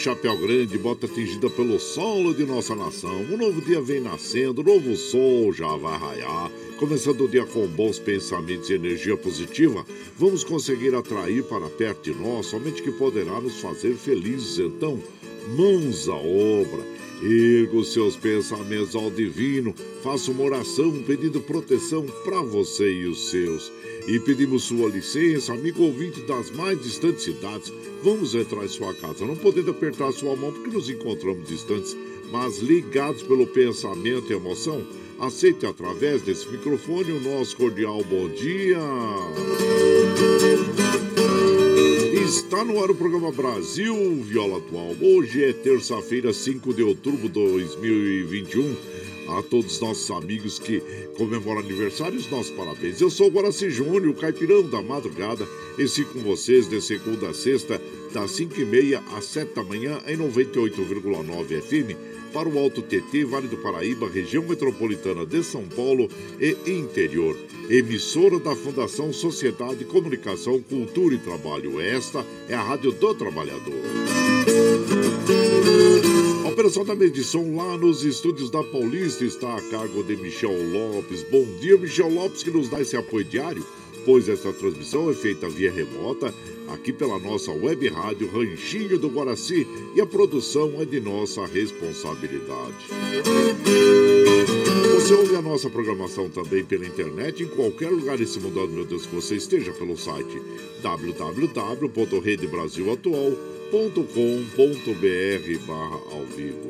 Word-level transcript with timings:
chapéu 0.00 0.34
grande, 0.34 0.78
bota 0.78 1.04
atingida 1.04 1.50
pelo 1.50 1.78
solo 1.78 2.32
de 2.32 2.46
nossa 2.46 2.74
nação. 2.74 3.20
Um 3.30 3.36
novo 3.36 3.60
dia 3.60 3.82
vem 3.82 4.00
nascendo, 4.00 4.62
novo 4.62 4.96
sol 4.96 5.52
já 5.52 5.76
vai 5.76 5.98
raiar. 5.98 6.50
Começando 6.78 7.24
o 7.24 7.28
dia 7.28 7.44
com 7.44 7.66
bons 7.66 7.98
pensamentos 7.98 8.70
e 8.70 8.72
energia 8.72 9.14
positiva, 9.14 9.84
vamos 10.18 10.42
conseguir 10.42 10.94
atrair 10.94 11.44
para 11.44 11.68
perto 11.68 12.10
de 12.10 12.18
nós 12.18 12.46
somente 12.46 12.82
que 12.82 12.90
poderá 12.90 13.38
nos 13.42 13.60
fazer 13.60 13.94
felizes. 13.94 14.58
Então, 14.58 14.98
mãos 15.54 16.08
à 16.08 16.14
obra. 16.14 16.82
Erga 17.22 17.76
os 17.76 17.92
seus 17.92 18.16
pensamentos 18.16 18.96
ao 18.96 19.10
divino, 19.10 19.74
faça 20.02 20.30
uma 20.30 20.42
oração 20.42 20.90
pedindo 21.02 21.38
proteção 21.42 22.06
para 22.24 22.40
você 22.40 22.90
e 22.90 23.06
os 23.06 23.28
seus. 23.28 23.70
E 24.10 24.18
pedimos 24.18 24.64
sua 24.64 24.88
licença, 24.88 25.52
amigo 25.52 25.84
ouvinte 25.84 26.20
das 26.22 26.50
mais 26.50 26.82
distantes 26.82 27.22
cidades, 27.22 27.72
vamos 28.02 28.34
entrar 28.34 28.64
em 28.64 28.68
sua 28.68 28.92
casa, 28.92 29.24
não 29.24 29.36
podendo 29.36 29.70
apertar 29.70 30.10
sua 30.10 30.34
mão 30.34 30.52
porque 30.52 30.68
nos 30.68 30.90
encontramos 30.90 31.46
distantes, 31.46 31.96
mas 32.32 32.58
ligados 32.58 33.22
pelo 33.22 33.46
pensamento 33.46 34.32
e 34.32 34.34
emoção. 34.34 34.84
Aceite 35.20 35.64
através 35.64 36.22
desse 36.22 36.48
microfone 36.48 37.12
o 37.12 37.20
nosso 37.20 37.56
cordial 37.56 38.02
bom 38.02 38.28
dia. 38.30 38.80
Está 42.12 42.64
no 42.64 42.82
ar 42.82 42.90
o 42.90 42.94
programa 42.96 43.30
Brasil 43.30 43.94
Viola 44.24 44.56
Atual. 44.58 44.96
Hoje 45.00 45.44
é 45.44 45.52
terça-feira, 45.52 46.32
5 46.32 46.74
de 46.74 46.82
outubro 46.82 47.28
de 47.28 47.34
2021. 47.34 48.74
A 49.38 49.42
todos 49.42 49.74
os 49.74 49.80
nossos 49.80 50.10
amigos 50.10 50.58
que 50.58 50.80
comemoram 51.16 51.60
aniversários, 51.60 52.28
nossos 52.30 52.50
parabéns. 52.50 53.00
Eu 53.00 53.08
sou 53.08 53.28
o 53.28 53.30
Guaraci 53.30 53.70
Júnior, 53.70 54.08
o 54.08 54.14
caipirão 54.14 54.62
da 54.62 54.82
madrugada, 54.82 55.46
e 55.78 55.86
fico 55.86 56.14
com 56.14 56.20
vocês 56.20 56.68
de 56.68 56.80
segunda 56.80 57.30
a 57.30 57.34
sexta, 57.34 57.80
das 58.12 58.32
5h30 58.32 59.00
às 59.16 59.24
7 59.26 59.54
da 59.54 59.62
manhã, 59.62 60.00
em 60.06 60.16
98,9 60.16 61.62
FM, 61.62 61.96
para 62.32 62.48
o 62.48 62.58
Alto 62.58 62.82
TT, 62.82 63.24
Vale 63.24 63.48
do 63.48 63.56
Paraíba, 63.58 64.08
região 64.08 64.42
metropolitana 64.42 65.24
de 65.24 65.42
São 65.44 65.64
Paulo 65.68 66.08
e 66.40 66.56
interior. 66.70 67.36
Emissora 67.68 68.38
da 68.40 68.56
Fundação 68.56 69.12
Sociedade, 69.12 69.84
Comunicação, 69.84 70.60
Cultura 70.60 71.14
e 71.14 71.18
Trabalho. 71.18 71.80
Esta 71.80 72.26
é 72.48 72.54
a 72.54 72.62
Rádio 72.62 72.90
do 72.92 73.14
Trabalhador. 73.14 74.19
Operação 76.70 76.84
da 76.84 76.94
medição 76.94 77.56
lá 77.56 77.76
nos 77.76 78.04
estúdios 78.04 78.48
da 78.48 78.62
Paulista 78.62 79.24
está 79.24 79.56
a 79.56 79.60
cargo 79.60 80.04
de 80.04 80.14
Michel 80.14 80.52
Lopes. 80.70 81.24
Bom 81.24 81.44
dia, 81.58 81.76
Michel 81.76 82.08
Lopes, 82.08 82.44
que 82.44 82.50
nos 82.52 82.68
dá 82.68 82.80
esse 82.80 82.96
apoio 82.96 83.24
diário, 83.24 83.66
pois 84.04 84.28
essa 84.28 84.52
transmissão 84.52 85.10
é 85.10 85.14
feita 85.14 85.48
via 85.48 85.72
remota 85.72 86.32
aqui 86.68 86.92
pela 86.92 87.18
nossa 87.18 87.50
web 87.50 87.88
rádio 87.88 88.30
Ranchinho 88.30 89.00
do 89.00 89.08
Guaraci 89.08 89.66
e 89.96 90.00
a 90.00 90.06
produção 90.06 90.80
é 90.80 90.84
de 90.84 91.00
nossa 91.00 91.44
responsabilidade. 91.44 92.86
Você 94.94 95.14
ouve 95.14 95.34
a 95.34 95.42
nossa 95.42 95.68
programação 95.68 96.28
também 96.28 96.64
pela 96.64 96.86
internet 96.86 97.42
em 97.42 97.48
qualquer 97.48 97.90
lugar 97.90 98.16
desse 98.16 98.38
mundo, 98.38 98.68
meu 98.68 98.84
Deus, 98.84 99.06
que 99.06 99.14
você 99.16 99.34
esteja 99.34 99.72
pelo 99.72 99.96
site 99.96 100.40
www.redebrasilatual.com.br 103.70 105.66
barra 105.66 106.00
ao 106.12 106.24
vivo. 106.26 106.68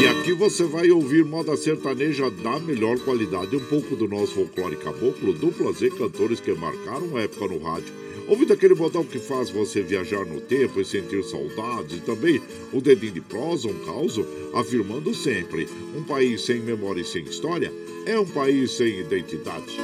E 0.00 0.06
aqui 0.06 0.32
você 0.32 0.64
vai 0.64 0.90
ouvir 0.90 1.24
moda 1.24 1.56
sertaneja 1.56 2.30
da 2.30 2.58
melhor 2.60 2.98
qualidade, 3.00 3.56
um 3.56 3.64
pouco 3.64 3.96
do 3.96 4.06
nosso 4.06 4.34
folclore 4.34 4.76
caboclo, 4.76 5.32
duplas 5.32 5.82
e 5.82 5.90
cantores 5.90 6.40
que 6.40 6.52
marcaram 6.52 7.18
época 7.18 7.48
no 7.48 7.58
rádio. 7.58 7.92
Ouvindo 8.28 8.52
aquele 8.52 8.74
modal 8.74 9.04
que 9.04 9.20
faz 9.20 9.50
você 9.50 9.82
viajar 9.82 10.24
no 10.24 10.40
tempo 10.40 10.80
e 10.80 10.84
sentir 10.84 11.22
saudades, 11.22 11.98
e 11.98 12.00
também 12.00 12.42
o 12.72 12.80
dedinho 12.80 13.12
de 13.12 13.20
prosa, 13.20 13.68
um 13.68 13.84
caos, 13.84 14.18
afirmando 14.52 15.14
sempre: 15.14 15.68
um 15.96 16.02
país 16.02 16.44
sem 16.44 16.60
memória 16.60 17.00
e 17.00 17.04
sem 17.04 17.22
história 17.24 17.72
é 18.04 18.18
um 18.18 18.26
país 18.26 18.72
sem 18.72 18.98
identidade. 19.00 19.76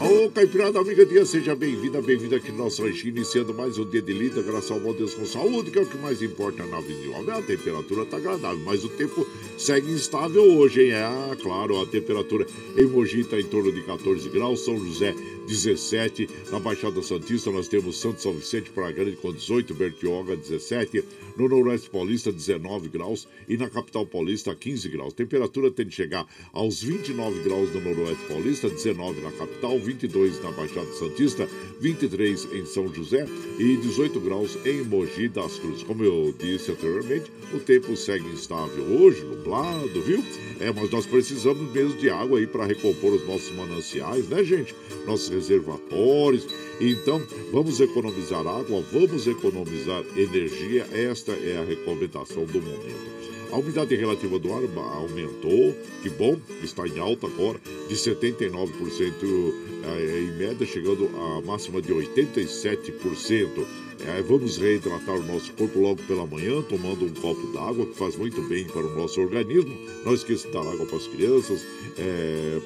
Ô, 0.00 0.30
Caipirada, 0.30 0.78
amiga 0.78 1.04
dia, 1.04 1.26
seja 1.26 1.56
bem-vinda, 1.56 2.00
bem-vinda 2.00 2.36
aqui 2.36 2.52
no 2.52 2.58
nosso 2.58 2.82
ranchinho, 2.82 3.16
iniciando 3.16 3.52
mais 3.52 3.78
um 3.78 3.84
dia 3.84 4.00
de 4.00 4.12
lida, 4.12 4.40
graças 4.40 4.70
ao 4.70 4.78
bom 4.78 4.92
Deus 4.92 5.12
com 5.12 5.26
saúde, 5.26 5.72
que 5.72 5.78
é 5.78 5.82
o 5.82 5.86
que 5.86 5.98
mais 5.98 6.22
importa 6.22 6.64
na 6.66 6.80
vida 6.80 7.00
de 7.00 7.08
homem. 7.08 7.30
A 7.30 7.42
temperatura 7.42 8.06
tá 8.06 8.16
agradável, 8.16 8.60
mas 8.64 8.84
o 8.84 8.88
tempo 8.88 9.26
segue 9.58 9.90
instável 9.90 10.56
hoje, 10.56 10.84
hein? 10.84 10.92
Ah, 10.92 11.36
claro, 11.42 11.80
a 11.80 11.86
temperatura 11.86 12.46
em 12.76 12.86
Mogi 12.86 13.24
tá 13.24 13.40
em 13.40 13.44
torno 13.44 13.72
de 13.72 13.82
14 13.82 14.28
graus, 14.28 14.64
São 14.64 14.78
José 14.78 15.14
17, 15.48 16.28
na 16.52 16.60
Baixada 16.60 17.02
Santista 17.02 17.50
nós 17.50 17.66
temos 17.66 17.98
Santo 17.98 18.20
São 18.20 18.34
Vicente 18.34 18.70
Praia 18.70 18.92
Grande 18.92 19.16
com 19.16 19.32
18, 19.32 19.74
Bertioga 19.74 20.36
17, 20.36 21.02
no 21.38 21.48
Noroeste 21.48 21.88
Paulista 21.88 22.32
19 22.32 22.88
graus 22.88 23.28
e 23.48 23.56
na 23.56 23.70
Capital 23.70 24.04
Paulista 24.04 24.52
15 24.54 24.88
graus. 24.88 25.14
Temperatura 25.14 25.70
tem 25.70 25.86
de 25.86 25.94
chegar 25.94 26.26
aos 26.52 26.82
29 26.82 27.44
graus 27.44 27.72
no 27.72 27.80
Noroeste 27.80 28.24
Paulista, 28.26 28.68
19 28.68 29.20
na 29.20 29.30
capital, 29.30 29.78
22 29.78 30.42
na 30.42 30.50
Baixada 30.50 30.92
Santista, 30.94 31.48
23 31.80 32.52
em 32.54 32.66
São 32.66 32.92
José 32.92 33.24
e 33.58 33.76
18 33.76 34.18
graus 34.18 34.58
em 34.66 34.82
Mogi 34.82 35.28
das 35.28 35.56
Cruzes. 35.60 35.84
Como 35.84 36.02
eu 36.02 36.34
disse 36.36 36.72
anteriormente, 36.72 37.30
o 37.54 37.60
tempo 37.60 37.96
segue 37.96 38.28
instável 38.30 38.84
hoje, 38.84 39.22
nublado, 39.22 40.02
viu? 40.02 40.24
É, 40.60 40.72
mas 40.72 40.90
nós 40.90 41.06
precisamos 41.06 41.72
mesmo 41.72 41.96
de 41.98 42.10
água 42.10 42.40
aí 42.40 42.46
para 42.46 42.66
recompor 42.66 43.12
os 43.12 43.26
nossos 43.26 43.54
mananciais, 43.54 44.28
né, 44.28 44.42
gente? 44.42 44.74
Nossos 45.06 45.28
reservatórios. 45.28 46.46
Então, 46.80 47.20
vamos 47.50 47.80
economizar 47.80 48.46
água, 48.46 48.84
vamos 48.92 49.26
economizar 49.26 50.04
energia. 50.16 50.86
Esta 50.92 51.27
é 51.32 51.58
a 51.58 51.64
recomendação 51.64 52.44
do 52.44 52.60
momento. 52.60 53.18
A 53.50 53.56
umidade 53.56 53.94
relativa 53.96 54.38
do 54.38 54.52
ar 54.52 54.62
aumentou, 54.96 55.74
que 56.02 56.10
bom, 56.10 56.38
está 56.62 56.86
em 56.86 56.98
alta 56.98 57.26
agora, 57.26 57.58
de 57.88 57.94
79% 57.94 59.54
eh, 59.84 60.20
em 60.20 60.36
média, 60.36 60.66
chegando 60.66 61.08
a 61.16 61.40
máxima 61.40 61.80
de 61.80 61.92
87%. 61.92 63.66
É, 64.06 64.22
vamos 64.22 64.58
reidratar 64.58 65.16
o 65.16 65.24
nosso 65.24 65.52
corpo 65.54 65.80
logo 65.80 66.00
pela 66.04 66.24
manhã, 66.26 66.62
tomando 66.62 67.04
um 67.04 67.10
copo 67.14 67.52
d'água, 67.52 67.86
que 67.86 67.94
faz 67.94 68.14
muito 68.16 68.40
bem 68.42 68.64
para 68.64 68.82
o 68.82 68.96
nosso 68.96 69.20
organismo. 69.20 69.76
Não 70.04 70.14
esqueça 70.14 70.46
de 70.46 70.52
dar 70.52 70.60
água 70.60 70.86
para 70.86 70.98
as 70.98 71.06
crianças, 71.08 71.66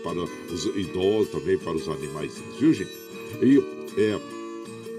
para 0.02 0.18
os 0.52 0.64
idosos, 0.76 1.30
também 1.30 1.56
para 1.56 1.72
os 1.72 1.88
animais, 1.88 2.32
viu, 2.58 2.74
gente? 2.74 2.92
E 3.40 3.58
é, 3.98 4.20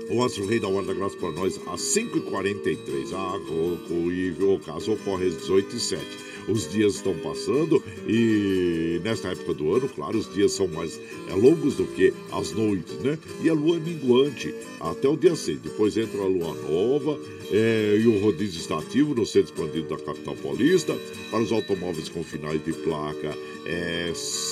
o 0.10 0.24
Astro 0.24 0.46
Rei 0.46 0.60
da 0.60 0.68
Hora 0.68 0.86
da 0.86 0.94
Graça 0.94 1.16
para 1.18 1.32
nós 1.32 1.60
às 1.68 1.82
5h43. 1.82 3.14
Ah, 3.14 3.38
o, 3.50 4.54
o 4.54 4.60
caso 4.60 4.94
ocorre 4.94 5.28
às 5.28 5.36
18h07 5.36 6.33
os 6.48 6.70
dias 6.70 6.96
estão 6.96 7.14
passando 7.16 7.84
e 8.08 9.00
nesta 9.04 9.30
época 9.30 9.54
do 9.54 9.74
ano, 9.74 9.90
claro, 9.90 10.18
os 10.18 10.32
dias 10.34 10.52
são 10.52 10.68
mais 10.68 11.00
é, 11.28 11.34
longos 11.34 11.76
do 11.76 11.86
que 11.86 12.14
as 12.32 12.52
noites, 12.52 12.96
né? 13.00 13.18
E 13.42 13.50
a 13.50 13.54
lua 13.54 13.78
é 13.78 13.80
minguante 13.80 14.54
até 14.80 15.08
o 15.08 15.16
dia 15.16 15.36
6. 15.36 15.60
Depois 15.60 15.96
entra 15.98 16.22
a 16.22 16.28
lua 16.28 16.54
nova 16.54 17.20
é, 17.52 17.98
e 18.00 18.08
o 18.08 18.20
rodízio 18.20 18.60
está 18.60 18.80
ativo 18.80 19.14
no 19.14 19.26
centro 19.26 19.54
expandido 19.54 19.88
da 19.90 19.98
capital 19.98 20.36
paulista. 20.36 20.96
Para 21.30 21.42
os 21.42 21.52
automóveis 21.52 22.10
com 22.10 22.24
finais 22.24 22.64
de 22.64 22.74
placa 22.74 23.38
é, 23.66 24.12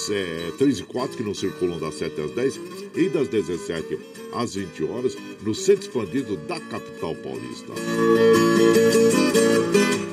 é, 0.09 0.51
3 0.57 0.79
e 0.79 0.83
4 0.83 1.17
que 1.17 1.23
não 1.23 1.33
circulam 1.33 1.79
das 1.79 1.95
7 1.95 2.21
às 2.21 2.31
10 2.31 2.59
e 2.95 3.09
das 3.09 3.27
17 3.27 3.97
às 4.33 4.55
20 4.55 4.83
horas 4.85 5.17
no 5.43 5.53
centro 5.53 5.83
expandido 5.83 6.37
da 6.37 6.59
capital 6.59 7.15
paulista. 7.15 7.73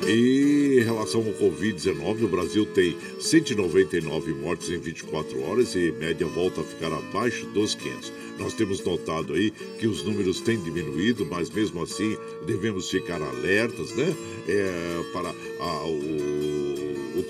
E 0.07 0.38
em 0.79 0.83
relação 0.83 1.19
ao 1.19 1.33
Covid-19, 1.33 2.23
o 2.23 2.27
Brasil 2.29 2.65
tem 2.65 2.95
199 3.19 4.33
mortes 4.33 4.69
em 4.69 4.77
24 4.77 5.41
horas 5.41 5.75
e 5.75 5.91
média 5.91 6.25
volta 6.25 6.61
a 6.61 6.63
ficar 6.63 6.93
abaixo 6.93 7.45
dos 7.47 7.75
500. 7.75 8.13
Nós 8.39 8.53
temos 8.53 8.81
notado 8.81 9.33
aí 9.33 9.51
que 9.51 9.85
os 9.85 10.03
números 10.03 10.39
têm 10.39 10.57
diminuído, 10.57 11.25
mas 11.25 11.49
mesmo 11.49 11.83
assim 11.83 12.17
devemos 12.45 12.89
ficar 12.89 13.21
alertas, 13.21 13.91
né? 13.91 14.15
É, 14.47 15.03
para 15.11 15.29
a, 15.59 15.85
o 15.85 16.58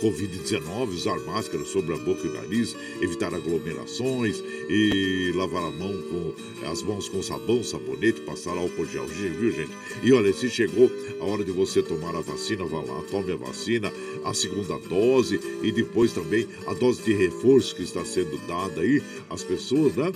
Covid-19, 0.02 0.90
usar 0.90 1.20
máscara 1.22 1.64
sobre 1.66 1.94
a 1.94 1.98
boca 1.98 2.26
e 2.26 2.32
nariz, 2.32 2.76
evitar 3.02 3.34
aglomerações 3.34 4.42
e 4.70 5.32
lavar 5.36 5.64
a 5.64 5.72
mão 5.72 5.94
com 6.04 6.34
as 6.70 6.82
mãos 6.82 7.10
com 7.10 7.22
sabão, 7.22 7.64
sabonete, 7.64 8.22
passar 8.22 8.58
álcool 8.58 8.86
gel, 8.86 9.06
viu, 9.06 9.52
gente? 9.52 9.72
E 10.04 10.12
olha, 10.12 10.32
se 10.34 10.50
chegou 10.50 10.90
a 11.20 11.26
hora 11.26 11.44
de 11.44 11.52
você 11.52 11.82
tomar 11.82 12.16
a 12.16 12.22
vacina, 12.22 12.66
vá 12.66 12.80
lá, 12.82 13.02
tome 13.10 13.32
a 13.32 13.36
vacina, 13.36 13.92
a 14.24 14.34
segunda 14.34 14.78
dose 14.78 15.40
e 15.62 15.72
depois 15.72 16.12
também 16.12 16.48
a 16.68 16.74
dose 16.74 17.02
de 17.02 17.14
reforço 17.14 17.76
que 17.76 17.84
está 17.84 18.04
sendo 18.06 18.38
dada 18.48 18.82
aí 18.82 19.02
às 19.30 19.44
pessoas, 19.44 19.96
né? 19.96 20.12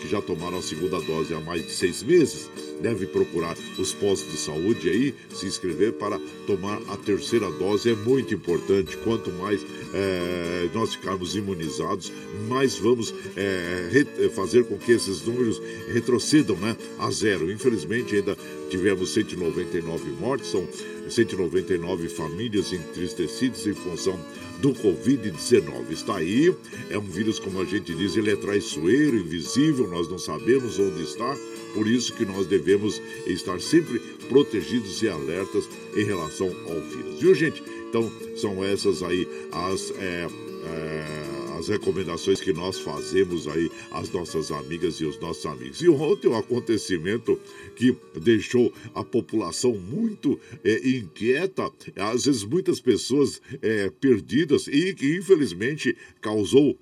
Que 0.00 0.08
já 0.08 0.20
tomaram 0.20 0.58
a 0.58 0.62
segunda 0.62 1.00
dose 1.00 1.34
há 1.34 1.40
mais 1.40 1.62
de 1.62 1.72
seis 1.72 2.02
meses, 2.02 2.48
deve 2.80 3.06
procurar 3.06 3.56
os 3.78 3.92
postos 3.92 4.30
de 4.30 4.38
saúde 4.38 4.88
aí, 4.88 5.14
se 5.34 5.46
inscrever 5.46 5.92
para 5.92 6.18
tomar 6.46 6.80
a 6.88 6.96
terceira 6.96 7.50
dose. 7.52 7.90
É 7.90 7.94
muito 7.94 8.34
importante. 8.34 8.96
Quanto 8.98 9.30
mais 9.32 9.64
é, 9.92 10.68
nós 10.74 10.94
ficarmos 10.94 11.34
imunizados, 11.36 12.12
mais 12.48 12.76
vamos 12.76 13.14
é, 13.36 14.28
fazer 14.34 14.64
com 14.64 14.76
que 14.76 14.92
esses 14.92 15.22
números 15.22 15.60
retrocedam 15.92 16.56
né, 16.56 16.76
a 16.98 17.10
zero. 17.10 17.50
Infelizmente, 17.50 18.16
ainda 18.16 18.36
tivemos 18.70 19.12
199 19.12 20.10
mortes, 20.20 20.50
são 20.50 20.66
199 21.08 22.08
famílias 22.08 22.72
entristecidas 22.72 23.66
em 23.66 23.74
função 23.74 24.18
do 24.60 24.72
Covid-19. 24.72 25.90
Está 25.90 26.16
aí, 26.16 26.54
é 26.90 26.98
um 26.98 27.02
vírus, 27.02 27.38
como 27.38 27.60
a 27.60 27.64
gente 27.64 27.94
diz, 27.94 28.16
ele 28.16 28.30
é 28.30 28.36
traiçoeiro, 28.36 29.16
invisível, 29.16 29.88
nós 29.88 30.08
não 30.08 30.18
sabemos 30.18 30.78
onde 30.78 31.02
está, 31.02 31.36
por 31.74 31.86
isso 31.86 32.14
que 32.14 32.24
nós 32.24 32.46
devemos 32.46 33.02
estar 33.26 33.60
sempre 33.60 33.98
protegidos 34.28 35.02
e 35.02 35.08
alertas 35.08 35.68
em 35.96 36.04
relação 36.04 36.46
ao 36.46 36.80
vírus. 36.80 37.20
Viu, 37.20 37.34
gente? 37.34 37.62
Então, 37.88 38.10
são 38.36 38.64
essas 38.64 39.02
aí 39.02 39.28
as. 39.52 39.90
É, 39.98 40.28
é, 40.66 41.24
as 41.58 41.68
recomendações 41.68 42.40
que 42.40 42.52
nós 42.52 42.78
fazemos 42.78 43.48
aí 43.48 43.70
às 43.90 44.10
nossas 44.10 44.50
amigas 44.50 44.96
e 44.96 45.04
os 45.04 45.18
nossos 45.18 45.46
amigos. 45.46 45.80
E 45.80 45.88
ontem 45.88 46.28
um 46.28 46.36
acontecimento 46.36 47.40
que 47.76 47.96
deixou 48.20 48.72
a 48.94 49.04
população 49.04 49.72
muito 49.74 50.38
é, 50.62 50.88
inquieta, 50.88 51.70
às 51.96 52.24
vezes 52.24 52.44
muitas 52.44 52.80
pessoas 52.80 53.40
é, 53.62 53.90
perdidas 53.90 54.66
e 54.66 54.94
que 54.94 55.16
infelizmente 55.16 55.96
causou 56.20 56.76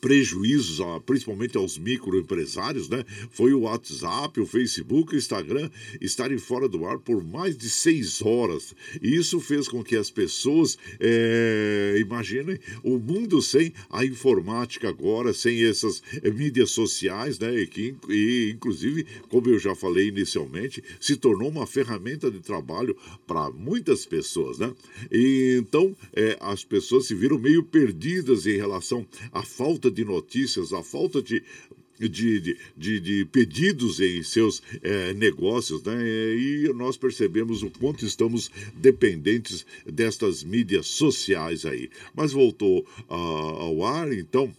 prejuízos, 0.00 0.78
principalmente 1.04 1.56
aos 1.56 1.78
microempresários, 1.78 2.88
né? 2.88 3.04
Foi 3.30 3.52
o 3.52 3.60
WhatsApp, 3.60 4.40
o 4.40 4.46
Facebook, 4.46 5.14
o 5.14 5.18
Instagram 5.18 5.70
estarem 6.00 6.38
fora 6.38 6.68
do 6.68 6.84
ar 6.86 6.98
por 6.98 7.24
mais 7.24 7.56
de 7.56 7.68
seis 7.68 8.22
horas. 8.22 8.74
Isso 9.02 9.40
fez 9.40 9.68
com 9.68 9.82
que 9.82 9.96
as 9.96 10.10
pessoas, 10.10 10.78
é, 11.00 11.96
imaginem, 11.98 12.58
o 12.82 12.98
mundo 12.98 13.40
sem 13.42 13.72
a 13.90 14.04
informática 14.04 14.88
agora, 14.88 15.32
sem 15.32 15.64
essas 15.64 16.02
é, 16.22 16.30
mídias 16.30 16.70
sociais, 16.70 17.38
né? 17.38 17.54
E 17.60 17.66
que, 17.66 17.94
e, 18.08 18.52
inclusive, 18.54 19.06
como 19.28 19.48
eu 19.48 19.58
já 19.58 19.74
falei 19.74 20.08
inicialmente, 20.08 20.82
se 21.00 21.16
tornou 21.16 21.48
uma 21.48 21.66
ferramenta 21.66 22.30
de 22.30 22.40
trabalho 22.40 22.96
para 23.26 23.50
muitas 23.50 24.06
pessoas, 24.06 24.58
né? 24.58 24.72
E, 25.10 25.58
então, 25.60 25.96
é, 26.14 26.36
as 26.40 26.64
pessoas 26.64 27.06
se 27.06 27.14
viram 27.14 27.38
meio 27.38 27.62
perdidas 27.62 28.46
em 28.46 28.56
relação 28.56 29.06
à 29.32 29.42
falta 29.42 29.85
falta 29.86 29.90
de 29.90 30.04
notícias, 30.04 30.72
a 30.72 30.82
falta 30.82 31.22
de 31.22 31.42
de, 31.98 32.58
de, 32.76 33.00
de, 33.00 33.24
pedidos 33.24 34.00
em 34.00 34.22
seus 34.22 34.62
é, 34.82 35.14
negócios, 35.14 35.82
né? 35.82 35.96
E 36.36 36.70
nós 36.74 36.94
percebemos 36.94 37.62
o 37.62 37.70
quanto 37.70 38.04
estamos 38.04 38.50
dependentes 38.74 39.64
destas 39.86 40.44
mídias 40.44 40.88
sociais 40.88 41.64
aí. 41.64 41.88
Mas 42.14 42.32
voltou 42.32 42.86
uh, 43.08 43.14
ao 43.14 43.82
ar, 43.82 44.12
então 44.12 44.54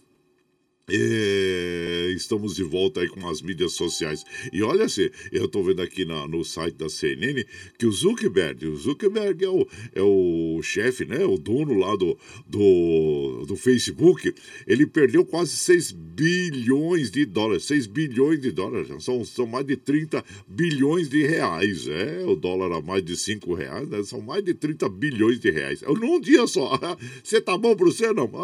é, 0.90 2.12
estamos 2.16 2.54
de 2.54 2.62
volta 2.62 3.00
aí 3.00 3.08
com 3.08 3.28
as 3.28 3.42
mídias 3.42 3.72
sociais. 3.72 4.24
E 4.52 4.62
olha 4.62 4.88
se 4.88 5.12
eu 5.30 5.44
estou 5.44 5.62
vendo 5.62 5.82
aqui 5.82 6.04
na, 6.04 6.26
no 6.26 6.44
site 6.44 6.76
da 6.76 6.88
CNN 6.88 7.44
que 7.78 7.86
o 7.86 7.92
Zuckerberg, 7.92 8.66
o 8.66 8.76
Zuckerberg 8.76 9.44
é 9.44 9.48
o, 9.48 9.66
é 9.94 10.02
o 10.02 10.60
chefe, 10.62 11.04
né? 11.04 11.24
O 11.24 11.36
dono 11.36 11.74
lá 11.74 11.94
do, 11.96 12.18
do, 12.46 13.44
do 13.46 13.56
Facebook, 13.56 14.34
ele 14.66 14.86
perdeu 14.86 15.24
quase 15.24 15.56
6 15.56 15.92
bilhões 15.92 17.10
de 17.10 17.24
dólares. 17.24 17.64
6 17.64 17.86
bilhões 17.86 18.40
de 18.40 18.50
dólares, 18.50 18.88
são, 19.04 19.24
são 19.24 19.46
mais 19.46 19.66
de 19.66 19.76
30 19.76 20.24
bilhões 20.46 21.08
de 21.08 21.26
reais. 21.26 21.86
É, 21.86 22.24
o 22.24 22.34
dólar 22.34 22.72
a 22.72 22.80
mais 22.80 23.04
de 23.04 23.16
5 23.16 23.54
reais, 23.54 23.88
né? 23.88 24.02
São 24.02 24.20
mais 24.20 24.42
de 24.42 24.54
30 24.54 24.88
bilhões 24.88 25.38
de 25.38 25.50
reais. 25.50 25.82
Num 25.82 26.20
dia 26.20 26.46
só. 26.46 26.78
Você 27.22 27.40
tá 27.40 27.56
bom 27.56 27.74
para 27.76 27.86
você, 27.86 28.12
não? 28.12 28.28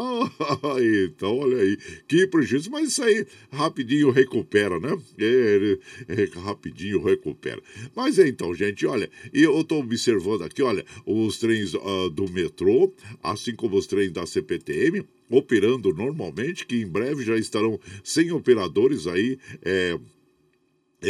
Ah, 0.64 0.76
então, 1.06 1.38
olha 1.38 1.58
aí. 1.58 1.76
Que 2.06 2.26
prejuízo, 2.34 2.68
mas 2.68 2.88
isso 2.88 3.02
aí 3.04 3.24
rapidinho 3.52 4.10
recupera, 4.10 4.80
né? 4.80 4.98
É, 5.16 5.78
é, 6.08 6.40
rapidinho 6.40 7.00
recupera. 7.00 7.62
Mas 7.94 8.18
é 8.18 8.26
então, 8.26 8.52
gente, 8.52 8.84
olha, 8.84 9.08
eu 9.32 9.60
estou 9.60 9.78
observando 9.78 10.42
aqui, 10.42 10.60
olha, 10.60 10.84
os 11.06 11.38
trens 11.38 11.74
uh, 11.74 12.10
do 12.10 12.28
metrô, 12.28 12.92
assim 13.22 13.54
como 13.54 13.76
os 13.76 13.86
trens 13.86 14.10
da 14.10 14.26
CPTM, 14.26 15.04
operando 15.30 15.94
normalmente, 15.94 16.66
que 16.66 16.82
em 16.82 16.86
breve 16.86 17.24
já 17.24 17.36
estarão 17.36 17.78
sem 18.02 18.32
operadores 18.32 19.06
aí. 19.06 19.38
É, 19.62 19.96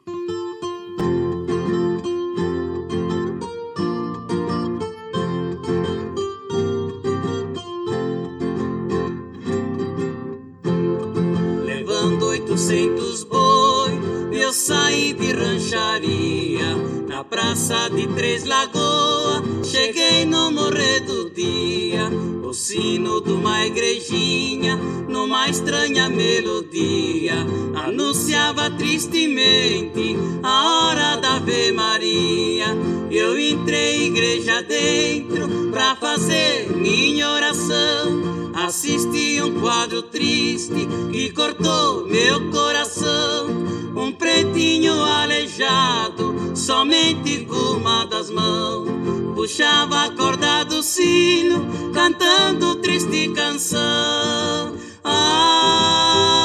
oitocentos 12.55 13.25
boi, 13.25 13.91
eu 14.33 14.53
saí 14.53 15.13
de 15.13 15.33
rancharia 15.33 16.94
praça 17.29 17.89
de 17.89 18.07
Três 18.09 18.45
Lagoas. 18.45 19.43
Cheguei 19.65 20.25
no 20.25 20.51
morrer 20.51 21.01
do 21.01 21.31
dia, 21.31 22.09
o 22.43 22.53
sino 22.53 23.21
de 23.21 23.33
uma 23.33 23.67
igrejinha, 23.67 24.77
numa 25.09 25.49
estranha 25.49 26.09
melodia, 26.09 27.35
anunciava 27.75 28.71
tristemente 28.71 30.17
a 30.43 30.89
hora 30.89 31.17
da 31.17 31.37
Ave 31.37 31.73
Maria. 31.73 32.67
Eu 33.11 33.39
entrei 33.39 34.07
igreja 34.07 34.63
dentro 34.63 35.71
pra 35.71 35.97
fazer 35.97 36.71
minha 36.77 37.31
oração 37.31 38.45
assisti 38.55 39.43
um 39.43 39.61
quadro 39.61 40.03
triste 40.03 40.89
que 41.13 41.31
cortou 41.33 42.07
meu 42.07 42.51
coração. 42.51 43.64
Um 44.05 44.13
pretinho 44.13 45.03
aleijado, 45.03 46.55
somente 46.55 47.47
com 47.47 47.79
uma 47.79 48.05
das 48.05 48.29
mãos, 48.29 48.87
puxava 49.35 50.05
a 50.05 50.11
corda 50.11 50.63
do 50.63 50.83
sino, 50.83 51.91
cantando 51.95 52.75
triste 52.83 53.31
canção. 53.31 54.77
Ai, 55.03 56.44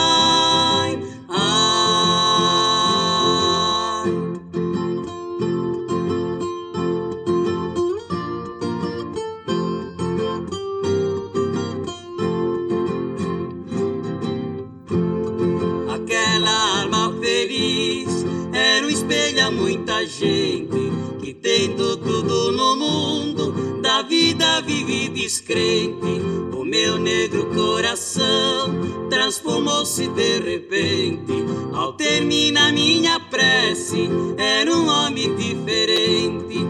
descrente. 25.29 26.19
O 26.57 26.65
meu 26.65 26.97
negro 26.97 27.45
coração 27.53 29.07
transformou-se 29.11 30.07
de 30.07 30.39
repente. 30.39 31.31
Ao 31.71 31.93
terminar 31.93 32.73
minha 32.73 33.19
prece, 33.19 34.09
era 34.37 34.75
um 34.75 34.87
homem 34.87 35.35
diferente. 35.35 36.65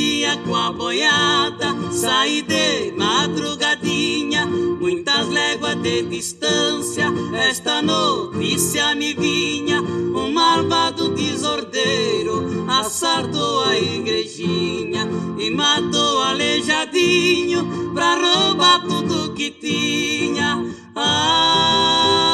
Dia, 0.00 0.34
com 0.46 0.56
a 0.56 0.72
boiada, 0.72 1.76
saí 1.92 2.40
de 2.40 2.90
madrugadinha, 2.96 4.46
muitas 4.46 5.28
léguas 5.28 5.76
de 5.82 6.04
distância. 6.04 7.12
Esta 7.34 7.82
notícia 7.82 8.94
me 8.94 9.12
vinha: 9.12 9.82
um 9.82 10.32
malvado 10.32 11.10
desordeiro 11.10 12.64
assartou 12.66 13.64
a 13.64 13.76
igrejinha 13.76 15.06
e 15.38 15.50
matou 15.50 16.22
aleijadinho 16.22 17.92
pra 17.92 18.14
roubar 18.14 18.80
tudo 18.80 19.34
que 19.34 19.50
tinha. 19.50 20.64
Ai, 20.96 22.29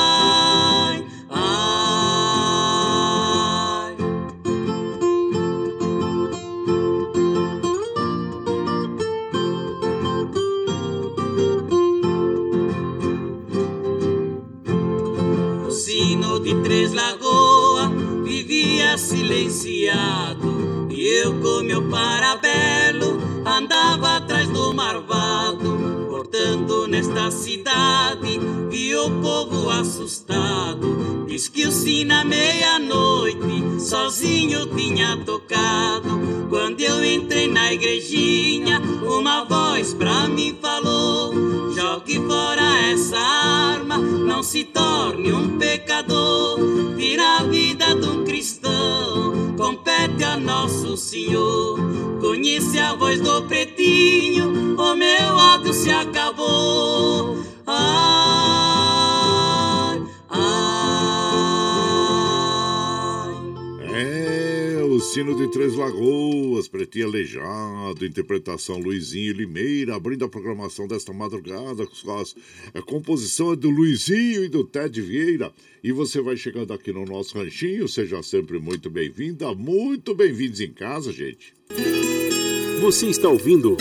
de 16.47 16.55
Três 16.63 16.93
Lagoas 16.93 17.91
vivia 18.23 18.97
silenciado. 18.97 20.87
E 20.89 21.05
eu 21.25 21.41
com 21.41 21.65
meu 21.65 21.91
parabelo 21.91 23.21
andava 23.45 24.19
atrás 24.19 24.49
do 24.51 24.73
marvado 24.73 25.26
Nesta 26.97 27.31
cidade, 27.31 28.41
vi 28.71 28.97
o 28.97 29.11
povo 29.21 29.69
assustado. 29.69 31.27
Diz 31.29 31.47
que 31.47 31.67
o 31.67 31.71
sino 31.71 32.15
à 32.15 32.25
meia-noite, 32.25 33.81
sozinho 33.81 34.65
tinha 34.75 35.15
tocado. 35.19 36.09
Quando 36.49 36.81
eu 36.81 37.05
entrei 37.05 37.49
na 37.49 37.75
igrejinha, 37.75 38.81
uma 39.03 39.45
voz 39.45 39.93
pra 39.93 40.27
mim 40.27 40.57
falou: 40.63 41.35
Jogue 41.75 42.19
fora 42.27 42.63
essa 42.91 43.19
arma, 43.19 43.99
não 43.99 44.43
se 44.43 44.65
torne 44.65 45.33
um 45.35 45.59
pecador. 45.59 46.59
Tira 46.97 47.41
a 47.41 47.43
vida 47.43 47.95
de 47.95 48.09
um 48.09 48.25
cristão, 48.25 49.35
compete 49.57 50.23
a 50.25 50.37
nosso 50.37 50.97
Senhor. 50.97 51.79
Conhece 52.21 52.79
a 52.79 52.95
voz 52.95 53.21
do 53.21 53.43
pretinho, 53.43 54.77
o 54.79 54.95
meu 54.95 55.35
ódio 55.35 55.73
se 55.73 55.91
acabou. 55.91 57.37
Ai, 57.67 58.76
É, 65.17 65.21
o 65.21 65.25
sino 65.25 65.35
de 65.35 65.51
Três 65.51 65.75
Lagoas, 65.75 66.69
Pretinho 66.69 67.07
Aleijado, 67.07 68.05
interpretação 68.05 68.79
Luizinho 68.79 69.33
Limeira, 69.33 69.97
abrindo 69.97 70.27
a 70.27 70.29
programação 70.29 70.87
desta 70.87 71.11
madrugada, 71.11 71.87
com 71.87 72.19
as, 72.19 72.37
a 72.75 72.83
composição 72.83 73.53
é 73.53 73.57
do 73.57 73.71
Luizinho 73.71 74.45
e 74.45 74.49
do 74.49 74.63
Ted 74.63 75.01
Vieira. 75.01 75.53
E 75.83 75.91
você 75.91 76.21
vai 76.21 76.37
chegando 76.37 76.73
aqui 76.75 76.93
no 76.93 77.07
nosso 77.07 77.39
ranchinho, 77.39 77.89
seja 77.89 78.23
sempre 78.23 78.59
muito 78.59 78.91
bem-vinda, 78.91 79.55
muito 79.55 80.15
bem-vindos 80.15 80.61
em 80.61 80.71
casa, 80.71 81.11
gente. 81.11 81.55
Você 82.83 83.07
está 83.07 83.31
ouvindo 83.31 83.77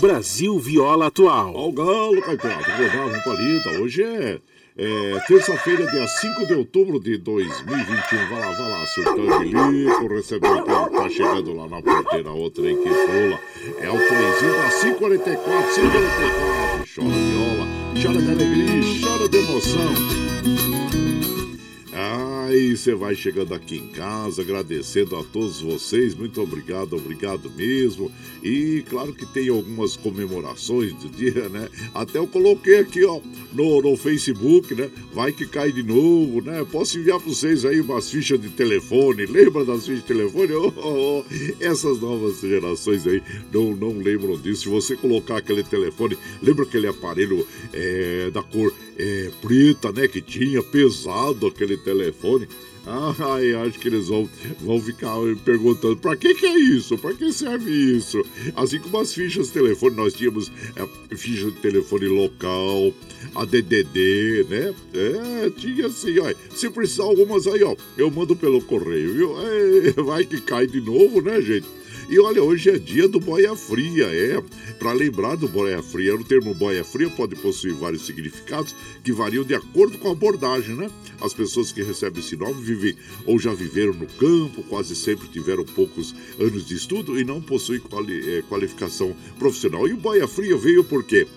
Brasil 0.00 0.58
Viola 0.58 1.06
Atual. 1.06 1.54
Ó 1.54 1.68
o 1.68 1.72
galo, 1.72 2.20
Caipirada, 2.22 2.74
rodava. 2.76 3.80
Hoje 3.80 4.02
é 4.02 4.40
é, 4.82 5.20
Terça-feira, 5.28 5.86
dia 5.86 6.06
5 6.06 6.46
de 6.46 6.54
outubro 6.54 6.98
de 6.98 7.18
2021. 7.18 8.28
Vai 8.30 8.40
lá, 8.40 8.50
vai 8.52 8.70
lá, 8.70 8.86
surtando 8.86 9.42
Lico, 9.42 10.06
recebeu 10.08 10.56
o 10.56 10.64
carro, 10.64 10.90
tá 10.90 11.08
chegando 11.10 11.54
lá 11.54 11.68
na 11.68 11.82
porteira, 11.82 12.30
outra 12.30 12.64
aí 12.64 12.74
que 12.74 12.88
pula. 12.88 13.38
É 13.78 13.90
o 13.90 13.98
trenzinho 13.98 14.56
da 14.56 14.70
544, 14.70 15.74
544. 15.74 16.80
Chora 16.94 17.08
viola, 17.10 17.66
chora 18.02 18.22
de 18.22 18.30
alegria, 18.30 19.06
chora 19.06 19.28
de 19.28 19.36
emoção. 19.36 20.89
Aí 22.60 22.76
você 22.76 22.94
vai 22.94 23.14
chegando 23.14 23.54
aqui 23.54 23.78
em 23.78 23.86
casa, 23.86 24.42
agradecendo 24.42 25.16
a 25.16 25.24
todos 25.24 25.62
vocês, 25.62 26.14
muito 26.14 26.42
obrigado, 26.42 26.94
obrigado 26.94 27.50
mesmo. 27.50 28.12
E 28.42 28.84
claro 28.90 29.14
que 29.14 29.24
tem 29.24 29.48
algumas 29.48 29.96
comemorações 29.96 30.92
do 30.92 31.08
dia, 31.08 31.48
né? 31.48 31.70
Até 31.94 32.18
eu 32.18 32.26
coloquei 32.26 32.80
aqui, 32.80 33.02
ó, 33.02 33.18
no, 33.50 33.80
no 33.80 33.96
Facebook, 33.96 34.74
né? 34.74 34.90
Vai 35.14 35.32
que 35.32 35.46
cai 35.46 35.72
de 35.72 35.82
novo, 35.82 36.42
né? 36.42 36.62
Posso 36.70 36.98
enviar 36.98 37.18
para 37.18 37.32
vocês 37.32 37.64
aí 37.64 37.80
umas 37.80 38.10
fichas 38.10 38.38
de 38.38 38.50
telefone, 38.50 39.24
lembra 39.24 39.64
das 39.64 39.86
fichas 39.86 40.02
de 40.02 40.06
telefone? 40.06 40.52
Oh, 40.52 40.72
oh, 40.76 41.24
oh. 41.24 41.64
Essas 41.64 41.98
novas 41.98 42.40
gerações 42.42 43.06
aí 43.06 43.22
não, 43.50 43.74
não 43.74 43.98
lembram 43.98 44.38
disso. 44.38 44.64
Se 44.64 44.68
você 44.68 44.96
colocar 44.96 45.38
aquele 45.38 45.64
telefone, 45.64 46.18
lembra 46.42 46.64
aquele 46.64 46.88
aparelho 46.88 47.46
é, 47.72 48.30
da 48.30 48.42
cor 48.42 48.70
é, 49.00 49.30
preta, 49.40 49.90
né? 49.92 50.06
Que 50.06 50.20
tinha 50.20 50.62
pesado 50.62 51.46
aquele 51.46 51.76
telefone. 51.78 52.46
Ai, 52.86 53.54
acho 53.54 53.78
que 53.78 53.88
eles 53.88 54.08
vão, 54.08 54.28
vão 54.60 54.80
ficar 54.80 55.14
perguntando 55.44 55.96
para 55.96 56.16
que, 56.16 56.34
que 56.34 56.46
é 56.46 56.58
isso? 56.58 56.96
Para 56.96 57.14
que 57.14 57.30
serve 57.32 57.70
isso? 57.70 58.24
Assim 58.56 58.78
como 58.78 58.98
as 58.98 59.12
fichas 59.12 59.48
de 59.48 59.52
telefone, 59.52 59.96
nós 59.96 60.14
tínhamos 60.14 60.50
é, 60.76 61.16
ficha 61.16 61.50
de 61.50 61.58
telefone 61.58 62.06
local, 62.06 62.92
a 63.34 63.44
DDD, 63.44 64.46
né? 64.48 64.74
É, 64.94 65.50
tinha 65.50 65.86
assim, 65.86 66.18
ó. 66.20 66.32
Se 66.54 66.70
precisar 66.70 67.04
algumas 67.04 67.46
aí, 67.46 67.62
ó, 67.62 67.76
eu 67.98 68.10
mando 68.10 68.34
pelo 68.34 68.62
correio, 68.62 69.12
viu? 69.12 69.34
É, 69.38 69.92
vai 70.02 70.24
que 70.24 70.40
cai 70.40 70.66
de 70.66 70.80
novo, 70.80 71.20
né, 71.20 71.40
gente? 71.42 71.79
E 72.10 72.18
olha, 72.18 72.42
hoje 72.42 72.68
é 72.68 72.76
dia 72.76 73.06
do 73.06 73.20
boia 73.20 73.54
fria, 73.54 74.06
é. 74.06 74.42
Para 74.80 74.92
lembrar 74.92 75.36
do 75.36 75.46
boia 75.46 75.80
fria, 75.80 76.16
o 76.16 76.24
termo 76.24 76.52
boia 76.52 76.82
fria 76.82 77.08
pode 77.08 77.36
possuir 77.36 77.72
vários 77.74 78.04
significados 78.04 78.74
que 79.04 79.12
variam 79.12 79.44
de 79.44 79.54
acordo 79.54 79.96
com 79.96 80.08
a 80.08 80.10
abordagem, 80.10 80.74
né? 80.74 80.90
As 81.20 81.32
pessoas 81.32 81.70
que 81.70 81.84
recebem 81.84 82.18
esse 82.18 82.34
nome 82.34 82.60
vivem 82.64 82.96
ou 83.24 83.38
já 83.38 83.54
viveram 83.54 83.92
no 83.92 84.06
campo, 84.06 84.64
quase 84.64 84.96
sempre 84.96 85.28
tiveram 85.28 85.64
poucos 85.64 86.12
anos 86.40 86.66
de 86.66 86.74
estudo 86.74 87.16
e 87.16 87.22
não 87.22 87.40
possuem 87.40 87.78
quali 87.78 88.38
eh, 88.38 88.42
qualificação 88.48 89.14
profissional. 89.38 89.86
E 89.86 89.92
o 89.92 89.96
boia 89.96 90.26
fria 90.26 90.56
veio 90.56 90.82
por 90.82 91.04
quê? 91.04 91.28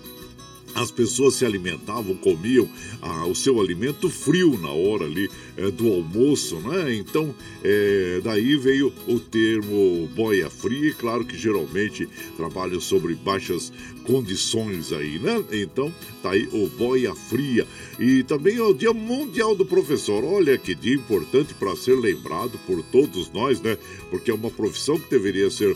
As 0.75 0.91
pessoas 0.91 1.35
se 1.35 1.45
alimentavam, 1.45 2.15
comiam 2.15 2.67
ah, 3.01 3.25
o 3.25 3.35
seu 3.35 3.59
alimento 3.59 4.09
frio 4.09 4.57
na 4.59 4.69
hora 4.69 5.05
ali 5.05 5.29
é, 5.55 5.69
do 5.69 5.87
almoço, 5.87 6.59
né? 6.59 6.95
Então, 6.95 7.33
é, 7.63 8.21
daí 8.23 8.55
veio 8.55 8.91
o 9.07 9.19
termo 9.19 10.09
boia 10.15 10.49
fria, 10.49 10.89
e 10.89 10.93
claro 10.93 11.25
que 11.25 11.37
geralmente 11.37 12.07
trabalham 12.35 12.79
sobre 12.79 13.13
baixas 13.15 13.71
condições 14.03 14.91
aí, 14.91 15.19
né? 15.19 15.43
Então, 15.51 15.93
tá 16.21 16.31
aí 16.31 16.47
o 16.51 16.67
boia 16.67 17.13
fria. 17.13 17.67
E 17.99 18.23
também 18.23 18.57
é 18.57 18.63
o 18.63 18.73
Dia 18.73 18.93
Mundial 18.93 19.55
do 19.55 19.65
Professor. 19.65 20.23
Olha 20.23 20.57
que 20.57 20.73
dia 20.73 20.95
importante 20.95 21.53
para 21.53 21.75
ser 21.75 21.95
lembrado 21.95 22.59
por 22.65 22.81
todos 22.83 23.31
nós, 23.31 23.61
né? 23.61 23.77
Porque 24.09 24.31
é 24.31 24.33
uma 24.33 24.49
profissão 24.49 24.99
que 24.99 25.09
deveria 25.09 25.49
ser 25.49 25.75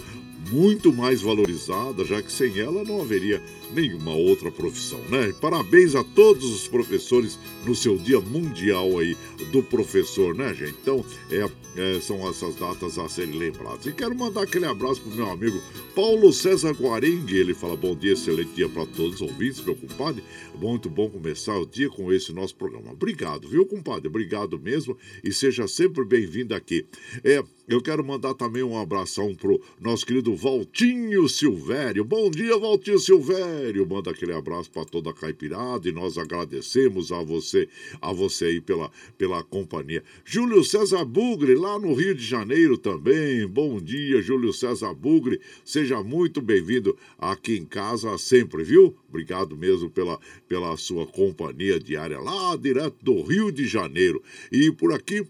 muito 0.52 0.94
mais 0.94 1.22
valorizada, 1.22 2.06
já 2.06 2.22
que 2.22 2.32
sem 2.32 2.60
ela 2.60 2.84
não 2.84 3.02
haveria 3.02 3.42
nenhuma 3.74 4.14
outra 4.14 4.52
profissão, 4.52 5.00
né? 5.10 5.34
Parabéns 5.40 5.96
a 5.96 6.04
todos 6.04 6.46
os 6.46 6.68
professores 6.68 7.38
no 7.66 7.76
seu 7.76 7.98
Dia 7.98 8.20
Mundial 8.20 9.00
aí 9.00 9.16
do 9.52 9.62
Professor, 9.62 10.34
né, 10.34 10.54
gente? 10.54 10.76
Então, 10.82 11.04
é, 11.30 11.50
é, 11.76 12.00
são 12.00 12.28
essas 12.30 12.56
datas 12.56 12.98
a 12.98 13.08
serem 13.10 13.38
lembradas. 13.38 13.86
E 13.86 13.92
quero 13.92 14.16
mandar 14.16 14.44
aquele 14.44 14.66
abraço 14.66 15.02
pro 15.02 15.16
meu 15.16 15.30
amigo 15.30 15.62
Paulo 15.94 16.32
César 16.32 16.72
Guarengue. 16.72 17.38
Ele 17.38 17.54
fala: 17.54 17.76
bom 17.76 17.96
dia, 17.96 18.14
excelente 18.14 18.52
dia 18.54 18.70
para 18.70 18.86
todos 18.86 19.16
os 19.16 19.22
ouvintes, 19.22 19.64
meu 19.64 19.76
compadre. 19.76 20.24
Muito 20.60 20.90
bom 20.90 21.10
começar 21.10 21.58
o 21.58 21.66
dia 21.66 21.90
com 21.90 22.12
esse 22.12 22.34
nosso 22.34 22.56
programa. 22.56 22.92
Obrigado, 22.92 23.48
viu, 23.48 23.66
compadre? 23.66 24.08
Obrigado 24.08 24.60
mesmo 24.60 24.98
e 25.24 25.32
seja 25.32 25.68
sempre 25.68 26.04
bem-vindo 26.04 26.56
aqui. 26.56 26.86
É, 27.24 27.44
eu 27.68 27.82
quero 27.82 28.04
mandar 28.04 28.34
também 28.34 28.64
um 28.64 28.80
abração 28.80 29.36
pro 29.36 29.62
nosso 29.80 30.06
querido 30.06 30.36
Valtinho 30.36 31.28
Silvério. 31.28 32.04
Bom 32.06 32.32
dia, 32.32 32.58
Valtinho 32.58 32.98
Silvério. 32.98 33.57
Manda 33.86 34.12
aquele 34.12 34.34
abraço 34.34 34.70
para 34.70 34.86
toda 34.86 35.10
a 35.10 35.14
caipirada 35.14 35.88
e 35.88 35.92
nós 35.92 36.18
agradecemos 36.18 37.12
a 37.12 37.22
você, 37.22 37.68
a 38.02 38.14
você 38.14 38.46
aí 38.46 38.62
pela, 38.62 38.92
pela 39.18 39.44
companhia. 39.44 40.04
Júlio 40.24 40.64
César 40.64 41.04
Bugre, 41.06 41.56
lá 41.56 41.80
no 41.80 41.94
Rio 41.94 42.14
de 42.14 42.24
Janeiro 42.24 42.78
também. 42.78 43.48
Bom 43.48 43.80
dia, 43.82 44.22
Júlio 44.22 44.54
César 44.54 44.94
Bugre. 44.94 45.40
Seja 45.66 46.04
muito 46.04 46.42
bem-vindo 46.42 46.98
aqui 47.18 47.58
em 47.58 47.66
casa 47.66 48.18
sempre, 48.18 48.64
viu? 48.64 48.96
Obrigado 49.10 49.58
mesmo 49.58 49.90
pela, 49.90 50.20
pela 50.48 50.76
sua 50.78 51.08
companhia 51.08 51.80
diária 51.80 52.20
lá 52.20 52.56
direto 52.56 52.98
do 53.02 53.22
Rio 53.22 53.52
de 53.52 53.68
Janeiro. 53.68 54.22
E 54.52 54.72
por 54.72 54.94
aqui 54.94 55.26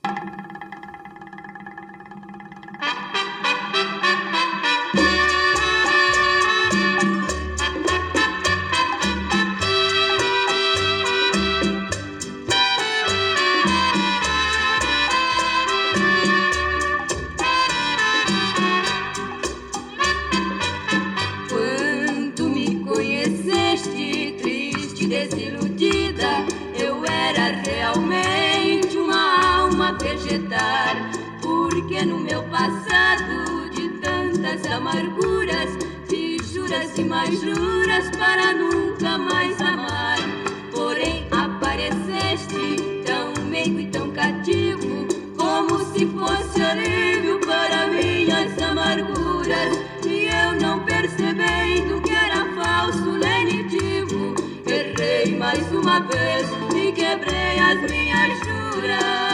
Mais 37.23 37.41
juras 37.41 38.11
para 38.19 38.53
nunca 38.53 39.17
mais 39.17 39.61
amar. 39.61 40.19
Porém 40.73 41.25
apareceste 41.31 43.03
tão 43.07 43.45
meigo 43.45 43.79
e 43.79 43.87
tão 43.87 44.11
cativo, 44.11 45.07
como 45.37 45.79
se 45.93 46.05
fosse 46.07 46.61
alívio 46.61 47.39
para 47.47 47.87
minhas 47.87 48.61
amarguras. 48.61 49.79
E 50.05 50.25
eu 50.25 50.61
não 50.61 50.85
percebendo 50.85 52.03
que 52.03 52.13
era 52.13 52.45
falso 52.57 53.11
lenitivo, 53.11 54.35
errei 54.67 55.37
mais 55.37 55.63
uma 55.71 56.01
vez 56.01 56.49
e 56.75 56.91
quebrei 56.91 57.59
as 57.61 57.89
minhas 57.89 58.39
juras 58.41 59.32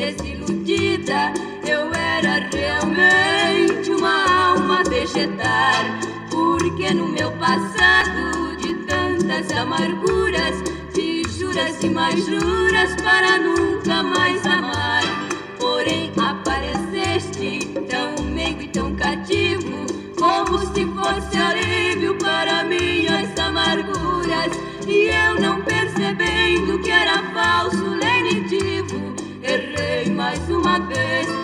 desiludida. 0.00 1.32
Eu 1.66 1.92
era 1.92 2.48
realmente 2.52 3.90
uma 3.90 4.52
alma 4.52 4.82
vegetar. 4.88 6.00
Porque 6.30 6.92
no 6.94 7.08
meu 7.08 7.30
passado 7.32 8.56
de 8.58 8.74
tantas 8.86 9.50
amarguras 9.56 10.56
fiz 10.94 11.34
juras 11.34 11.82
e 11.82 11.90
mais 11.90 12.24
juras 12.24 12.94
para 13.02 13.38
nunca 13.38 14.02
mais 14.02 14.44
amar. 14.46 15.02
Porém 15.58 16.12
apareceste 16.16 17.68
tão 17.88 18.24
meigo 18.24 18.62
e 18.62 18.68
tão 18.68 18.94
cativo, 18.94 19.86
como 20.16 20.58
se 20.58 20.84
fosse 20.86 21.36
alívio 21.36 22.14
para 22.16 22.64
minhas 22.64 23.38
amarguras. 23.38 24.52
E 24.86 25.08
eu 25.08 25.40
não 25.40 25.60
percebendo 25.62 26.78
que 26.80 26.90
era 26.90 27.22
falso 27.34 27.90
errei 28.30 28.59
mais 30.88 31.39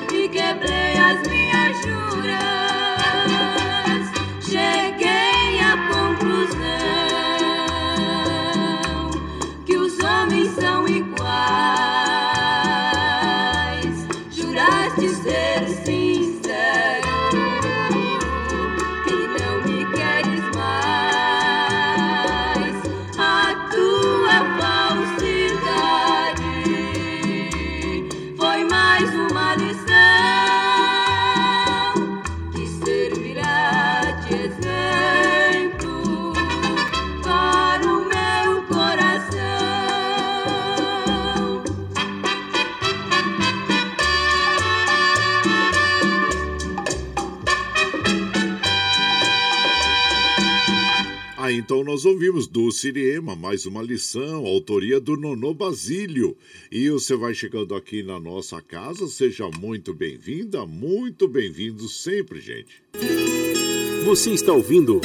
então 51.67 51.83
nós 51.83 52.05
ouvimos 52.05 52.47
do 52.47 52.71
Siriema, 52.71 53.35
mais 53.35 53.67
uma 53.67 53.83
lição, 53.83 54.47
autoria 54.47 55.01
do 55.01 55.17
Nonô 55.17 55.53
Basílio. 55.53 56.37
E 56.71 56.89
você 56.89 57.17
vai 57.17 57.35
chegando 57.35 57.75
aqui 57.75 58.05
na 58.05 58.21
nossa 58.21 58.63
casa, 58.63 59.09
seja 59.09 59.51
muito 59.59 59.93
bem-vinda, 59.93 60.65
muito 60.65 61.27
bem-vindo 61.27 61.89
sempre, 61.89 62.41
gente. 62.41 62.81
Você 64.05 64.31
está 64.31 64.53
ouvindo 64.53 65.01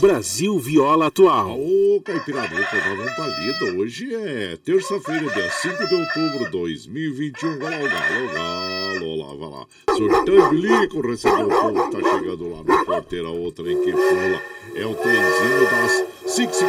Brasil 0.00 0.58
Viola 0.58 1.08
Atual. 1.08 1.60
Ô, 1.60 2.00
Caipirador, 2.02 2.70
que 2.70 2.76
eu 2.76 2.80
dava 2.80 3.02
um 3.02 3.14
palito. 3.14 3.78
Hoje 3.78 4.14
é 4.14 4.56
terça-feira, 4.56 5.30
dia 5.30 5.50
5 5.50 5.88
de 5.88 5.94
outubro 5.94 6.44
de 6.46 6.50
2021. 6.52 7.62
Olha 7.62 7.78
lá, 7.78 7.78
o 7.78 7.88
galo, 7.88 8.32
galo, 8.32 9.16
lá, 9.16 9.34
vai 9.34 9.58
lá. 9.58 9.66
Surtando 9.94 10.50
bilico, 10.50 11.06
recebeu 11.06 11.46
o 11.46 11.50
povo 11.50 11.90
que 11.90 11.96
tá 11.96 12.18
chegando 12.18 12.50
lá 12.50 12.64
na 12.64 12.84
porteira, 12.84 13.28
outra 13.28 13.70
em 13.70 13.82
que 13.82 13.92
pula. 13.92 14.42
É 14.78 14.84
o 14.84 14.94
trenzinho 14.94 15.64
das 15.70 16.04
5h51, 16.26 16.66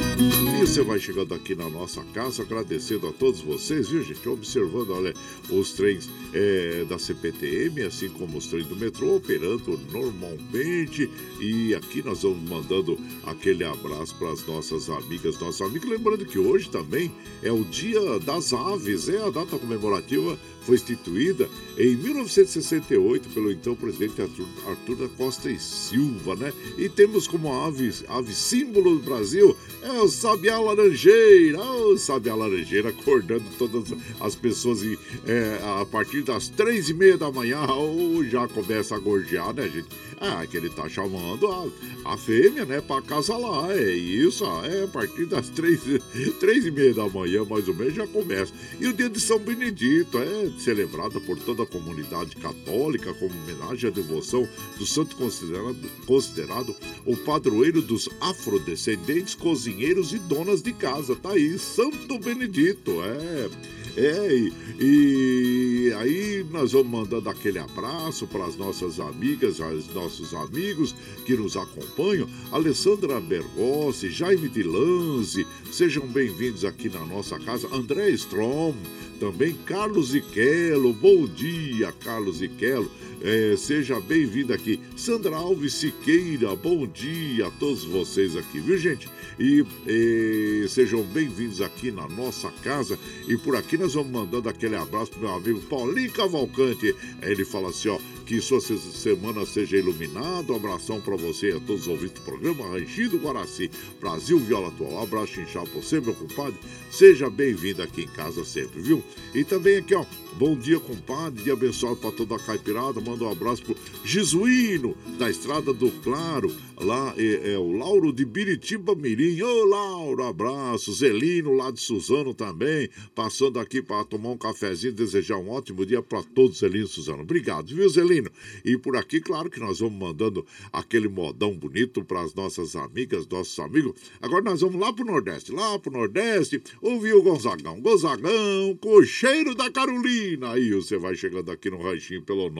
E 0.62 0.66
você 0.66 0.82
vai 0.82 0.98
chegando 0.98 1.32
aqui 1.34 1.54
na 1.54 1.70
nossa 1.70 2.02
casa, 2.12 2.42
agradecendo 2.42 3.08
a 3.08 3.12
todos 3.12 3.40
vocês, 3.40 3.88
viu, 3.88 4.02
gente? 4.02 4.28
Observando, 4.28 4.90
olha, 4.90 5.14
os 5.48 5.72
trens 5.72 6.10
é, 6.34 6.84
da 6.84 6.98
CPTM, 6.98 7.82
assim 7.82 8.10
como 8.10 8.36
os 8.36 8.46
trens 8.46 8.66
do 8.66 8.76
metrô, 8.76 9.16
operando 9.16 9.80
normalmente. 9.90 11.10
E 11.40 11.74
aqui 11.74 12.02
nós 12.02 12.22
vamos 12.22 12.46
mandando 12.48 12.98
aquele 13.24 13.64
abraço 13.64 14.14
para 14.16 14.32
as 14.32 14.46
nossas 14.46 14.90
amigas, 14.90 15.40
nossos 15.40 15.62
amigos. 15.62 15.88
Lembrando 15.88 16.26
que 16.26 16.38
hoje 16.38 16.68
também 16.68 17.10
é 17.42 17.50
o 17.50 17.64
Dia 17.64 18.18
das 18.20 18.52
Aves, 18.52 19.08
é 19.08 19.22
a 19.22 19.30
data 19.30 19.58
comemorativa 19.58 20.38
foi 20.64 20.76
instituída 20.76 21.48
em 21.78 21.96
1968 21.96 23.28
pelo 23.30 23.52
então 23.52 23.74
presidente 23.74 24.20
Arthur, 24.20 24.46
Arthur 24.66 24.96
da 24.96 25.08
Costa 25.08 25.50
e 25.50 25.58
Silva, 25.58 26.34
né? 26.36 26.52
E 26.78 26.88
temos 26.88 27.26
como 27.26 27.52
ave, 27.52 27.92
ave 28.08 28.34
símbolo 28.34 28.96
do 28.96 29.02
Brasil 29.02 29.56
é 29.82 29.92
o 29.92 30.08
sabiá 30.08 30.58
laranjeira, 30.58 31.60
o 31.60 31.98
sabiá 31.98 32.34
laranjeira 32.34 32.88
acordando 32.88 33.44
todas 33.58 33.92
as 34.18 34.34
pessoas 34.34 34.82
e, 34.82 34.98
é, 35.26 35.60
a 35.80 35.84
partir 35.84 36.22
das 36.22 36.48
três 36.48 36.88
e 36.88 36.94
meia 36.94 37.18
da 37.18 37.30
manhã 37.30 37.60
ou 37.66 38.24
já 38.24 38.48
começa 38.48 38.94
a 38.94 38.98
gorjear, 38.98 39.52
né, 39.52 39.68
gente? 39.68 39.88
Ah, 40.20 40.46
que 40.46 40.56
ele 40.56 40.70
tá 40.70 40.88
chamando 40.88 41.46
a, 41.48 42.12
a 42.12 42.16
fêmea, 42.16 42.64
né, 42.64 42.80
pra 42.80 42.98
acasalar, 42.98 43.72
é 43.72 43.90
isso, 43.92 44.44
ah, 44.46 44.62
é 44.66 44.84
a 44.84 44.88
partir 44.88 45.26
das 45.26 45.50
três, 45.50 45.80
três 46.40 46.64
e 46.64 46.70
meia 46.70 46.94
da 46.94 47.06
manhã, 47.08 47.44
mais 47.44 47.68
ou 47.68 47.74
menos, 47.74 47.94
já 47.94 48.06
começa. 48.06 48.52
E 48.80 48.86
o 48.86 48.92
dia 48.92 49.10
de 49.10 49.20
São 49.20 49.38
Benedito 49.38 50.18
é 50.18 50.50
celebrada 50.58 51.20
por 51.20 51.38
toda 51.38 51.62
a 51.62 51.66
comunidade 51.66 52.36
católica 52.36 53.12
como 53.14 53.34
homenagem 53.34 53.90
à 53.90 53.92
devoção 53.92 54.48
do 54.78 54.86
santo 54.86 55.16
considerado, 55.16 55.76
considerado 56.06 56.74
o 57.04 57.16
padroeiro 57.16 57.82
dos 57.82 58.08
afrodescendentes, 58.20 59.34
cozinheiros 59.34 60.12
e 60.12 60.18
donas 60.18 60.62
de 60.62 60.72
casa. 60.72 61.16
Tá 61.16 61.30
aí, 61.30 61.58
Santo 61.58 62.18
Benedito, 62.18 63.02
é. 63.02 63.74
É, 63.96 64.28
e, 64.28 64.52
e 64.80 65.92
aí 65.96 66.44
nós 66.50 66.72
vamos 66.72 66.90
mandando 66.90 67.30
aquele 67.30 67.60
abraço 67.60 68.26
para 68.26 68.44
as 68.44 68.56
nossas 68.56 68.98
amigas, 68.98 69.60
os 69.60 69.94
nossos 69.94 70.34
amigos 70.34 70.94
que 71.24 71.36
nos 71.36 71.56
acompanham. 71.56 72.28
Alessandra 72.50 73.20
Bergossi, 73.20 74.10
Jaime 74.10 74.48
de 74.48 74.64
Lanze, 74.64 75.46
sejam 75.70 76.08
bem-vindos 76.08 76.64
aqui 76.64 76.88
na 76.88 77.04
nossa 77.06 77.38
casa. 77.38 77.68
André 77.72 78.10
Strom, 78.10 78.74
também 79.14 79.54
Carlos 79.64 80.14
Iquelo, 80.14 80.92
bom 80.92 81.26
dia, 81.26 81.92
Carlos 81.92 82.42
Iquelo. 82.42 82.90
É, 83.22 83.56
seja 83.56 83.98
bem-vindo 84.00 84.52
aqui. 84.52 84.78
Sandra 84.96 85.34
Alves 85.34 85.72
Siqueira, 85.72 86.54
bom 86.54 86.86
dia 86.86 87.46
a 87.46 87.50
todos 87.52 87.82
vocês 87.84 88.36
aqui, 88.36 88.60
viu, 88.60 88.76
gente? 88.76 89.08
E, 89.38 89.64
e 89.86 90.66
sejam 90.68 91.02
bem-vindos 91.02 91.62
aqui 91.62 91.90
na 91.90 92.06
nossa 92.06 92.50
casa. 92.62 92.98
E 93.26 93.36
por 93.38 93.56
aqui 93.56 93.78
nós 93.78 93.94
vamos 93.94 94.12
mandando 94.12 94.48
aquele 94.48 94.76
abraço 94.76 95.12
pro 95.12 95.20
meu 95.20 95.34
amigo 95.34 95.60
Paulinho 95.62 96.12
Cavalcante. 96.12 96.94
Ele 97.22 97.44
fala 97.46 97.70
assim, 97.70 97.88
ó, 97.88 97.98
que 98.26 98.40
sua 98.40 98.60
se- 98.60 98.78
semana 98.78 99.44
seja 99.46 99.76
iluminada. 99.76 100.52
Um 100.52 100.56
abração 100.56 101.00
para 101.00 101.16
você 101.16 101.50
e 101.50 101.56
a 101.56 101.60
todos 101.60 101.82
os 101.82 101.88
ouvintes 101.88 102.14
do 102.14 102.20
programa 102.22 102.66
Ranchinho 102.68 103.10
do 103.10 103.18
Guaraci, 103.18 103.70
Brasil 104.00 104.38
Viola 104.38 104.68
Atual. 104.68 104.92
Um 104.92 105.02
abraço 105.02 105.40
inchado 105.40 105.68
pra 105.70 105.80
você, 105.80 106.00
meu 106.00 106.14
compadre. 106.14 106.58
Seja 106.90 107.28
bem-vindo 107.28 107.82
aqui 107.82 108.02
em 108.02 108.08
casa 108.08 108.44
sempre, 108.44 108.80
viu? 108.80 109.02
E 109.34 109.44
também 109.44 109.76
aqui, 109.76 109.94
ó, 109.94 110.04
bom 110.38 110.56
dia, 110.56 110.78
compadre. 110.80 111.42
Dia 111.42 111.52
abençoado 111.52 111.96
para 111.96 112.12
toda 112.12 112.36
a 112.36 112.38
caipirada. 112.38 113.00
Manda 113.00 113.24
um 113.24 113.30
abraço 113.30 113.62
pro 113.62 113.76
Jesuíno, 114.04 114.96
da 115.18 115.30
Estrada 115.30 115.72
do 115.72 115.90
Claro. 116.02 116.54
Lá 116.76 117.14
é, 117.16 117.52
é 117.52 117.58
o 117.58 117.70
Lauro 117.72 118.12
de 118.12 118.24
Biritiba 118.24 118.94
Mirim. 118.94 119.40
Ô, 119.42 119.64
Lauro, 119.64 120.24
abraço. 120.24 120.92
Zelino, 120.92 121.54
lá 121.54 121.70
de 121.70 121.80
Suzano 121.80 122.34
também. 122.34 122.88
Passando 123.14 123.60
aqui 123.60 123.80
para 123.80 124.04
tomar 124.04 124.30
um 124.30 124.36
cafezinho. 124.36 124.92
Desejar 124.92 125.36
um 125.36 125.50
ótimo 125.50 125.86
dia 125.86 126.02
para 126.02 126.22
todos, 126.22 126.58
Zelino 126.58 126.86
e 126.86 126.88
Suzano. 126.88 127.22
Obrigado, 127.22 127.66
viu, 127.74 127.88
Zelino? 127.88 128.30
E 128.64 128.76
por 128.76 128.96
aqui, 128.96 129.20
claro 129.20 129.48
que 129.48 129.60
nós 129.60 129.78
vamos 129.78 129.98
mandando 129.98 130.44
aquele 130.72 131.08
modão 131.08 131.54
bonito 131.54 132.04
para 132.04 132.22
as 132.22 132.34
nossas 132.34 132.74
amigas, 132.74 133.26
nossos 133.28 133.58
amigos. 133.58 133.94
Agora 134.20 134.42
nós 134.42 134.60
vamos 134.60 134.80
lá 134.80 134.92
pro 134.92 135.04
Nordeste. 135.04 135.52
Lá 135.52 135.78
pro 135.78 135.92
Nordeste, 135.92 136.60
ouvir 136.82 137.14
o 137.14 137.22
Gonzagão. 137.22 137.80
Gonzagão, 137.80 138.76
cocheiro 138.80 139.54
da 139.54 139.70
Carolina. 139.70 140.23
Aí 140.50 140.72
você 140.72 140.96
vai 140.96 141.14
chegando 141.14 141.50
aqui 141.50 141.68
no 141.70 141.82
ranchinho 141.82 142.22
pelo 142.22 142.50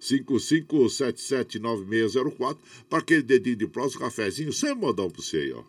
955779604 0.00 2.56
para 2.88 3.00
aquele 3.00 3.22
dedinho 3.22 3.56
de 3.56 3.66
próximo 3.66 4.02
cafezinho 4.02 4.52
sem 4.52 4.72
modão 4.74 5.10
pra 5.10 5.20
você 5.22 5.38
aí, 5.38 5.52
ó. 5.52 5.64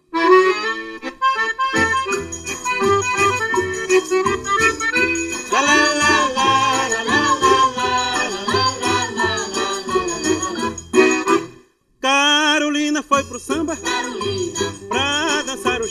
Carolina 11.99 13.01
foi 13.01 13.23
pro 13.23 13.39
samba 13.39 13.75
Carolina, 13.75 14.71
pra 14.87 15.41
dançar 15.41 15.81
o. 15.81 15.85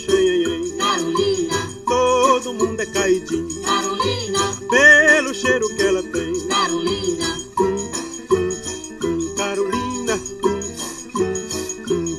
Carolina, 0.78 1.54
Todo 1.86 2.52
mundo 2.52 2.80
é 2.80 2.86
caidinho. 2.86 3.48
Carolina, 3.62 4.03
cheiro 5.34 5.68
que 5.68 5.82
ela 5.82 6.02
tem. 6.02 6.32
Carolina, 6.48 7.26
Carolina, 9.36 10.20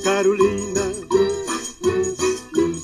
Carolina. 0.04 0.82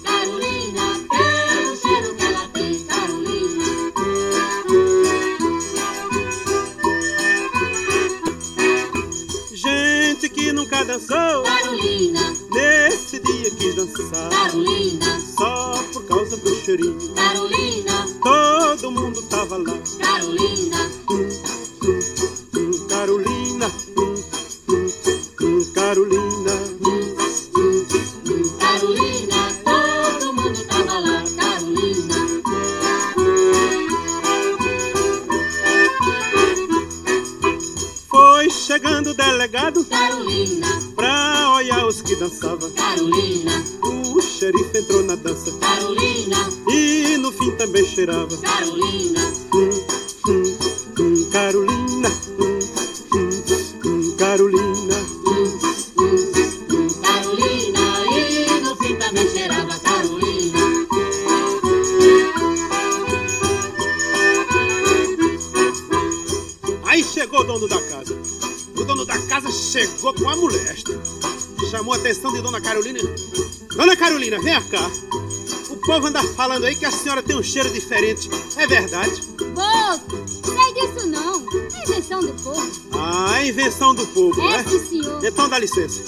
Carolina, 0.04 0.84
pelo 1.10 1.76
cheiro 1.76 2.15
que 2.15 2.24
ela 2.24 2.48
tem, 2.50 2.86
Carolina. 2.86 3.65
Gente 9.54 10.30
que 10.30 10.54
nunca 10.54 10.86
dançou. 10.86 11.50
Carolina. 13.88 14.30
Carolina, 14.30 15.20
só 15.38 15.84
por 15.94 16.04
causa 16.06 16.38
do 16.38 16.56
cheirinho. 16.63 17.13
Carolina, 17.15 18.08
Todo 18.24 18.91
mundo 18.91 19.22
tava 19.24 19.58
lá. 19.58 19.74
Carolina, 20.00 20.91
Hum, 22.54 22.88
Carolina, 22.88 23.67
hum, 23.98 24.15
hum, 24.70 24.88
hum, 25.41 25.74
Carolina. 25.74 26.52
Carolina, 28.60 29.38
todo 29.65 30.34
mundo 30.34 30.65
tava 30.67 31.00
lá, 31.00 31.24
Carolina. 31.36 32.15
Foi 38.10 38.50
chegando 38.50 39.12
o 39.12 39.13
delegado 39.13 39.84
Carolina, 39.86 40.67
os 41.91 42.01
que 42.01 42.15
dançavam. 42.15 42.71
Carolina, 42.71 43.63
O 43.84 44.21
xerife 44.21 44.77
entrou 44.77 45.04
na 45.04 45.15
dança 45.15 45.51
Carolina, 45.60 46.38
e 46.69 47.17
no 47.17 47.32
fim 47.34 47.51
também 47.58 47.86
cheirava. 47.86 48.36
Carolina, 48.38 49.19
Hum, 49.54 49.69
hum, 50.27 50.58
hum, 50.99 51.30
Carolina, 51.32 52.10
hum, 52.39 52.60
hum, 53.13 53.30
hum, 53.86 54.15
Carolina. 54.17 54.17
Carolina, 54.17 54.70
Atenção 72.12 72.34
de 72.34 72.41
Dona 72.41 72.60
Carolina. 72.60 73.00
Dona 73.74 73.95
Carolina, 73.95 74.38
vem 74.41 74.62
cá. 74.63 74.91
O 75.69 75.78
povo 75.78 76.08
anda 76.08 76.21
falando 76.36 76.65
aí 76.65 76.76
que 76.76 76.86
a 76.86 76.91
senhora 76.91 77.24
tem 77.24 77.38
um 77.38 77.41
cheiro 77.41 77.69
diferente. 77.69 78.30
É 78.58 78.67
verdade? 78.67 79.21
Bobo, 79.38 80.26
sei 80.43 80.74
disso 80.74 81.08
não. 81.08 81.41
É 81.74 81.84
invenção 81.86 82.19
do 82.19 82.34
povo. 82.43 82.69
Ah, 82.91 83.39
é 83.41 83.47
invenção 83.47 83.95
do 83.95 84.06
povo, 84.08 84.41
É, 84.41 84.58
né? 84.62 84.65
senhor. 84.89 85.24
Então 85.24 85.47
dá 85.47 85.58
licença. 85.58 86.02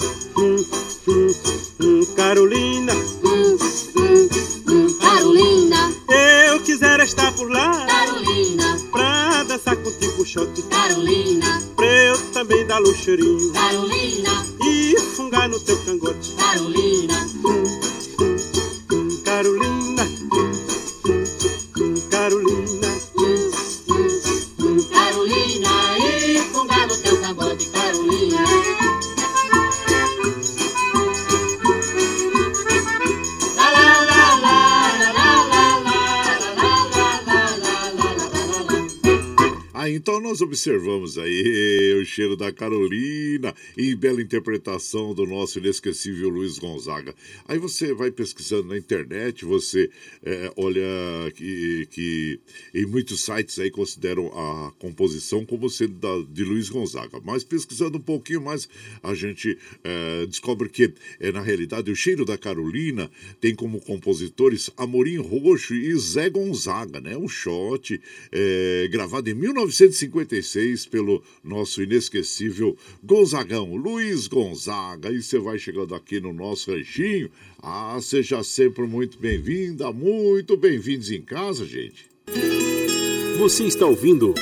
Observamos 40.64 41.18
aí 41.18 41.94
o 42.00 42.06
cheiro 42.06 42.36
da 42.36 42.50
Carolina 42.50 43.13
em 43.76 43.94
bela 43.96 44.22
interpretação 44.22 45.14
do 45.14 45.26
nosso 45.26 45.58
inesquecível 45.58 46.28
Luiz 46.28 46.58
Gonzaga. 46.58 47.14
Aí 47.46 47.58
você 47.58 47.92
vai 47.92 48.10
pesquisando 48.10 48.68
na 48.68 48.76
internet, 48.76 49.44
você 49.44 49.90
é, 50.22 50.52
olha 50.56 50.82
que, 51.34 51.86
que 51.90 52.40
em 52.74 52.86
muitos 52.86 53.22
sites 53.22 53.58
aí 53.58 53.70
consideram 53.70 54.26
a 54.28 54.72
composição 54.78 55.44
como 55.44 55.68
sendo 55.68 55.94
da, 55.94 56.32
de 56.32 56.44
Luiz 56.44 56.68
Gonzaga. 56.68 57.20
Mas 57.24 57.44
pesquisando 57.44 57.98
um 57.98 58.02
pouquinho 58.02 58.42
mais, 58.42 58.68
a 59.02 59.14
gente 59.14 59.58
é, 59.82 60.26
descobre 60.26 60.68
que, 60.68 60.92
é, 61.20 61.32
na 61.32 61.40
realidade, 61.40 61.90
o 61.90 61.96
cheiro 61.96 62.24
da 62.24 62.38
Carolina 62.38 63.10
tem 63.40 63.54
como 63.54 63.80
compositores 63.80 64.70
Amorim 64.76 65.18
Roxo 65.18 65.74
e 65.74 65.94
Zé 65.98 66.30
Gonzaga, 66.30 67.00
né? 67.00 67.16
Um 67.16 67.28
shot 67.28 68.00
é, 68.32 68.88
gravado 68.90 69.28
em 69.28 69.34
1956 69.34 70.86
pelo 70.86 71.22
nosso 71.42 71.82
inesquecível 71.82 72.76
Gonzagão, 73.02 73.63
Luiz 73.64 74.26
Gonzaga. 74.26 75.10
E 75.10 75.22
você 75.22 75.38
vai 75.38 75.58
chegando 75.58 75.94
aqui 75.94 76.20
no 76.20 76.32
nosso 76.32 76.70
ranchinho. 76.70 77.30
Ah, 77.62 77.98
seja 78.00 78.42
sempre 78.42 78.86
muito 78.86 79.18
bem-vinda, 79.18 79.92
muito 79.92 80.56
bem-vindos 80.56 81.10
em 81.10 81.22
casa, 81.22 81.64
gente. 81.64 82.08
Você 83.38 83.64
está 83.64 83.86
ouvindo 83.86 84.34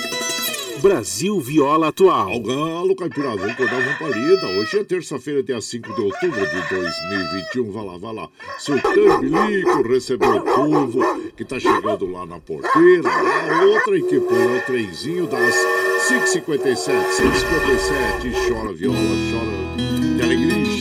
Brasil 0.83 1.39
Viola 1.41 1.89
Atual. 1.89 2.29
Ao 2.29 2.41
galo, 2.41 2.97
Caipirazão, 2.97 3.55
Cordão 3.55 3.79
Palida. 4.01 4.49
Hoje 4.49 4.81
é 4.81 4.85
terça-feira, 4.85 5.41
dia 5.41 5.61
5 5.61 5.95
de 5.95 6.01
outubro 6.01 6.41
de 6.45 6.69
2021. 6.69 7.71
Vai 7.71 7.85
lá, 7.85 7.97
vai 7.99 8.15
lá. 8.15 8.29
Seu 8.59 8.75
Bilico 9.21 9.83
recebeu 9.87 10.37
o 10.37 10.43
povo 10.43 11.31
que 11.37 11.45
tá 11.45 11.61
chegando 11.61 12.11
lá 12.11 12.27
na 12.27 12.41
porteira. 12.41 13.09
A 13.09 13.65
outra 13.65 14.01
que 14.01 14.19
põe 14.19 14.59
o 14.59 14.63
trenzinho 14.63 15.29
das 15.29 15.55
5h57, 16.09 16.91
6h57. 17.17 18.49
Chora 18.49 18.73
viola, 18.73 18.99
chora 19.31 20.17
de 20.17 20.23
alegria 20.23 20.72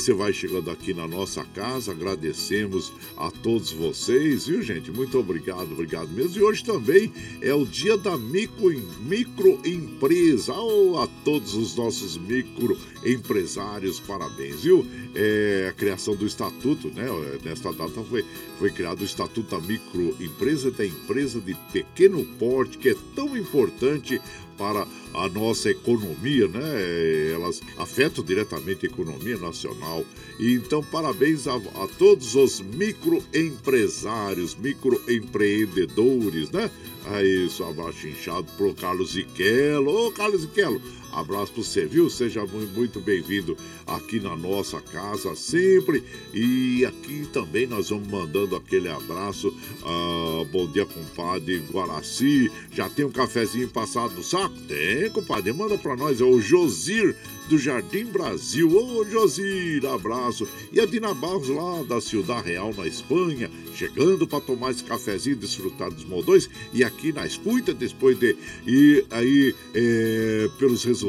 você 0.00 0.14
vai 0.14 0.32
chegando 0.32 0.70
aqui 0.70 0.94
na 0.94 1.06
nossa 1.06 1.44
casa, 1.44 1.92
agradecemos 1.92 2.90
a 3.18 3.30
todos 3.30 3.70
vocês, 3.70 4.46
viu 4.46 4.62
gente? 4.62 4.90
Muito 4.90 5.18
obrigado, 5.18 5.72
obrigado 5.72 6.08
mesmo. 6.08 6.38
E 6.38 6.42
hoje 6.42 6.64
também 6.64 7.12
é 7.42 7.52
o 7.52 7.66
dia 7.66 7.98
da 7.98 8.16
micro, 8.16 8.70
microempresa. 9.02 10.54
Oh, 10.54 10.98
a 11.00 11.06
todos 11.22 11.54
os 11.54 11.76
nossos 11.76 12.16
microempresários, 12.16 14.00
parabéns, 14.00 14.62
viu? 14.62 14.86
É, 15.14 15.66
a 15.68 15.72
criação 15.74 16.16
do 16.16 16.26
estatuto, 16.26 16.88
né? 16.88 17.06
Nesta 17.44 17.70
data 17.70 18.02
foi, 18.02 18.24
foi 18.58 18.70
criado 18.70 19.02
o 19.02 19.04
estatuto 19.04 19.50
da 19.50 19.60
microempresa, 19.60 20.70
da 20.70 20.86
empresa 20.86 21.40
de 21.42 21.54
pequeno 21.70 22.24
porte, 22.38 22.78
que 22.78 22.88
é 22.88 22.96
tão 23.14 23.36
importante 23.36 24.18
para 24.60 24.86
a 25.14 25.26
nossa 25.30 25.70
economia, 25.70 26.46
né? 26.46 27.32
Elas 27.32 27.62
afetam 27.78 28.22
diretamente 28.22 28.84
a 28.84 28.90
economia 28.90 29.38
nacional. 29.38 29.89
E 30.38 30.54
então, 30.54 30.82
parabéns 30.82 31.46
a, 31.46 31.54
a 31.56 31.88
todos 31.98 32.34
os 32.34 32.60
microempresários, 32.60 34.54
microempreendedores, 34.54 36.50
né? 36.50 36.70
Aí, 37.06 37.46
isso, 37.46 37.62
abraço 37.64 38.06
inchado 38.06 38.46
pro 38.56 38.74
Carlos 38.74 39.16
Iquelo. 39.16 40.06
Ô, 40.06 40.12
Carlos 40.12 40.44
Iquelo, 40.44 40.80
abraço 41.12 41.52
pro 41.52 41.62
você, 41.64 41.86
viu? 41.86 42.08
Seja 42.08 42.44
mu- 42.46 42.66
muito 42.74 43.00
bem-vindo 43.00 43.56
aqui 43.86 44.20
na 44.20 44.36
nossa 44.36 44.80
casa 44.80 45.34
sempre. 45.34 46.02
E 46.32 46.84
aqui 46.84 47.26
também 47.32 47.66
nós 47.66 47.90
vamos 47.90 48.08
mandando 48.08 48.56
aquele 48.56 48.88
abraço. 48.88 49.54
Ah, 49.84 50.44
bom 50.50 50.66
dia, 50.70 50.86
compadre 50.86 51.58
Guaraci. 51.70 52.50
Já 52.72 52.88
tem 52.88 53.04
um 53.04 53.10
cafezinho 53.10 53.68
passado 53.68 54.14
no 54.14 54.22
saco? 54.22 54.54
Tem, 54.68 55.10
compadre. 55.10 55.52
Manda 55.52 55.76
pra 55.76 55.96
nós. 55.96 56.20
É 56.20 56.24
o 56.24 56.40
Josir 56.40 57.16
do 57.48 57.58
Jardim 57.58 58.04
Brasil. 58.04 58.70
Ô, 58.70 59.04
Josir, 59.04 59.84
abraço. 59.86 60.46
E 60.72 60.80
a 60.80 60.86
Dina 60.86 61.12
Barros 61.12 61.48
lá 61.48 61.82
da 61.82 62.00
Ciudad 62.00 62.44
Real, 62.44 62.72
na 62.76 62.86
Espanha, 62.86 63.50
chegando 63.74 64.26
para 64.26 64.40
tomar 64.40 64.70
esse 64.70 64.84
cafezinho 64.84 65.36
desfrutar 65.36 65.90
dos 65.90 66.04
modões. 66.04 66.48
E 66.72 66.84
aqui 66.84 67.12
na 67.12 67.26
escuta, 67.26 67.74
depois 67.74 68.16
de 68.18 68.36
ir 68.66 69.04
aí 69.10 69.54
é, 69.74 70.48
pelos 70.58 70.84
resultados 70.84 70.99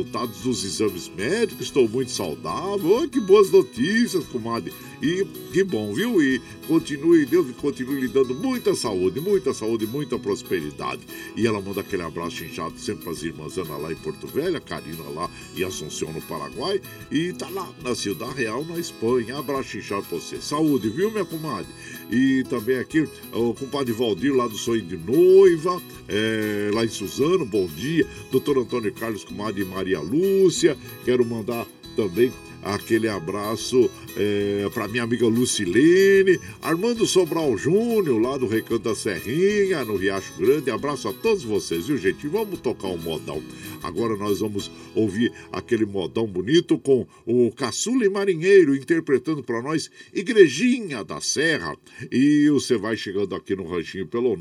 dos 0.44 0.64
exames 0.64 1.10
médicos, 1.10 1.68
estou 1.68 1.88
muito 1.88 2.12
saudável. 2.12 3.04
Ô, 3.04 3.08
que 3.08 3.20
boas 3.20 3.52
notícias, 3.52 4.24
comadre. 4.26 4.74
E 5.02 5.26
que 5.52 5.64
bom, 5.64 5.94
viu? 5.94 6.22
E 6.22 6.40
continue, 6.68 7.26
Deus 7.26 7.48
continue 7.58 8.02
lhe 8.02 8.08
dando 8.08 8.36
muita 8.36 8.76
saúde, 8.76 9.20
muita 9.20 9.54
saúde, 9.54 9.88
muita 9.88 10.20
prosperidade. 10.20 11.02
E 11.36 11.48
ela 11.48 11.60
manda 11.60 11.82
aquele 11.82 12.04
abraço 12.04 12.44
inchado 12.44 12.78
sempre 12.78 13.04
para 13.04 13.14
as 13.14 13.24
irmãs 13.24 13.58
Ana 13.58 13.78
lá 13.78 13.92
em 13.92 13.96
Porto 13.96 14.28
Velho, 14.28 14.58
a 14.58 14.62
Karina 14.62 15.04
lá 15.10 15.30
em 15.58 15.64
Assunção, 15.64 16.14
no 16.14 16.22
Paraguai. 16.22 16.80
E 17.12 17.34
tá 17.34 17.50
lá 17.50 17.68
na 17.84 17.96
Ciudad 17.96 18.32
Real, 18.34 18.64
na 18.64 18.78
Espanha. 18.78 19.40
Abraço 19.40 19.78
inchado 19.78 20.04
para 20.04 20.20
você. 20.20 20.40
Saúde, 20.40 20.90
viu, 20.90 21.10
minha 21.10 21.26
comadre? 21.26 21.72
E 22.12 22.44
também 22.50 22.78
aqui 22.78 23.08
o 23.34 23.54
compadre 23.54 23.94
Valdir 23.94 24.36
lá 24.36 24.48
do 24.48 24.58
Sonho 24.58 24.82
de 24.82 24.98
Noiva, 24.98 25.82
é, 26.08 26.70
lá 26.74 26.86
em 26.86 26.90
Suzano, 26.90 27.46
bom 27.46 27.66
dia. 27.66 28.06
Doutor 28.32 28.58
Antônio 28.60 28.94
Carlos, 28.94 29.24
comadre 29.24 29.66
Maria 29.66 30.00
Lúcia. 30.00 30.78
Quero 31.04 31.26
mandar 31.26 31.66
também 31.96 32.32
aquele 32.64 33.08
abraço 33.08 33.90
é, 34.16 34.68
para 34.74 34.88
minha 34.88 35.04
amiga 35.04 35.28
Lucilene, 35.28 36.40
Armando 36.62 37.06
Sobral 37.06 37.58
Júnior, 37.58 38.22
lá 38.22 38.38
do 38.38 38.48
Recanto 38.48 38.80
da 38.80 38.96
Serrinha, 38.96 39.86
no 39.86 39.96
Riacho 39.96 40.34
Grande. 40.38 40.72
Abraço 40.72 41.08
a 41.08 41.14
todos 41.14 41.44
vocês, 41.44 41.88
viu, 41.88 41.98
gente? 41.98 42.28
Vamos 42.28 42.60
tocar 42.60 42.88
um 42.88 42.98
modão. 42.98 43.42
Agora 43.82 44.16
nós 44.16 44.40
vamos 44.40 44.70
ouvir 44.94 45.32
aquele 45.52 45.86
modão 45.86 46.28
bonito 46.28 46.78
com 46.78 47.08
o 47.26 47.52
Caçula 47.52 48.06
e 48.06 48.10
Marinheiro 48.10 48.76
interpretando 48.76 49.44
para 49.44 49.62
nós 49.62 49.90
Igrejinha 50.14 51.04
da 51.04 51.20
Serra. 51.20 51.76
E 52.12 52.50
você 52.50 52.78
vai 52.78 52.96
chegando 52.96 53.36
aqui 53.36 53.56
no 53.56 53.68
ranchinho 53.68 54.08
pelo 54.08 54.38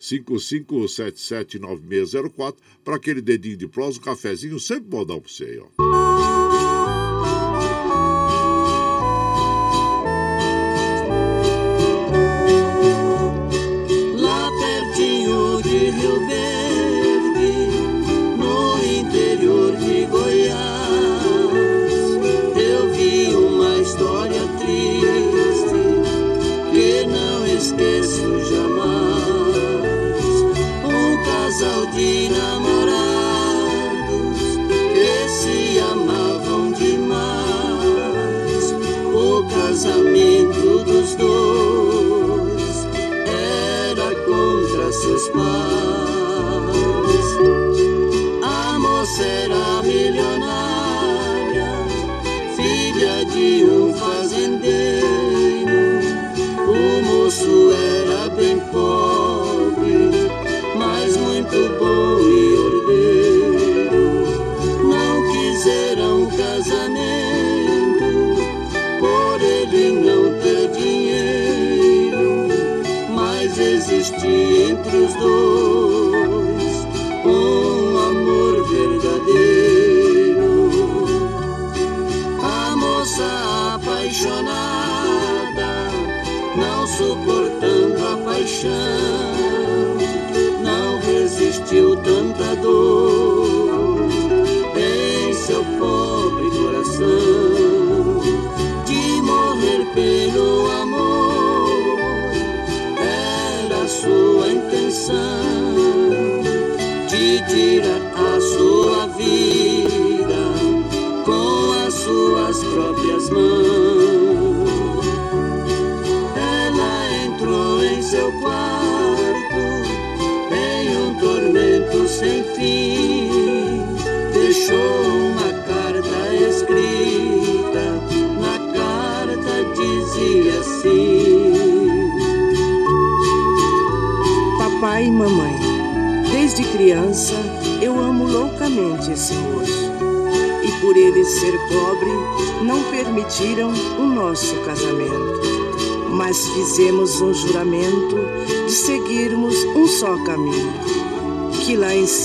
955779604 0.00 2.56
para 2.84 2.96
aquele 2.96 3.20
dedinho 3.20 3.56
de 3.56 3.66
prosa, 3.66 3.98
um 3.98 4.02
cafezinho, 4.02 4.60
sempre 4.60 4.90
modão 4.90 5.20
para 5.20 5.30
você 5.30 5.44
aí, 5.44 5.58
ó. 5.58 6.15
Fizemos 41.06 41.86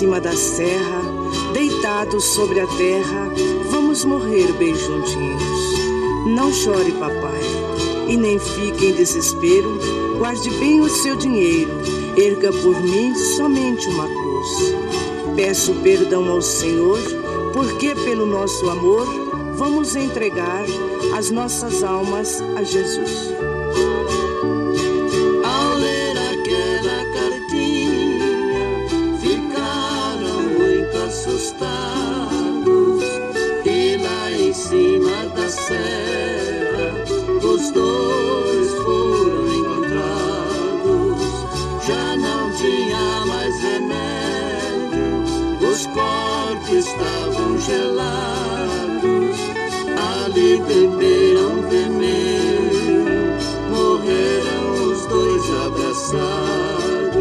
cima 0.02 0.20
da 0.20 0.36
serra, 0.36 1.00
deitados 1.54 2.24
sobre 2.24 2.60
a 2.60 2.66
terra, 2.66 3.30
vamos 3.70 4.04
morrer 4.04 4.52
bem 4.54 4.74
juntinhos. 4.74 5.78
Não 6.26 6.52
chore, 6.52 6.92
papai, 6.94 7.40
e 8.08 8.18
nem 8.18 8.40
fique 8.40 8.88
em 8.88 8.94
desespero. 8.94 9.78
Guarde 10.18 10.50
bem 10.58 10.82
o 10.82 10.90
seu 10.90 11.16
dinheiro, 11.16 11.70
erga 12.18 12.52
por 12.52 12.82
mim 12.82 13.14
somente 13.38 13.88
uma 13.90 14.08
cruz. 14.08 14.74
Peço 15.36 15.72
perdão 15.84 16.32
ao 16.32 16.42
Senhor, 16.42 16.98
porque 17.54 17.94
pelo 17.94 18.26
nosso 18.26 18.68
amor 18.72 19.06
vamos 19.56 19.96
entregar 19.96 20.66
as 21.16 21.30
nossas 21.30 21.84
almas 21.84 22.42
a 22.58 22.64
Jesus. 22.64 23.51
beberam 50.67 51.62
veneno, 51.69 53.38
morreram 53.69 54.91
os 54.91 55.06
dois 55.08 55.43
abraçados. 55.65 57.12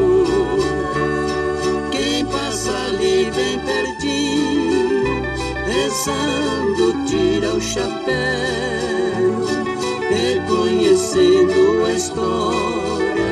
Quem 1.91 2.25
passa 2.27 2.71
ali 2.89 3.31
bem 3.31 3.59
perdido, 3.61 5.05
rezando, 5.67 7.05
tira 7.07 7.55
o 7.55 7.61
chapéu, 7.61 8.11
reconhecendo 10.09 11.85
a 11.87 11.93
história, 11.93 13.31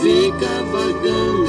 fica 0.00 0.62
vagando. 0.70 1.47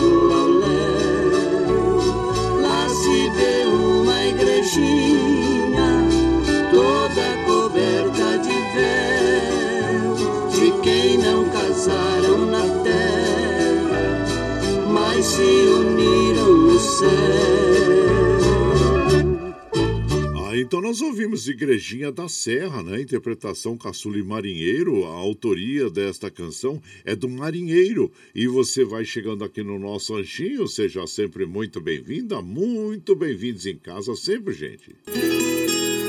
Igrejinha 21.49 22.11
da 22.11 22.29
Serra, 22.29 22.81
né? 22.83 23.01
Interpretação 23.01 23.77
Caçula 23.77 24.17
e 24.17 24.23
Marinheiro. 24.23 25.05
A 25.05 25.09
autoria 25.09 25.89
desta 25.89 26.31
canção 26.31 26.81
é 27.03 27.15
do 27.15 27.29
Marinheiro. 27.29 28.11
E 28.33 28.47
você 28.47 28.83
vai 28.83 29.03
chegando 29.03 29.43
aqui 29.43 29.61
no 29.61 29.77
nosso 29.77 30.15
anchinho, 30.15 30.67
seja 30.67 31.05
sempre 31.05 31.45
muito 31.45 31.81
bem-vinda, 31.81 32.41
muito 32.41 33.15
bem-vindos 33.15 33.65
em 33.65 33.77
casa 33.77 34.15
sempre, 34.15 34.53
gente. 34.53 34.95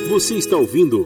Você 0.08 0.34
está 0.34 0.56
ouvindo 0.56 1.04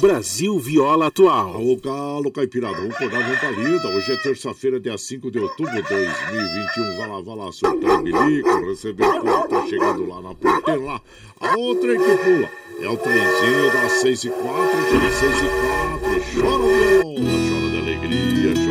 Brasil 0.00 0.58
Viola 0.58 1.06
Atual. 1.06 1.54
Alô, 1.54 1.76
Galo, 1.76 2.30
Caipirada, 2.30 2.76
vamos 2.76 2.94
acordar, 2.94 3.22
vamos 3.22 3.38
pra 3.38 3.50
lida. 3.50 3.88
Hoje 3.88 4.12
é 4.12 4.16
terça-feira, 4.16 4.78
dia 4.78 4.96
5 4.98 5.30
de 5.30 5.38
outubro 5.38 5.74
de 5.74 5.82
2021. 5.82 6.96
Vai 6.98 7.08
lá, 7.08 7.20
vai 7.22 7.36
lá, 7.36 7.52
soltar 7.52 8.00
o 8.00 8.02
bilico, 8.02 8.66
receber 8.66 9.04
o 9.04 9.48
tá 9.48 9.66
chegando 9.66 10.06
lá 10.06 10.20
na 10.20 10.34
porteira, 10.34 10.80
lá. 10.80 11.00
A 11.40 11.56
outra 11.56 11.94
é 11.94 11.98
que 11.98 12.24
pula. 12.24 12.50
É 12.78 12.88
o 12.88 12.96
trenzinho 12.98 13.72
das 13.72 13.92
6 13.92 14.24
e 14.24 14.30
4, 14.30 15.00
de 15.00 15.12
6 15.14 15.36
e 15.36 15.48
4. 15.48 16.06
Chora 16.34 16.58
viola, 16.62 17.30
chora 17.48 17.70
de 17.70 17.78
alegria, 17.78 18.54
chora. 18.54 18.65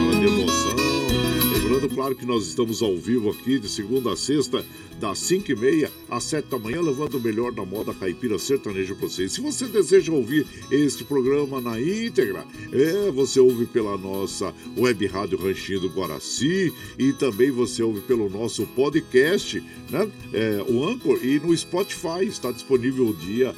Claro, 1.89 2.15
que 2.15 2.25
nós 2.25 2.47
estamos 2.47 2.81
ao 2.81 2.95
vivo 2.97 3.29
aqui 3.29 3.59
de 3.59 3.69
segunda 3.69 4.13
a 4.13 4.17
sexta 4.17 4.65
das 4.99 5.19
5 5.19 5.51
e 5.51 5.55
meia 5.55 5.91
às 6.09 6.23
7 6.23 6.47
da 6.49 6.57
manhã, 6.57 6.81
levando 6.81 7.15
o 7.15 7.21
melhor 7.21 7.51
da 7.51 7.65
moda 7.65 7.93
caipira 7.93 8.39
sertaneja 8.39 8.95
para 8.95 9.07
vocês. 9.07 9.33
Se 9.33 9.41
você 9.41 9.65
deseja 9.65 10.11
ouvir 10.11 10.47
este 10.71 11.03
programa 11.03 11.59
na 11.61 11.79
íntegra, 11.79 12.45
é, 12.71 13.11
você 13.11 13.39
ouve 13.39 13.65
pela 13.65 13.97
nossa 13.97 14.53
web 14.77 15.05
rádio 15.07 15.37
Ranchinho 15.37 15.81
do 15.81 15.89
Guaraci 15.89 16.73
e 16.97 17.13
também 17.13 17.51
você 17.51 17.83
ouve 17.83 18.01
pelo 18.01 18.29
nosso 18.29 18.65
podcast, 18.67 19.61
né? 19.89 20.09
É, 20.33 20.65
o 20.67 20.87
Anchor 20.87 21.19
e 21.23 21.39
no 21.39 21.55
Spotify 21.55 22.25
está 22.25 22.51
disponível 22.51 23.09
o 23.09 23.13
dia 23.13 23.53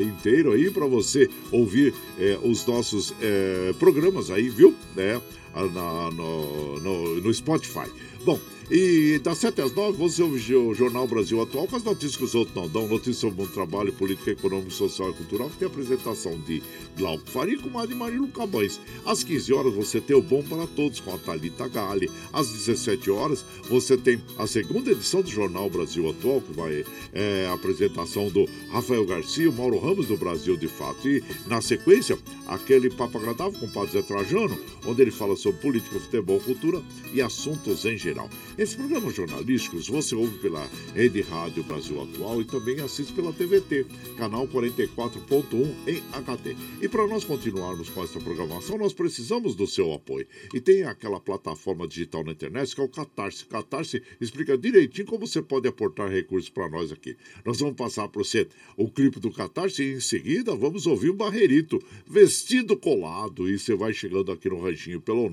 inteiro 0.00 0.52
aí 0.52 0.70
para 0.70 0.86
você 0.86 1.30
ouvir 1.52 1.94
é, 2.18 2.38
os 2.42 2.66
nossos 2.66 3.14
é, 3.20 3.72
programas 3.78 4.30
aí, 4.30 4.48
viu? 4.48 4.74
É, 4.96 5.20
no, 5.54 6.10
no, 6.10 7.20
no 7.20 7.30
Spotify. 7.30 7.88
Bom, 8.24 8.40
e 8.70 9.18
das 9.22 9.38
7 9.38 9.60
às 9.60 9.72
9, 9.74 9.98
você 9.98 10.22
ouve 10.22 10.54
o 10.54 10.74
Jornal 10.74 11.06
Brasil 11.06 11.40
Atual 11.40 11.66
com 11.66 11.76
as 11.76 11.84
notícias 11.84 12.16
que 12.16 12.24
os 12.24 12.34
outros 12.34 12.56
não 12.56 12.68
dão. 12.68 12.88
Notícias 12.88 13.18
sobre 13.18 13.42
o 13.42 13.46
trabalho, 13.46 13.92
política, 13.92 14.30
econômico, 14.30 14.70
social 14.70 15.10
e 15.10 15.12
cultural, 15.12 15.50
que 15.50 15.58
tem 15.58 15.68
a 15.68 15.70
apresentação 15.70 16.38
de 16.40 16.62
Glauco 16.96 17.28
Faria 17.28 17.58
com 17.58 17.78
a 17.78 17.84
de 17.84 17.94
Marilu 17.94 18.28
Cabães. 18.28 18.80
Às 19.04 19.22
15 19.22 19.52
horas, 19.52 19.74
você 19.74 20.00
tem 20.00 20.16
o 20.16 20.22
Bom 20.22 20.42
para 20.42 20.66
Todos 20.66 21.00
com 21.00 21.14
a 21.14 21.18
Thalita 21.18 21.68
Gale. 21.68 22.10
Às 22.32 22.48
17 22.48 23.10
horas, 23.10 23.44
você 23.68 23.96
tem 23.96 24.20
a 24.38 24.46
segunda 24.46 24.90
edição 24.90 25.20
do 25.20 25.30
Jornal 25.30 25.68
Brasil 25.68 26.08
Atual, 26.08 26.40
que 26.40 26.52
vai 26.52 26.84
é, 27.12 27.46
a 27.48 27.52
apresentação 27.52 28.28
do 28.28 28.48
Rafael 28.70 29.04
Garcia, 29.04 29.50
Mauro 29.52 29.78
Ramos 29.78 30.08
do 30.08 30.16
Brasil 30.16 30.56
de 30.56 30.68
Fato. 30.68 31.06
E, 31.08 31.22
na 31.46 31.60
sequência, 31.60 32.18
aquele 32.46 32.88
papo 32.88 33.18
agradável 33.18 33.58
com 33.58 33.66
o 33.66 33.70
Padre 33.70 33.92
Zé 33.92 34.02
Trajano, 34.02 34.58
onde 34.86 35.02
ele 35.02 35.10
fala 35.10 35.36
sobre 35.36 35.60
política, 35.60 36.00
futebol, 36.00 36.40
cultura 36.40 36.82
e 37.12 37.20
assuntos 37.20 37.84
em 37.84 37.98
geral. 37.98 38.28
Esses 38.56 38.76
programas 38.76 39.16
jornalísticos 39.16 39.88
você 39.88 40.14
ouve 40.14 40.38
pela 40.38 40.64
Rede 40.94 41.22
Rádio 41.22 41.64
Brasil 41.64 42.00
Atual 42.00 42.40
e 42.40 42.44
também 42.44 42.78
assiste 42.78 43.12
pela 43.12 43.32
TVT, 43.32 43.84
canal 44.16 44.46
44.1 44.46 45.74
em 45.88 46.00
HD. 46.12 46.54
E 46.80 46.88
para 46.88 47.04
nós 47.08 47.24
continuarmos 47.24 47.88
com 47.88 48.04
essa 48.04 48.20
programação, 48.20 48.78
nós 48.78 48.92
precisamos 48.92 49.56
do 49.56 49.66
seu 49.66 49.92
apoio. 49.92 50.28
E 50.54 50.60
tem 50.60 50.84
aquela 50.84 51.18
plataforma 51.18 51.88
digital 51.88 52.22
na 52.22 52.30
internet 52.30 52.76
que 52.76 52.80
é 52.80 52.84
o 52.84 52.88
Catarse. 52.88 53.44
Catarse 53.44 54.00
explica 54.20 54.56
direitinho 54.56 55.08
como 55.08 55.26
você 55.26 55.42
pode 55.42 55.66
aportar 55.66 56.08
recursos 56.08 56.48
para 56.48 56.68
nós 56.68 56.92
aqui. 56.92 57.16
Nós 57.44 57.58
vamos 57.58 57.74
passar 57.74 58.06
para 58.06 58.22
você 58.22 58.46
o 58.76 58.88
clipe 58.88 59.18
do 59.18 59.32
Catarse 59.32 59.82
e 59.82 59.94
em 59.94 60.00
seguida 60.00 60.54
vamos 60.54 60.86
ouvir 60.86 61.10
o 61.10 61.14
Barreirito, 61.14 61.82
vestido 62.06 62.76
colado. 62.76 63.50
E 63.50 63.58
você 63.58 63.74
vai 63.74 63.92
chegando 63.92 64.30
aqui 64.30 64.48
no 64.48 64.60
ranchinho 64.60 65.00
pelo 65.00 65.28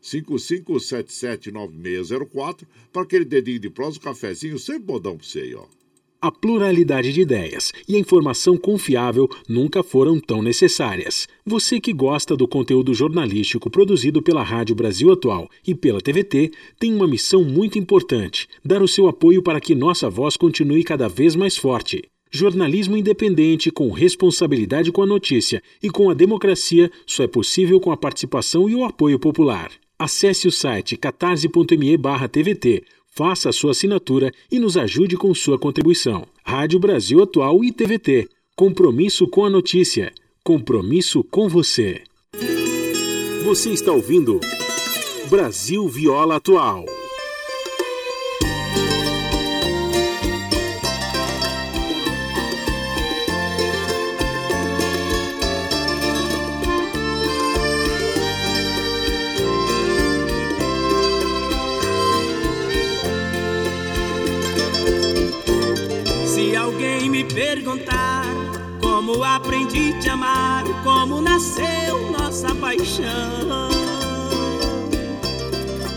955779604 0.00 2.43
para 2.92 3.02
aquele 3.02 3.24
dedinho 3.24 3.60
de 3.60 3.70
prosa, 3.70 3.98
um 3.98 4.02
cafezinho, 4.02 4.58
sempre 4.58 4.82
bodão 4.82 5.16
para 5.16 5.26
você 5.26 5.40
aí, 5.40 5.54
ó. 5.54 5.64
A 6.24 6.32
pluralidade 6.32 7.12
de 7.12 7.20
ideias 7.20 7.70
e 7.86 7.96
a 7.96 7.98
informação 7.98 8.56
confiável 8.56 9.28
nunca 9.46 9.82
foram 9.82 10.18
tão 10.18 10.40
necessárias. 10.40 11.28
Você 11.44 11.78
que 11.78 11.92
gosta 11.92 12.34
do 12.34 12.48
conteúdo 12.48 12.94
jornalístico 12.94 13.68
produzido 13.68 14.22
pela 14.22 14.42
Rádio 14.42 14.74
Brasil 14.74 15.12
Atual 15.12 15.50
e 15.66 15.74
pela 15.74 16.00
TVT 16.00 16.50
tem 16.78 16.94
uma 16.94 17.06
missão 17.06 17.44
muito 17.44 17.78
importante: 17.78 18.48
dar 18.64 18.80
o 18.80 18.88
seu 18.88 19.06
apoio 19.06 19.42
para 19.42 19.60
que 19.60 19.74
nossa 19.74 20.08
voz 20.08 20.34
continue 20.34 20.82
cada 20.82 21.08
vez 21.08 21.36
mais 21.36 21.58
forte. 21.58 22.02
Jornalismo 22.30 22.96
independente, 22.96 23.70
com 23.70 23.90
responsabilidade 23.90 24.90
com 24.90 25.02
a 25.02 25.06
notícia 25.06 25.62
e 25.82 25.90
com 25.90 26.08
a 26.08 26.14
democracia, 26.14 26.90
só 27.06 27.22
é 27.22 27.28
possível 27.28 27.78
com 27.78 27.92
a 27.92 27.98
participação 27.98 28.66
e 28.66 28.74
o 28.74 28.82
apoio 28.82 29.18
popular. 29.18 29.70
Acesse 29.98 30.48
o 30.48 30.52
site 30.52 30.96
catarse.me/tvt, 30.96 32.84
faça 33.06 33.48
a 33.48 33.52
sua 33.52 33.70
assinatura 33.70 34.32
e 34.50 34.58
nos 34.58 34.76
ajude 34.76 35.16
com 35.16 35.32
sua 35.34 35.58
contribuição. 35.58 36.26
Rádio 36.44 36.78
Brasil 36.78 37.22
Atual 37.22 37.62
e 37.64 37.70
TVT. 37.70 38.28
Compromisso 38.56 39.28
com 39.28 39.44
a 39.44 39.50
notícia. 39.50 40.12
Compromisso 40.42 41.22
com 41.24 41.48
você. 41.48 42.02
Você 43.44 43.70
está 43.70 43.92
ouvindo 43.92 44.40
Brasil 45.30 45.88
Viola 45.88 46.36
Atual. 46.36 46.84
Perguntar 67.34 68.24
como 68.80 69.24
aprendi 69.24 69.92
a 69.92 69.98
te 69.98 70.08
amar, 70.08 70.64
como 70.84 71.20
nasceu 71.20 72.12
nossa 72.12 72.54
paixão. 72.54 73.70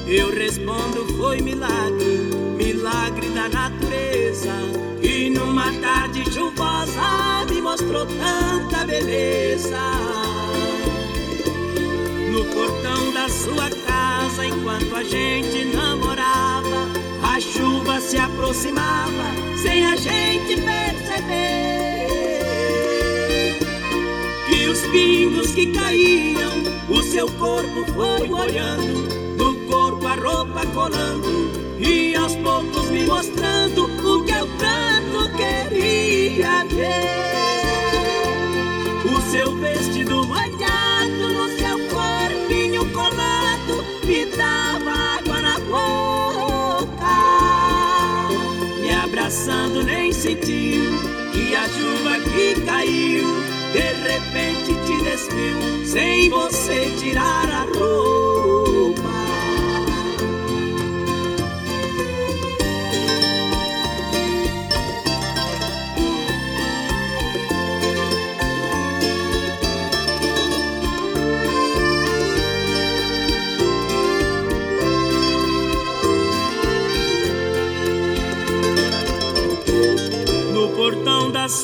Eu 0.07 0.33
respondo 0.33 1.05
foi 1.17 1.39
milagre, 1.41 2.31
milagre 2.57 3.29
da 3.29 3.47
natureza. 3.49 4.53
E 5.01 5.29
numa 5.29 5.71
tarde 5.73 6.23
chuvosa 6.31 7.45
me 7.49 7.61
mostrou 7.61 8.05
tanta 8.05 8.85
beleza. 8.85 9.77
No 12.31 12.45
portão 12.45 13.13
da 13.13 13.29
sua 13.29 13.69
casa, 13.85 14.45
enquanto 14.45 14.95
a 14.95 15.03
gente 15.03 15.65
namorava, 15.65 16.87
a 17.21 17.39
chuva 17.39 17.76
se 18.07 18.17
aproximava 18.17 19.35
sem 19.61 19.85
a 19.85 19.97
gente 19.97 20.55
perceber. 20.61 22.07
Que 24.47 24.67
os 24.69 24.79
pingos 24.87 25.51
que 25.51 25.73
caíam, 25.73 26.63
o 26.87 27.03
seu 27.03 27.29
corpo 27.33 27.83
foi 27.93 28.29
molhando, 28.29 29.09
no 29.35 29.55
corpo 29.67 30.07
a 30.07 30.15
roupa 30.15 30.65
colando, 30.67 31.51
e 31.79 32.15
aos 32.15 32.33
poucos 32.37 32.89
me 32.91 33.05
mostrando 33.05 33.83
o 33.83 34.23
que 34.23 34.31
eu 34.31 34.47
tanto 34.57 35.29
queria 35.35 36.63
ver. 36.63 37.17
O 39.03 39.19
seu 39.29 39.53
vestido 39.57 39.76
sentiu 50.27 50.91
que 51.31 51.55
a 51.55 51.69
chuva 51.69 52.19
que 52.19 52.59
caiu, 52.65 53.27
de 53.71 53.93
repente 54.09 54.75
te 54.85 55.01
despiu, 55.03 55.85
sem 55.85 56.29
você 56.29 56.91
tirar 56.99 57.49
a 57.49 57.61
roupa. 57.63 58.16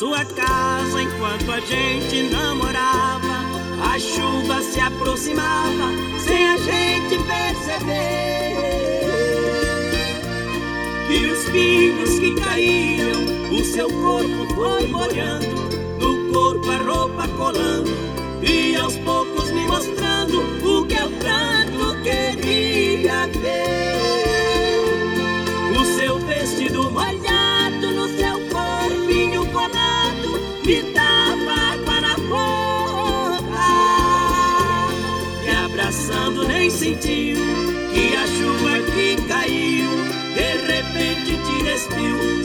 Sua 0.04 0.22
casa, 0.22 1.00
enquanto 1.00 1.50
a 1.50 1.60
gente 1.60 2.24
namorava, 2.24 3.40
a 3.90 3.98
chuva 3.98 4.60
se 4.60 4.78
aproximava 4.78 5.92
sem 6.22 6.46
a 6.46 6.58
gente 6.58 7.16
perceber. 7.24 8.52
E 11.08 11.26
os 11.26 11.44
pingos 11.48 12.18
que 12.18 12.34
caíam, 12.38 13.22
o 13.50 13.64
seu 13.64 13.88
corpo 13.88 14.54
foi 14.54 14.86
molhando, 14.88 15.46
no 15.98 16.30
corpo 16.34 16.70
a 16.70 16.76
roupa 16.76 17.26
colando, 17.38 17.93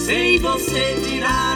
sem 0.09 0.39
você 0.39 0.95
tirar 1.07 1.48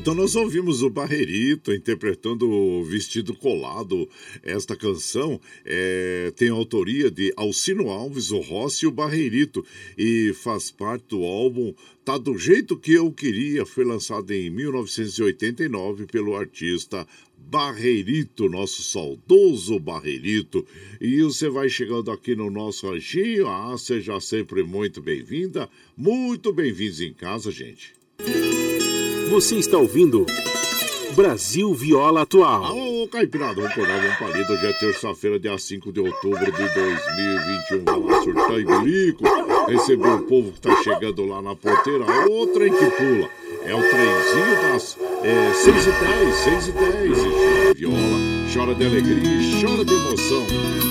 então 0.00 0.14
nós 0.14 0.34
ouvimos 0.34 0.82
o 0.82 0.88
Barreirito 0.88 1.74
interpretando 1.74 2.48
o 2.48 2.82
Vestido 2.82 3.34
Colado. 3.34 4.08
Esta 4.42 4.74
canção 4.74 5.38
é, 5.62 6.32
tem 6.34 6.48
autoria 6.48 7.10
de 7.10 7.34
Alcino 7.36 7.90
Alves, 7.90 8.30
o 8.30 8.38
Rossi 8.38 8.86
e 8.86 8.88
o 8.88 8.90
Barreirito 8.90 9.62
e 9.98 10.32
faz 10.32 10.70
parte 10.70 11.08
do 11.08 11.22
álbum 11.22 11.74
Tá 12.02 12.16
do 12.16 12.38
Jeito 12.38 12.78
Que 12.78 12.94
Eu 12.94 13.12
Queria. 13.12 13.66
Foi 13.66 13.84
lançado 13.84 14.30
em 14.30 14.48
1989 14.48 16.06
pelo 16.06 16.34
artista 16.34 17.06
Barreirito, 17.36 18.48
nosso 18.48 18.82
saudoso 18.82 19.78
Barreirito. 19.78 20.66
E 20.98 21.22
você 21.22 21.50
vai 21.50 21.68
chegando 21.68 22.10
aqui 22.10 22.34
no 22.34 22.50
nosso 22.50 22.90
ranchinho. 22.90 23.46
Ah, 23.46 23.76
seja 23.76 24.18
sempre 24.18 24.62
muito 24.62 25.02
bem-vinda. 25.02 25.68
Muito 25.94 26.54
bem-vindos 26.54 27.02
em 27.02 27.12
casa, 27.12 27.50
gente. 27.50 27.92
Você 29.30 29.54
está 29.54 29.78
ouvindo 29.78 30.26
Brasil 31.14 31.72
Viola 31.72 32.22
Atual. 32.22 32.64
Alô, 32.64 33.06
Caipirada, 33.06 33.54
vamos 33.54 33.70
acordar, 33.70 34.00
vamos 34.00 34.16
palido. 34.18 34.52
Hoje 34.52 34.66
é 34.66 34.72
terça-feira, 34.72 35.38
dia 35.38 35.56
5 35.56 35.92
de 35.92 36.00
outubro 36.00 36.44
de 36.44 36.50
2021. 36.50 37.84
Vai 37.84 38.00
lá 38.00 38.22
surtar 38.24 38.58
e 38.58 38.64
bilico. 38.64 39.22
Receber 39.68 40.08
o 40.08 40.22
povo 40.24 40.50
que 40.50 40.60
tá 40.60 40.82
chegando 40.82 41.24
lá 41.26 41.40
na 41.40 41.54
porteira. 41.54 42.04
O 42.28 42.48
trem 42.48 42.72
que 42.72 42.86
pula. 42.90 43.30
É 43.64 43.72
o 43.72 43.80
trenzinho 43.80 44.72
das 44.72 44.98
é, 45.22 45.52
6 45.54 45.86
e 45.86 45.90
10, 45.92 46.34
6 46.34 46.68
e 46.68 46.72
10. 46.72 47.18
E 47.18 47.22
chora 47.22 47.74
viola, 47.74 48.52
chora 48.52 48.74
de 48.74 48.84
alegria 48.84 49.60
chora 49.62 49.84
de 49.84 49.94
emoção. 49.94 50.89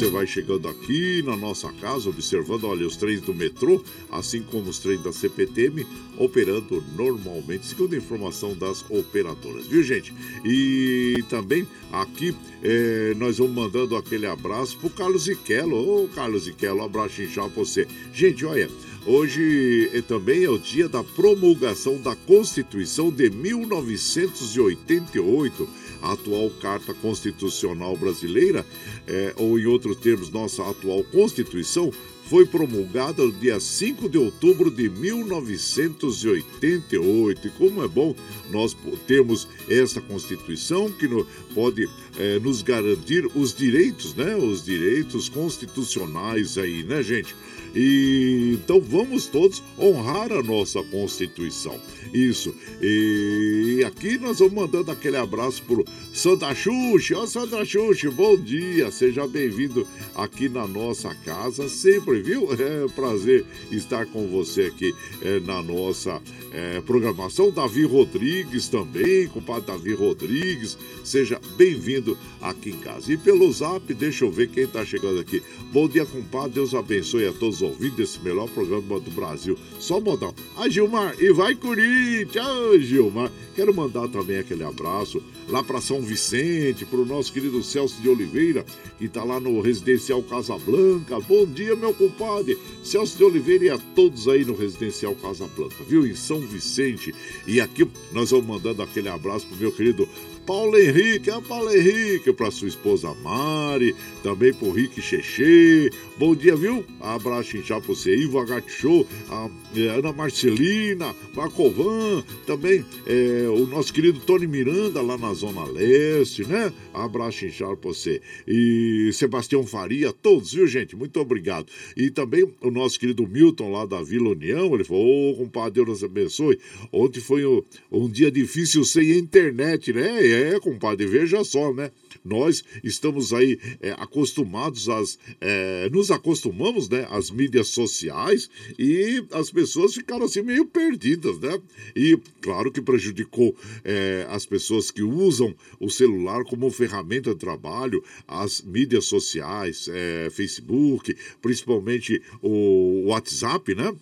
Você 0.00 0.08
vai 0.08 0.26
chegando 0.26 0.66
aqui 0.66 1.22
na 1.26 1.36
nossa 1.36 1.70
casa, 1.72 2.08
observando, 2.08 2.64
olha, 2.64 2.86
os 2.86 2.96
trens 2.96 3.20
do 3.20 3.34
metrô, 3.34 3.84
assim 4.10 4.40
como 4.40 4.70
os 4.70 4.78
trens 4.78 5.02
da 5.02 5.12
CPTM, 5.12 5.86
operando 6.16 6.82
normalmente, 6.96 7.66
segundo 7.66 7.92
a 7.92 7.98
informação 7.98 8.56
das 8.56 8.82
operadoras, 8.88 9.66
viu, 9.66 9.82
gente? 9.82 10.14
E 10.42 11.22
também 11.28 11.68
aqui 11.92 12.34
eh, 12.62 13.12
nós 13.18 13.36
vamos 13.36 13.52
mandando 13.52 13.94
aquele 13.94 14.24
abraço 14.24 14.78
pro 14.78 14.88
Carlos 14.88 15.28
Iquelo. 15.28 15.76
Ô, 15.76 16.08
Carlos 16.08 16.48
Iquelo, 16.48 16.80
um 16.80 16.84
abraço 16.86 17.20
inchado 17.20 17.50
pra 17.50 17.62
você. 17.62 17.86
Gente, 18.10 18.42
olha. 18.46 18.70
Hoje 19.06 19.90
também 20.06 20.44
é 20.44 20.50
o 20.50 20.58
dia 20.58 20.86
da 20.86 21.02
promulgação 21.02 21.96
da 21.96 22.14
Constituição 22.14 23.10
de 23.10 23.30
1988, 23.30 25.66
a 26.02 26.12
atual 26.12 26.50
Carta 26.60 26.92
Constitucional 26.92 27.96
Brasileira, 27.96 28.66
é, 29.06 29.32
ou 29.36 29.58
em 29.58 29.64
outros 29.64 29.96
termos, 29.96 30.30
nossa 30.30 30.62
atual 30.68 31.02
Constituição, 31.04 31.90
foi 32.30 32.46
promulgada 32.46 33.22
no 33.24 33.32
dia 33.32 33.58
5 33.58 34.08
de 34.08 34.16
outubro 34.16 34.70
de 34.70 34.88
1988. 34.88 37.48
E 37.48 37.50
como 37.50 37.82
é 37.82 37.88
bom 37.88 38.14
nós 38.52 38.76
termos 39.06 39.48
essa 39.68 40.00
Constituição 40.00 40.92
que 40.92 41.08
pode 41.52 41.90
é, 42.16 42.38
nos 42.38 42.62
garantir 42.62 43.28
os 43.34 43.52
direitos, 43.52 44.14
né? 44.14 44.36
Os 44.36 44.64
direitos 44.64 45.28
constitucionais 45.28 46.56
aí, 46.56 46.84
né, 46.84 47.02
gente? 47.02 47.34
E 47.74 48.58
então 48.64 48.80
vamos 48.80 49.26
todos 49.26 49.62
honrar 49.78 50.32
a 50.32 50.42
nossa 50.42 50.82
Constituição. 50.82 51.78
Isso. 52.12 52.54
E 52.82 53.84
aqui 53.86 54.18
nós 54.18 54.38
vamos 54.38 54.54
mandando 54.54 54.90
aquele 54.90 55.16
abraço 55.16 55.62
pro 55.62 55.84
Santa 56.12 56.54
Xuxa. 56.54 57.18
Ó, 57.18 57.26
Santa 57.26 57.64
Xuxa, 57.64 58.10
bom 58.10 58.36
dia. 58.36 58.90
Seja 58.90 59.26
bem-vindo 59.26 59.86
aqui 60.14 60.48
na 60.48 60.66
nossa 60.66 61.14
casa, 61.14 61.68
sempre, 61.68 62.22
viu? 62.22 62.48
É 62.60 62.84
um 62.84 62.88
prazer 62.90 63.44
estar 63.70 64.06
com 64.06 64.26
você 64.28 64.62
aqui 64.62 64.94
é, 65.22 65.40
na 65.40 65.62
nossa 65.62 66.20
é, 66.52 66.80
programação. 66.82 67.50
Davi 67.50 67.84
Rodrigues 67.84 68.68
também, 68.68 69.28
compadre 69.28 69.66
Davi 69.66 69.94
Rodrigues. 69.94 70.76
Seja 71.02 71.40
bem-vindo 71.56 72.18
aqui 72.40 72.70
em 72.70 72.78
casa. 72.78 73.12
E 73.12 73.16
pelo 73.16 73.50
zap, 73.52 73.92
deixa 73.94 74.24
eu 74.24 74.30
ver 74.30 74.48
quem 74.48 74.64
está 74.64 74.84
chegando 74.84 75.20
aqui. 75.20 75.42
Bom 75.72 75.88
dia, 75.88 76.04
compadre. 76.04 76.50
Deus 76.50 76.74
abençoe 76.74 77.26
a 77.26 77.32
todos 77.32 77.59
os 77.60 77.62
ouvintes 77.62 77.96
desse 77.96 78.20
melhor 78.20 78.48
programa 78.48 78.98
do 78.98 79.10
Brasil. 79.10 79.56
Só 79.78 80.00
modão. 80.00 80.34
A 80.56 80.68
Gilmar, 80.68 81.14
e 81.18 81.32
vai 81.32 81.54
Corinthians! 81.54 82.46
Ah, 82.46 82.78
Gilmar. 82.78 83.30
Quero 83.54 83.74
mandar 83.74 84.08
também 84.08 84.38
aquele 84.38 84.64
abraço 84.64 85.22
lá 85.48 85.62
para 85.62 85.80
São 85.80 86.00
Vicente, 86.00 86.86
para 86.86 87.00
o 87.00 87.04
nosso 87.04 87.32
querido 87.32 87.62
Celso 87.62 88.00
de 88.00 88.08
Oliveira, 88.08 88.64
que 88.98 89.06
está 89.06 89.22
lá 89.22 89.38
no 89.38 89.60
Residencial 89.60 90.22
Casa 90.22 90.56
Blanca. 90.56 91.20
Bom 91.20 91.44
dia, 91.44 91.76
meu 91.76 91.92
compadre. 91.92 92.56
Celso 92.82 93.16
de 93.16 93.24
Oliveira 93.24 93.64
e 93.64 93.70
a 93.70 93.78
todos 93.94 94.28
aí 94.28 94.44
no 94.44 94.54
Residencial 94.54 95.14
Casa 95.16 95.46
Blanca, 95.56 95.84
viu? 95.86 96.06
Em 96.06 96.14
São 96.14 96.40
Vicente. 96.40 97.14
E 97.46 97.60
aqui 97.60 97.86
nós 98.12 98.30
vamos 98.30 98.46
mandando 98.46 98.82
aquele 98.82 99.08
abraço 99.08 99.46
pro 99.46 99.56
meu 99.56 99.72
querido 99.72 100.08
Paulo 100.50 100.76
Henrique, 100.76 101.30
a 101.30 101.40
Paulo 101.40 101.72
Henrique, 101.72 102.32
para 102.32 102.50
sua 102.50 102.66
esposa 102.66 103.14
Mari, 103.22 103.94
também 104.20 104.52
pro 104.52 104.72
Rick 104.72 105.00
Cheche. 105.00 105.92
Bom 106.18 106.34
dia, 106.34 106.56
viu? 106.56 106.84
Abraço 107.00 107.56
inchado 107.56 107.82
pra 107.82 107.94
você, 107.94 108.16
Ivo 108.16 108.44
Show, 108.66 109.06
a 109.28 109.48
eh, 109.76 109.86
Ana 109.86 110.12
Marcelina, 110.12 111.14
Marcovan, 111.34 112.24
também 112.46 112.84
eh, 113.06 113.46
o 113.48 113.64
nosso 113.64 113.92
querido 113.92 114.18
Tony 114.18 114.48
Miranda 114.48 115.00
lá 115.00 115.16
na 115.16 115.32
Zona 115.34 115.64
Leste, 115.66 116.44
né? 116.44 116.72
Abraço 116.92 117.46
inchado 117.46 117.76
pra 117.76 117.90
você. 117.90 118.20
E 118.44 119.08
Sebastião 119.12 119.64
Faria, 119.64 120.12
todos, 120.12 120.52
viu, 120.52 120.66
gente? 120.66 120.96
Muito 120.96 121.20
obrigado. 121.20 121.66
E 121.96 122.10
também 122.10 122.42
o 122.60 122.70
nosso 122.72 122.98
querido 122.98 123.24
Milton 123.24 123.70
lá 123.70 123.86
da 123.86 124.02
Vila 124.02 124.30
União, 124.30 124.74
ele 124.74 124.82
falou, 124.82 125.06
ô, 125.06 125.30
oh, 125.30 125.36
compadre, 125.36 125.74
Deus 125.74 125.88
nos 125.88 126.04
abençoe. 126.04 126.58
Ontem 126.92 127.20
foi 127.20 127.46
um, 127.46 127.62
um 127.90 128.08
dia 128.08 128.32
difícil 128.32 128.84
sem 128.84 129.16
internet, 129.16 129.92
né? 129.92 130.26
É, 130.26 130.39
compadre, 130.60 131.06
veja 131.06 131.42
só, 131.44 131.72
né? 131.72 131.90
Nós 132.24 132.64
estamos 132.82 133.32
aí 133.32 133.58
é, 133.80 133.92
acostumados 133.92 134.88
às. 134.88 135.18
É, 135.40 135.88
nos 135.90 136.10
acostumamos, 136.10 136.88
né? 136.88 137.06
Às 137.10 137.30
mídias 137.30 137.68
sociais 137.68 138.48
e 138.78 139.24
as 139.32 139.50
pessoas 139.50 139.94
ficaram 139.94 140.24
assim 140.24 140.42
meio 140.42 140.66
perdidas, 140.66 141.38
né? 141.38 141.60
E 141.94 142.18
claro 142.40 142.70
que 142.70 142.80
prejudicou 142.80 143.54
é, 143.84 144.26
as 144.30 144.46
pessoas 144.46 144.90
que 144.90 145.02
usam 145.02 145.54
o 145.78 145.90
celular 145.90 146.44
como 146.44 146.70
ferramenta 146.70 147.32
de 147.32 147.40
trabalho, 147.40 148.02
as 148.26 148.60
mídias 148.60 149.06
sociais, 149.06 149.88
é, 149.92 150.28
Facebook, 150.30 151.16
principalmente 151.40 152.22
o 152.42 153.04
WhatsApp, 153.06 153.74
né? 153.74 153.94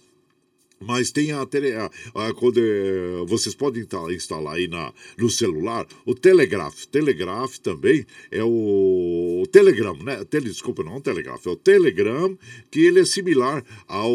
Mas 0.80 1.10
tem 1.10 1.32
a, 1.32 1.44
tele, 1.44 1.72
a, 1.72 1.90
a 2.14 2.34
quando, 2.34 2.60
é, 2.60 3.24
vocês 3.26 3.54
podem 3.54 3.86
instalar 4.10 4.54
aí 4.54 4.68
na, 4.68 4.92
no 5.16 5.28
celular 5.28 5.86
o 6.04 6.14
Telegraph. 6.14 6.84
Telegraph 6.86 7.58
também 7.58 8.06
é 8.30 8.42
o, 8.42 9.42
o 9.42 9.46
Telegram, 9.48 9.96
né? 9.96 10.24
Tele, 10.24 10.48
desculpa, 10.48 10.82
não 10.82 10.94
é 10.94 10.96
o 10.98 11.00
Telegraph, 11.00 11.46
é 11.46 11.50
o 11.50 11.56
Telegram, 11.56 12.38
que 12.70 12.80
ele 12.80 13.00
é 13.00 13.04
similar 13.04 13.64
ao, 13.86 14.12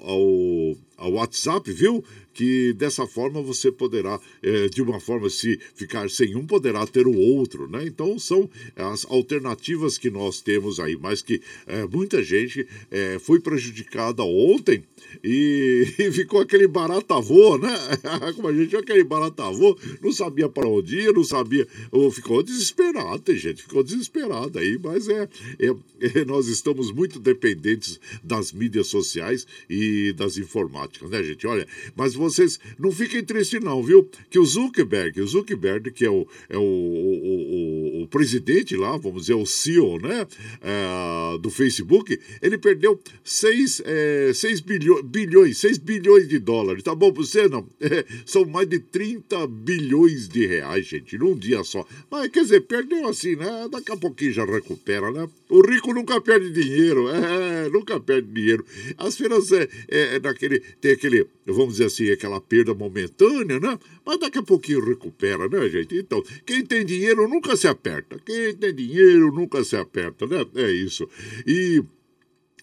ao, 0.00 0.76
ao 1.02 1.12
WhatsApp, 1.12 1.70
viu? 1.72 2.04
que 2.32 2.72
dessa 2.74 3.06
forma 3.06 3.42
você 3.42 3.70
poderá, 3.70 4.18
é, 4.42 4.68
de 4.68 4.82
uma 4.82 4.98
forma, 4.98 5.28
se 5.28 5.58
ficar 5.74 6.08
sem 6.10 6.34
um, 6.34 6.46
poderá 6.46 6.86
ter 6.86 7.06
o 7.06 7.16
outro, 7.16 7.68
né? 7.68 7.84
Então 7.86 8.18
são 8.18 8.48
as 8.76 9.04
alternativas 9.06 9.98
que 9.98 10.10
nós 10.10 10.40
temos 10.40 10.80
aí, 10.80 10.96
mas 10.96 11.22
que 11.22 11.40
é, 11.66 11.86
muita 11.86 12.22
gente 12.22 12.66
é, 12.90 13.18
foi 13.18 13.40
prejudicada 13.40 14.22
ontem 14.22 14.82
e, 15.22 15.86
e 15.98 16.10
ficou 16.10 16.40
aquele 16.40 16.66
barata 16.66 17.20
voa, 17.20 17.58
né? 17.58 17.72
Como 18.34 18.48
a 18.48 18.52
gente 18.52 18.70
viu 18.70 18.80
aquele 18.80 19.04
barata 19.04 19.50
voa, 19.50 19.76
não 20.00 20.12
sabia 20.12 20.48
para 20.48 20.68
onde 20.68 20.98
ir, 20.98 21.12
não 21.12 21.24
sabia, 21.24 21.66
ficou 22.12 22.42
desesperado, 22.42 23.22
tem 23.22 23.36
gente 23.36 23.62
ficou 23.62 23.82
desesperada 23.82 24.60
aí, 24.60 24.78
mas 24.82 25.08
é, 25.08 25.28
é, 25.58 25.74
é, 26.00 26.24
nós 26.24 26.46
estamos 26.48 26.90
muito 26.90 27.18
dependentes 27.18 28.00
das 28.22 28.52
mídias 28.52 28.86
sociais 28.86 29.46
e 29.68 30.12
das 30.16 30.36
informáticas, 30.36 30.91
né, 31.00 31.22
gente? 31.22 31.46
Olha, 31.46 31.66
mas 31.96 32.14
vocês 32.14 32.58
não 32.78 32.90
fiquem 32.90 33.24
tristes 33.24 33.60
não, 33.60 33.82
viu? 33.82 34.08
Que 34.30 34.38
o 34.38 34.44
Zuckerberg, 34.44 35.20
o 35.20 35.26
Zuckerberg, 35.26 35.90
que 35.90 36.04
é 36.04 36.10
o, 36.10 36.26
é 36.48 36.58
o, 36.58 36.62
o, 36.62 38.00
o, 38.00 38.02
o 38.02 38.08
presidente 38.08 38.76
lá, 38.76 38.96
vamos 38.96 39.22
dizer, 39.22 39.34
o 39.34 39.46
CEO, 39.46 39.98
né, 39.98 40.26
é, 40.60 41.38
do 41.38 41.50
Facebook, 41.50 42.18
ele 42.40 42.58
perdeu 42.58 43.00
6, 43.24 43.82
é, 43.84 44.32
6 44.34 44.60
bilhões, 44.60 45.04
bilhões, 45.04 45.58
6 45.58 45.78
bilhões 45.78 46.28
de 46.28 46.38
dólares. 46.38 46.82
Tá 46.82 46.94
bom 46.94 47.12
pra 47.12 47.22
você, 47.22 47.48
não? 47.48 47.66
É, 47.92 48.06
são 48.24 48.46
mais 48.46 48.66
de 48.66 48.78
30 48.78 49.46
bilhões 49.48 50.26
de 50.26 50.46
reais, 50.46 50.86
gente, 50.86 51.18
num 51.18 51.36
dia 51.36 51.62
só. 51.62 51.86
Mas, 52.10 52.28
quer 52.28 52.42
dizer, 52.42 52.60
perdeu 52.62 53.06
assim, 53.06 53.36
né? 53.36 53.68
Daqui 53.70 53.92
a 53.92 53.96
pouquinho 53.96 54.32
já 54.32 54.44
recupera, 54.46 55.10
né? 55.10 55.28
O 55.50 55.60
rico 55.60 55.92
nunca 55.92 56.18
perde 56.20 56.50
dinheiro, 56.50 57.08
é, 57.12 57.68
nunca 57.68 58.00
perde 58.00 58.28
dinheiro. 58.28 58.64
As 58.96 59.16
feiras 59.16 59.52
é, 59.52 59.68
é, 59.88 60.16
é 60.16 60.20
naquele, 60.20 60.62
tem 60.82 60.90
aquele, 60.90 61.24
vamos 61.46 61.74
dizer 61.74 61.84
assim, 61.84 62.10
aquela 62.10 62.40
perda 62.40 62.74
momentânea, 62.74 63.60
né? 63.60 63.78
Mas 64.04 64.18
daqui 64.18 64.38
a 64.38 64.42
pouquinho 64.42 64.84
recupera, 64.84 65.48
né, 65.48 65.68
gente? 65.68 65.96
Então, 65.96 66.20
quem 66.44 66.66
tem 66.66 66.84
dinheiro 66.84 67.28
nunca 67.28 67.56
se 67.56 67.68
aperta. 67.68 68.18
Quem 68.26 68.52
tem 68.56 68.74
dinheiro 68.74 69.30
nunca 69.32 69.62
se 69.62 69.76
aperta, 69.76 70.26
né? 70.26 70.44
É 70.56 70.72
isso. 70.72 71.08
E 71.46 71.84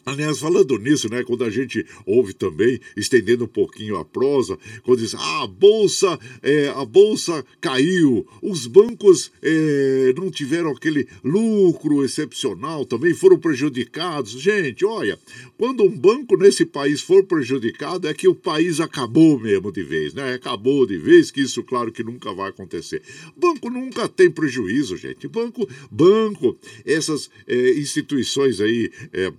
Aliás, 0.06 0.40
falando 0.40 0.78
nisso, 0.78 1.10
né, 1.10 1.24
quando 1.24 1.44
a 1.44 1.50
gente 1.50 1.86
ouve 2.06 2.34
também, 2.34 2.80
estendendo 2.96 3.44
um 3.44 3.48
pouquinho 3.48 3.98
a 3.98 4.06
prosa, 4.06 4.58
quando 4.84 5.00
diz, 5.00 5.14
ah, 5.14 5.44
a 5.44 5.48
bolsa, 5.48 6.20
é, 6.42 6.70
a 6.70 6.84
bolsa 6.86 7.46
caiu, 7.62 8.26
os 8.42 8.66
bancos 8.66 9.32
é, 9.42 10.14
não 10.18 10.32
tiveram 10.32 10.72
aquele 10.72 11.08
lucro 11.24 12.04
excepcional, 12.04 12.86
também 12.86 13.14
foram 13.14 13.38
prejudicados. 13.38 14.32
Gente, 14.32 14.86
olha, 14.86 15.20
quando 15.58 15.84
um 15.84 15.96
banco 15.96 16.38
nesse 16.38 16.66
país 16.66 17.02
for 17.02 17.26
prejudicado, 17.26 18.08
é 18.08 18.14
que 18.14 18.28
o 18.28 18.34
país 18.34 18.80
acabou 18.80 19.40
mesmo 19.40 19.72
de 19.72 19.84
vez, 19.84 20.14
né? 20.14 20.34
Acabou 20.34 20.86
de 20.86 20.98
vez, 20.98 21.30
que 21.30 21.42
isso, 21.42 21.62
claro, 21.64 21.92
que 21.92 22.04
nunca 22.04 22.34
vai 22.34 22.50
acontecer. 22.50 23.02
Banco 23.36 23.70
nunca 23.70 24.08
tem 24.08 24.32
prejuízo, 24.32 24.98
gente. 24.98 25.28
Banco, 25.28 25.68
banco, 25.92 26.58
essas 26.86 27.30
é, 27.48 27.74
instituições 27.74 28.60
aí, 28.60 28.92
é, 29.14 29.32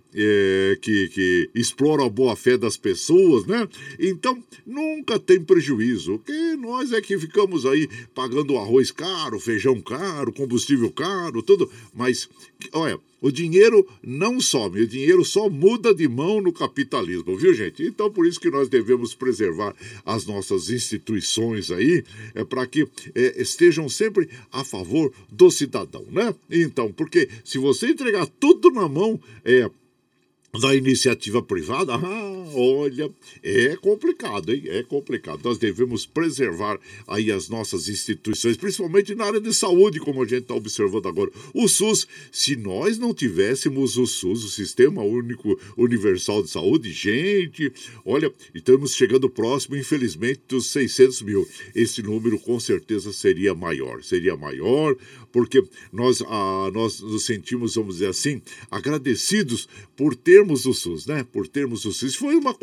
é, 0.61 0.77
que, 0.77 1.09
que 1.09 1.51
exploram 1.55 2.05
a 2.05 2.09
boa-fé 2.09 2.57
das 2.57 2.77
pessoas, 2.77 3.47
né? 3.47 3.67
Então, 3.99 4.43
nunca 4.67 5.19
tem 5.19 5.41
prejuízo. 5.41 6.19
Que 6.19 6.57
nós 6.57 6.93
é 6.93 7.01
que 7.01 7.19
ficamos 7.19 7.65
aí 7.65 7.89
pagando 8.15 8.57
arroz 8.57 8.91
caro, 8.91 9.41
feijão 9.41 9.81
caro, 9.81 10.33
combustível 10.33 10.91
caro, 10.91 11.43
tudo. 11.43 11.71
Mas, 11.95 12.29
olha, 12.73 12.99
o 13.21 13.31
dinheiro 13.31 13.87
não 14.03 14.41
some, 14.41 14.81
o 14.81 14.87
dinheiro 14.87 15.25
só 15.25 15.49
muda 15.49 15.95
de 15.95 16.09
mão 16.09 16.41
no 16.41 16.53
capitalismo, 16.53 17.37
viu, 17.37 17.53
gente? 17.53 17.83
Então, 17.83 18.11
por 18.11 18.27
isso 18.27 18.41
que 18.41 18.51
nós 18.51 18.69
devemos 18.69 19.15
preservar 19.15 19.75
as 20.07 20.25
nossas 20.25 20.71
instituições 20.71 21.71
aí, 21.71 22.03
é, 22.35 22.45
para 22.45 22.67
que 22.67 22.89
é, 23.15 23.41
estejam 23.41 23.89
sempre 23.89 24.29
a 24.51 24.65
favor 24.65 25.13
do 25.31 25.51
cidadão, 25.51 26.05
né? 26.11 26.35
Então, 26.51 26.91
porque 26.93 27.29
se 27.45 27.59
você 27.59 27.89
entregar 27.89 28.27
tudo 28.27 28.71
na 28.71 28.89
mão 28.89 29.21
é, 29.45 29.71
da 30.59 30.75
iniciativa 30.75 31.41
privada, 31.41 31.95
ah, 31.95 32.51
olha, 32.55 33.09
é 33.43 33.77
complicado, 33.77 34.53
hein? 34.53 34.63
É 34.67 34.83
complicado. 34.83 35.41
Nós 35.45 35.59
devemos 35.59 36.05
preservar 36.05 36.79
aí 37.07 37.31
as 37.31 37.49
nossas 37.49 37.89
instituições, 37.89 38.57
principalmente 38.57 39.15
na 39.15 39.27
área 39.27 39.41
de 39.41 39.55
saúde, 39.55 40.01
como 40.01 40.23
a 40.23 40.27
gente 40.27 40.43
está 40.43 40.55
observando 40.55 41.07
agora. 41.07 41.31
O 41.55 41.69
SUS, 41.69 42.07
se 42.33 42.57
nós 42.57 42.99
não 42.99 43.15
tivéssemos 43.15 43.97
o 43.97 44.07
SUS, 44.07 44.43
o 44.45 44.49
Sistema 44.49 45.03
Único 45.03 45.59
Universal 45.77 46.43
de 46.43 46.51
Saúde, 46.51 46.91
gente, 46.91 47.73
olha, 48.05 48.33
estamos 48.53 48.95
chegando 48.95 49.31
próximo, 49.31 49.77
infelizmente, 49.77 50.41
dos 50.49 50.67
600 50.67 51.23
mil. 51.23 51.49
Esse 51.75 52.03
número 52.03 52.39
com 52.41 52.59
certeza 52.59 53.13
seria 53.13 53.55
maior, 53.55 54.03
seria 54.03 54.37
maior, 54.37 54.97
porque 55.31 55.63
nós, 55.93 56.21
ah, 56.23 56.71
nós 56.73 57.01
nos 57.01 57.25
sentimos, 57.25 57.77
vamos 57.77 57.97
dizer 57.97 58.09
assim, 58.09 58.43
agradecidos 58.69 59.69
por 59.97 60.17
termos 60.41 60.65
o 60.65 60.73
SUS, 60.73 61.07
né? 61.07 61.25
Por 61.31 61.47
termos 61.47 61.85
o 61.85 61.93
SUS. 61.93 62.15
Foi 62.15 62.35
uma, 62.35 62.57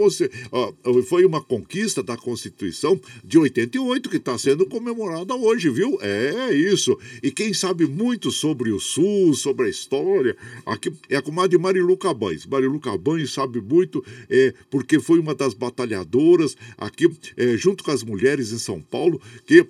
foi 1.05 1.25
uma 1.25 1.41
conquista 1.41 2.01
da 2.01 2.17
Constituição 2.17 2.99
de 3.23 3.37
88 3.37 4.09
que 4.09 4.17
está 4.17 4.35
sendo 4.37 4.65
comemorada 4.65 5.35
hoje, 5.35 5.69
viu? 5.69 5.99
É 6.01 6.51
isso. 6.53 6.97
E 7.21 7.29
quem 7.29 7.53
sabe 7.53 7.85
muito 7.85 8.31
sobre 8.31 8.71
o 8.71 8.79
SUS, 8.79 9.39
sobre 9.39 9.67
a 9.67 9.69
história, 9.69 10.35
aqui 10.65 10.91
é 11.07 11.17
a 11.17 11.21
comadre 11.21 11.57
Marilu 11.59 11.95
Cabanes. 11.97 12.47
Marilu 12.47 12.79
Cabanes 12.79 13.31
sabe 13.31 13.61
muito, 13.61 14.03
é, 14.27 14.53
porque 14.71 14.99
foi 14.99 15.19
uma 15.19 15.35
das 15.35 15.53
batalhadoras 15.53 16.57
aqui, 16.77 17.07
é, 17.35 17.55
junto 17.57 17.83
com 17.83 17.91
as 17.91 18.03
mulheres 18.03 18.51
em 18.51 18.57
São 18.57 18.81
Paulo, 18.81 19.21
que 19.45 19.67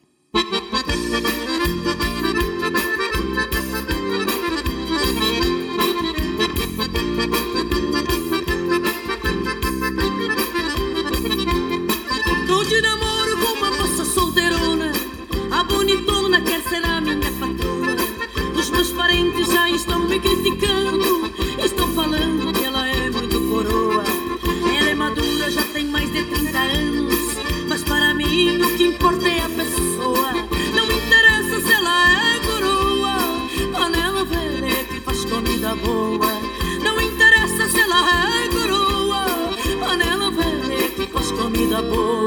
Faz 41.89 42.20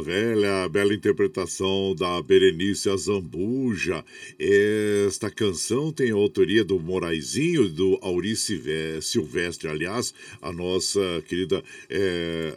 Velha, 0.00 0.68
bela 0.68 0.94
interpretação 0.94 1.94
da 1.94 2.22
Berenice 2.22 2.88
Azambuja. 2.88 4.04
Esta 4.38 5.30
canção 5.30 5.92
tem 5.92 6.10
a 6.10 6.14
autoria 6.14 6.64
do 6.64 6.78
Moraizinho, 6.78 7.68
do 7.68 7.98
Aurice 8.02 8.60
Silvestre, 9.02 9.68
aliás, 9.68 10.14
a 10.40 10.52
nossa 10.52 11.00
querida 11.26 11.62
é, 11.88 12.54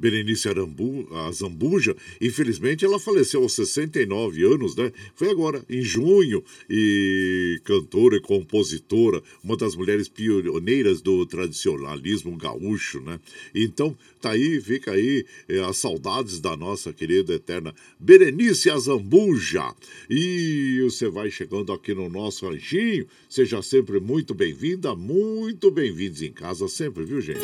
Berenice 0.00 0.48
Arambu, 0.48 1.06
a 1.12 1.30
Zambuja, 1.30 1.94
infelizmente 2.20 2.84
ela 2.86 2.98
faleceu 2.98 3.42
aos 3.42 3.52
69 3.52 4.42
anos, 4.44 4.74
né? 4.74 4.90
Foi 5.14 5.28
agora, 5.30 5.62
em 5.68 5.82
junho, 5.82 6.42
e 6.68 7.60
cantora 7.64 8.16
e 8.16 8.20
compositora, 8.20 9.22
uma 9.44 9.58
das 9.58 9.76
mulheres 9.76 10.08
pioneiras 10.08 11.02
do 11.02 11.26
tradicionalismo 11.26 12.34
gaúcho, 12.36 13.00
né? 13.00 13.20
Então, 13.54 13.94
tá 14.20 14.30
aí, 14.30 14.58
fica 14.60 14.92
aí 14.92 15.26
é, 15.46 15.60
as 15.60 15.76
saudades 15.76 16.40
da 16.40 16.56
nossa 16.56 16.94
querida 16.94 17.34
eterna 17.34 17.74
Berenice 17.98 18.70
Azambuja. 18.70 19.74
E 20.08 20.80
você 20.82 21.10
vai 21.10 21.30
chegando 21.30 21.72
aqui 21.74 21.92
no 21.92 22.08
nosso 22.08 22.48
ranchinho, 22.48 23.06
seja 23.28 23.60
sempre 23.60 24.00
muito 24.00 24.32
bem-vinda, 24.32 24.94
muito 24.94 25.70
bem-vindos 25.70 26.22
em 26.22 26.32
casa 26.32 26.68
sempre, 26.68 27.04
viu, 27.04 27.20
gente? 27.20 27.40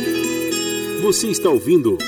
Você 1.02 1.28
está 1.28 1.50
ouvindo 1.50 1.98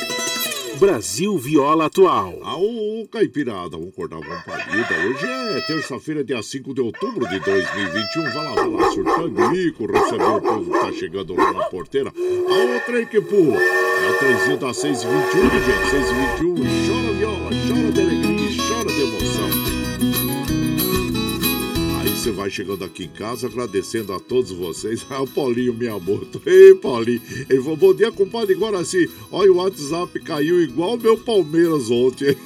Brasil 0.79 1.37
Viola 1.37 1.87
Atual. 1.87 2.39
Aô, 2.45 3.07
Caipirada, 3.11 3.71
vamos 3.71 3.89
acordar 3.89 4.19
uma 4.19 4.41
palida. 4.43 4.95
Hoje 5.09 5.27
é 5.27 5.61
terça-feira, 5.67 6.23
dia 6.23 6.41
5 6.41 6.73
de 6.73 6.81
outubro 6.81 7.29
de 7.29 7.41
2021. 7.41 8.23
Vai 8.23 8.45
lá, 8.45 8.55
vai 8.55 8.69
lá, 8.69 8.91
surtando 8.93 9.49
rico, 9.49 9.87
receber 9.91 10.23
o 10.23 10.41
povo 10.41 10.73
que 10.73 10.79
tá 10.79 10.93
chegando 10.93 11.35
lá 11.35 11.53
na 11.53 11.65
porteira. 11.65 12.13
A 12.13 12.93
aí 12.97 13.07
que 13.07 13.21
pula. 13.21 13.59
É 13.61 14.11
o 14.11 14.19
trenzinho 14.19 14.57
da 14.57 14.73
621, 14.73 15.51
gente. 15.51 15.91
621, 15.91 16.55
chora 16.55 16.65
viola, 16.65 16.79
chora 16.87 17.08
vai 22.39 22.51
chegando 22.51 22.85
aqui 22.85 23.05
em 23.05 23.09
casa, 23.09 23.49
agradecendo 23.49 24.13
a 24.13 24.21
todos 24.21 24.53
vocês. 24.53 25.05
Ah, 25.11 25.23
o 25.23 25.27
Paulinho 25.27 25.75
Miyamoto. 25.75 26.41
Ei, 26.47 26.75
Paulinho. 26.75 27.21
Ele 27.49 27.61
falou, 27.61 27.77
bom 27.77 27.95
dia, 27.95 28.13
compadre 28.13 28.55
Guaraci. 28.55 29.11
Olha, 29.33 29.51
o 29.51 29.57
WhatsApp 29.57 30.21
caiu 30.21 30.61
igual 30.61 30.97
meu 30.99 31.17
Palmeiras 31.17 31.91
ontem. 31.91 32.37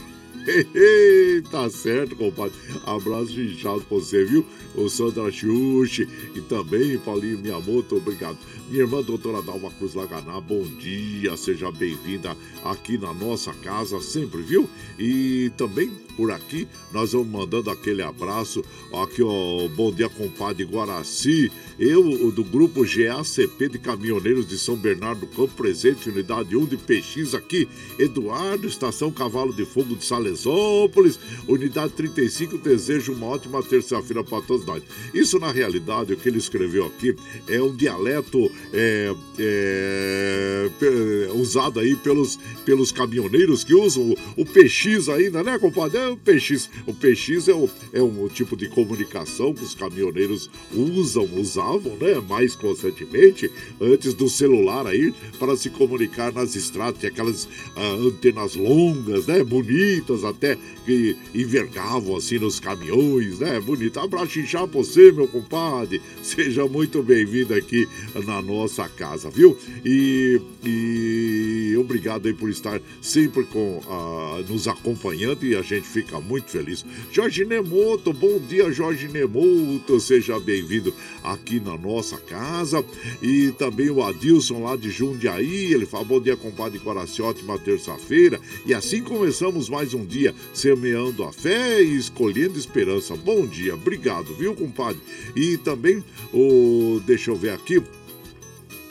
tá 1.51 1.69
certo, 1.71 2.17
compadre. 2.17 2.53
Abraço 2.85 3.41
inchado 3.41 3.81
pra 3.83 3.99
você, 3.99 4.25
viu? 4.25 4.45
O 4.75 4.89
Sandra 4.89 5.31
Xuxi 5.31 6.09
e 6.35 6.41
também 6.41 6.99
Paulinho 6.99 7.39
Miyamoto, 7.39 7.97
obrigado. 7.97 8.39
Minha 8.69 8.85
irmã, 8.85 9.03
doutora 9.03 9.43
Dalma 9.43 9.71
Cruz 9.73 9.95
Laganá, 9.95 10.41
bom 10.41 10.63
dia, 10.63 11.37
seja 11.37 11.71
bem-vinda 11.71 12.35
aqui 12.65 12.97
na 12.97 13.13
nossa 13.13 13.53
casa, 13.53 14.01
sempre, 14.01 14.41
viu? 14.41 14.69
E 14.99 15.53
também 15.59 15.91
por 16.17 16.31
aqui 16.31 16.67
nós 16.91 17.13
vamos 17.13 17.29
mandando 17.29 17.71
aquele 17.71 18.03
abraço. 18.03 18.65
Aqui, 19.03 19.23
ó, 19.23 19.69
bom 19.69 19.93
dia, 19.93 20.09
compadre 20.09 20.65
Guaraci. 20.65 21.53
Eu, 21.85 22.31
do 22.31 22.45
grupo 22.45 22.85
GACP 22.85 23.69
de 23.69 23.77
Caminhoneiros 23.77 24.47
de 24.47 24.57
São 24.57 24.77
Bernardo 24.77 25.23
do 25.23 25.27
Campo, 25.27 25.49
presente, 25.49 26.09
unidade 26.09 26.57
1 26.57 26.67
de 26.67 26.77
PX 26.77 27.35
aqui. 27.35 27.69
Eduardo, 27.99 28.69
Estação 28.69 29.11
Cavalo 29.11 29.53
de 29.53 29.65
Fogo 29.65 29.97
de 29.97 30.05
Salesópolis, 30.05 31.19
unidade 31.49 31.93
35. 31.95 32.57
Desejo 32.59 33.13
uma 33.13 33.27
ótima 33.27 33.61
terça-feira 33.65 34.23
para 34.23 34.41
todos 34.43 34.65
nós. 34.65 34.81
Isso, 35.13 35.41
na 35.41 35.51
realidade, 35.51 36.13
o 36.13 36.17
que 36.17 36.29
ele 36.29 36.39
escreveu 36.39 36.87
aqui 36.87 37.17
é 37.49 37.61
um 37.61 37.75
dialeto 37.75 38.49
é, 38.73 39.13
é, 39.41 40.71
usado 41.35 41.81
aí 41.81 41.97
pelos, 41.97 42.39
pelos 42.65 42.93
caminhoneiros 42.93 43.65
que 43.65 43.75
usam 43.75 44.11
o, 44.37 44.43
o 44.43 44.47
PX 44.47 45.09
ainda, 45.09 45.43
né, 45.43 45.59
compadre? 45.59 45.99
É 45.99 46.09
o 46.11 46.17
PX. 46.17 46.71
O 46.87 46.95
PX 46.95 47.49
é, 47.49 47.55
o, 47.55 47.69
é 47.93 48.01
um 48.01 48.29
tipo 48.29 48.57
de 48.57 48.69
comunicação 48.69 49.53
que 49.53 49.65
os 49.65 49.75
caminhoneiros 49.75 50.49
usam, 50.73 51.29
usavam, 51.35 51.72
né, 51.81 52.21
mais 52.29 52.55
constantemente, 52.55 53.51
antes 53.81 54.15
do 54.15 54.29
celular 54.29 54.87
aí, 54.87 55.13
para 55.39 55.57
se 55.57 55.71
comunicar 55.71 56.33
nas 56.33 56.55
estradas. 56.55 56.99
Tinha 56.99 57.11
aquelas 57.11 57.49
ah, 57.77 57.95
antenas 57.95 58.55
longas, 58.55 59.27
né, 59.27 59.43
bonitas 59.43 60.25
até, 60.25 60.57
que 60.85 61.17
envergavam 61.35 62.17
assim 62.17 62.39
nos 62.39 62.59
caminhões, 62.59 63.39
né, 63.39 63.61
bonito. 63.61 64.01
Abraço 64.01 64.41
pra 64.43 64.67
você, 64.67 65.13
meu 65.13 65.29
compadre. 65.29 66.01
Seja 66.23 66.67
muito 66.67 67.03
bem-vindo 67.03 67.55
aqui 67.55 67.89
na 68.25 68.41
nossa 68.41 68.89
casa, 68.89 69.31
viu? 69.31 69.57
E, 69.85 70.41
e 70.65 71.77
obrigado 71.79 72.27
aí 72.27 72.35
por 72.35 72.49
estar 72.51 72.81
sempre 73.01 73.45
com, 73.45 73.79
uh, 73.79 74.45
nos 74.49 74.69
acompanhando 74.69 75.45
e 75.45 75.55
a 75.55 75.63
gente 75.63 75.87
fica 75.87 76.21
muito 76.21 76.51
feliz. 76.51 76.85
Jorge 77.11 77.45
Nemoto, 77.45 78.13
bom 78.13 78.39
dia, 78.39 78.71
Jorge 78.73 79.09
Nemoto, 79.09 80.01
seja 80.01 80.39
bem-vindo 80.39 80.95
aqui 81.23 81.61
na 81.63 81.77
nossa 81.79 82.17
casa. 82.19 82.85
E 83.23 83.53
também 83.53 83.89
o 83.91 84.03
Adilson 84.03 84.63
lá 84.65 84.77
de 84.77 84.91
Jundiaí, 84.91 85.73
ele 85.73 85.87
fala: 85.87 86.05
bom 86.05 86.21
dia, 86.21 86.37
compadre 86.37 86.79
Coraci, 86.79 87.23
ótima 87.23 87.59
terça-feira. 87.59 88.41
E 88.67 88.75
assim 88.75 89.03
começamos 89.03 89.69
mais 89.69 89.95
um 89.95 90.05
dia, 90.05 90.35
semeando 90.53 91.25
a 91.25 91.33
fé 91.33 91.83
e 91.83 91.97
escolhendo 91.97 92.59
esperança. 92.59 93.17
Bom 93.17 93.47
dia, 93.47 93.75
obrigado, 93.75 94.35
viu, 94.35 94.55
compadre? 94.55 95.01
E 95.35 95.57
também, 95.57 96.05
o, 96.33 97.01
deixa 97.07 97.31
eu 97.31 97.37
ver 97.37 97.51
aqui. 97.51 97.83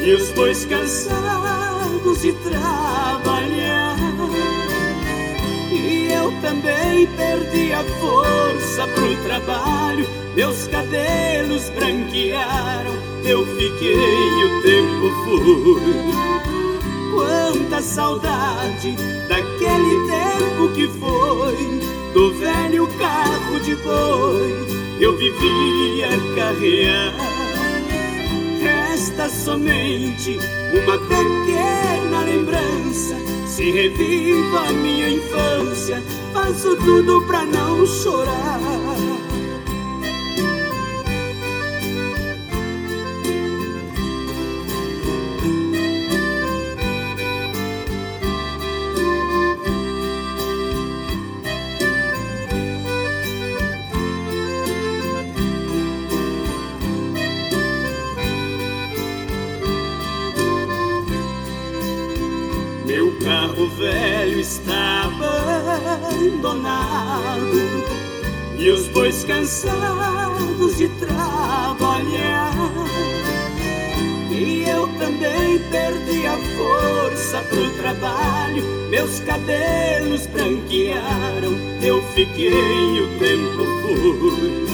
E 0.06 0.14
os 0.14 0.30
bois 0.30 0.64
cansados 0.66 2.22
de 2.22 2.32
trabalhar 2.34 3.96
E 5.72 6.12
eu 6.12 6.30
também 6.40 7.08
perdi 7.08 7.72
a 7.72 7.82
força 7.82 8.86
pro 8.94 9.16
trabalho, 9.24 10.06
meus 10.36 10.68
cabelos 10.68 11.68
branquearam, 11.70 12.94
eu 13.24 13.44
fiquei 13.56 14.44
o 14.44 14.62
tempo 14.62 15.10
foi. 15.24 15.66
Quanta 17.12 17.82
saudade 17.82 18.94
daquele 19.28 20.06
tempo 20.06 20.68
que 20.72 20.86
foi, 21.00 21.80
do 22.14 22.32
velho 22.34 22.86
carro 22.96 23.58
de 23.58 23.74
boi, 23.74 24.54
eu 25.00 25.16
vivia 25.16 26.10
carrear. 26.36 27.35
Somente 29.28 30.38
uma 30.72 30.98
pequena 30.98 32.22
lembrança 32.24 33.16
se 33.46 33.70
reviva 33.70 34.68
a 34.68 34.72
minha 34.72 35.08
infância, 35.08 36.02
faço 36.32 36.76
tudo 36.76 37.22
pra 37.26 37.44
não 37.44 37.84
chorar. 37.86 39.25
Cansados 69.26 70.76
de 70.76 70.88
trabalhar. 70.88 72.52
E 74.30 74.64
eu 74.68 74.86
também 74.98 75.58
perdi 75.70 76.26
a 76.26 76.36
força 76.56 77.40
pro 77.48 77.70
trabalho, 77.78 78.62
meus 78.90 79.20
cabelos 79.20 80.26
branquearam, 80.26 81.52
eu 81.82 82.02
fiquei 82.14 83.00
o 83.00 83.18
tempo 83.18 83.64
fui. 83.82 84.66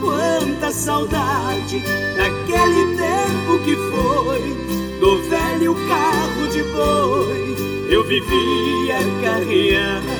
Quanta 0.00 0.70
saudade 0.70 1.82
daquele 2.16 2.96
tempo 2.96 3.58
que 3.64 3.74
foi, 3.74 4.98
do 5.00 5.22
velho 5.28 5.74
carro 5.88 6.48
de 6.48 6.62
boi 6.62 7.48
eu 7.90 8.04
vivia 8.04 8.98
carrear. 9.22 10.17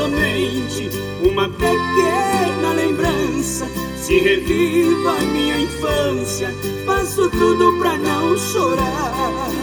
Somente 0.00 0.88
uma 1.22 1.46
pequena 1.46 2.72
lembrança. 2.74 3.68
Se 4.00 4.18
reviva 4.18 5.10
a 5.10 5.20
minha 5.20 5.60
infância, 5.60 6.54
faço 6.86 7.28
tudo 7.28 7.78
pra 7.78 7.98
não 7.98 8.34
chorar. 8.38 9.59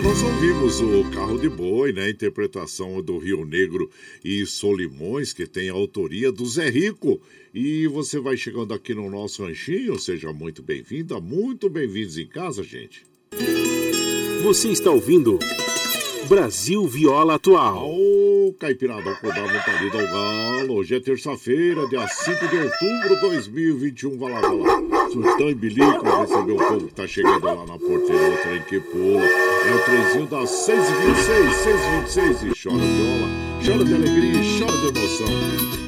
Então 0.00 0.10
nós 0.10 0.22
ouvimos 0.22 0.80
o 0.80 1.10
Carro 1.10 1.38
de 1.38 1.48
Boi, 1.48 1.92
né? 1.92 2.08
Interpretação 2.08 3.02
do 3.02 3.18
Rio 3.18 3.44
Negro 3.44 3.90
e 4.24 4.46
Solimões, 4.46 5.34
que 5.34 5.46
tem 5.46 5.68
a 5.68 5.74
autoria 5.74 6.32
do 6.32 6.46
Zé 6.46 6.70
Rico. 6.70 7.20
E 7.52 7.86
você 7.86 8.18
vai 8.18 8.36
chegando 8.36 8.72
aqui 8.72 8.94
no 8.94 9.10
nosso 9.10 9.44
ranchinho, 9.44 9.98
seja 9.98 10.32
muito 10.32 10.62
bem-vinda, 10.62 11.20
muito 11.20 11.68
bem-vindos 11.68 12.16
em 12.16 12.26
casa, 12.26 12.62
gente. 12.62 13.04
Você 14.42 14.68
está 14.68 14.90
ouvindo 14.90 15.38
Brasil 16.28 16.86
Viola 16.86 17.34
Atual. 17.34 17.90
Ô, 17.90 18.54
Caipirada, 18.58 19.10
acordar 19.10 19.42
vontade 19.42 19.84
ao 19.84 20.06
galo. 20.06 20.74
Hoje 20.76 20.94
é 20.94 21.00
terça-feira, 21.00 21.86
dia 21.88 22.06
5 22.08 22.48
de 22.48 22.56
outubro 22.56 23.16
de 23.16 23.20
2021. 23.20 24.18
Vai 24.18 24.32
lá, 24.32 24.40
vai 24.40 24.56
lá. 24.56 24.99
Surtão 25.12 25.50
e 25.50 25.54
bilico, 25.54 26.04
receber 26.20 26.52
o 26.52 26.56
povo 26.56 26.86
que 26.86 26.94
tá 26.94 27.06
chegando 27.06 27.44
lá 27.44 27.66
na 27.66 27.78
porteira, 27.78 28.30
o 28.30 28.36
trem 28.42 28.62
que 28.62 28.80
pula. 28.80 29.24
É 29.24 29.74
o 29.74 29.84
trenzinho 29.84 30.26
das 30.26 30.50
6h26, 30.50 31.50
6h26 32.06 32.52
e 32.52 32.62
chora 32.62 32.78
viola 32.78 33.50
chora 33.64 33.84
de 33.84 33.94
alegria 33.94 34.40
e 34.40 34.58
chora 34.58 34.72
de 34.78 34.98
emoção. 34.98 35.26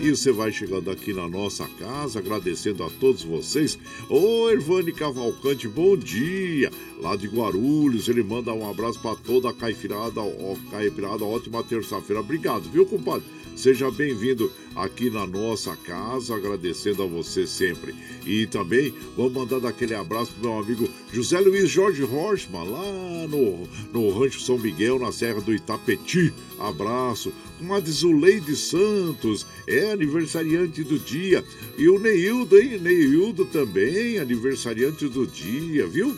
E 0.02 0.10
você 0.10 0.30
vai 0.30 0.52
chegando 0.52 0.90
aqui 0.90 1.12
na 1.12 1.28
nossa 1.28 1.66
casa, 1.78 2.18
agradecendo 2.18 2.84
a 2.84 2.90
todos 2.90 3.22
vocês. 3.22 3.78
Ô, 4.10 4.50
Ervane 4.50 4.92
Cavalcante, 4.92 5.66
bom 5.68 5.96
dia. 5.96 6.70
Lá 7.00 7.16
de 7.16 7.28
Guarulhos, 7.28 8.08
ele 8.08 8.22
manda 8.22 8.52
um 8.52 8.68
abraço 8.68 9.00
para 9.00 9.16
toda 9.16 9.50
a 9.50 9.54
caipirada, 9.54 10.20
ó, 10.20 10.56
caipirada, 10.70 11.24
ótima 11.24 11.62
terça-feira. 11.62 12.20
Obrigado, 12.20 12.68
viu, 12.70 12.84
compadre? 12.84 13.24
Seja 13.54 13.90
bem-vindo 13.90 14.50
aqui 14.74 15.10
na 15.10 15.26
nossa 15.26 15.76
casa, 15.76 16.34
agradecendo 16.34 17.02
a 17.02 17.06
você 17.06 17.46
sempre. 17.46 17.94
E 18.26 18.46
também 18.46 18.92
vamos 19.16 19.32
mandar 19.32 19.66
aquele 19.68 19.94
abraço 19.94 20.32
pro 20.32 20.50
meu 20.50 20.58
amigo 20.58 20.88
José 21.12 21.38
Luiz 21.38 21.70
Jorge 21.70 22.02
Horstman, 22.02 22.64
lá 22.64 23.28
no, 23.28 23.68
no 23.92 24.18
Rancho 24.18 24.40
São 24.40 24.58
Miguel, 24.58 24.98
na 24.98 25.12
Serra 25.12 25.40
do 25.40 25.54
Itapeti. 25.54 26.32
Abraço. 26.58 27.32
Com 27.64 27.74
a 27.74 27.80
Zuleide 27.80 28.56
Santos, 28.56 29.46
é 29.68 29.92
aniversariante 29.92 30.82
do 30.82 30.98
dia. 30.98 31.44
E 31.78 31.88
o 31.88 31.96
Neildo, 31.96 32.58
hein? 32.58 32.76
Neildo 32.80 33.44
também, 33.44 34.18
aniversariante 34.18 35.06
do 35.06 35.24
dia, 35.24 35.86
viu? 35.86 36.12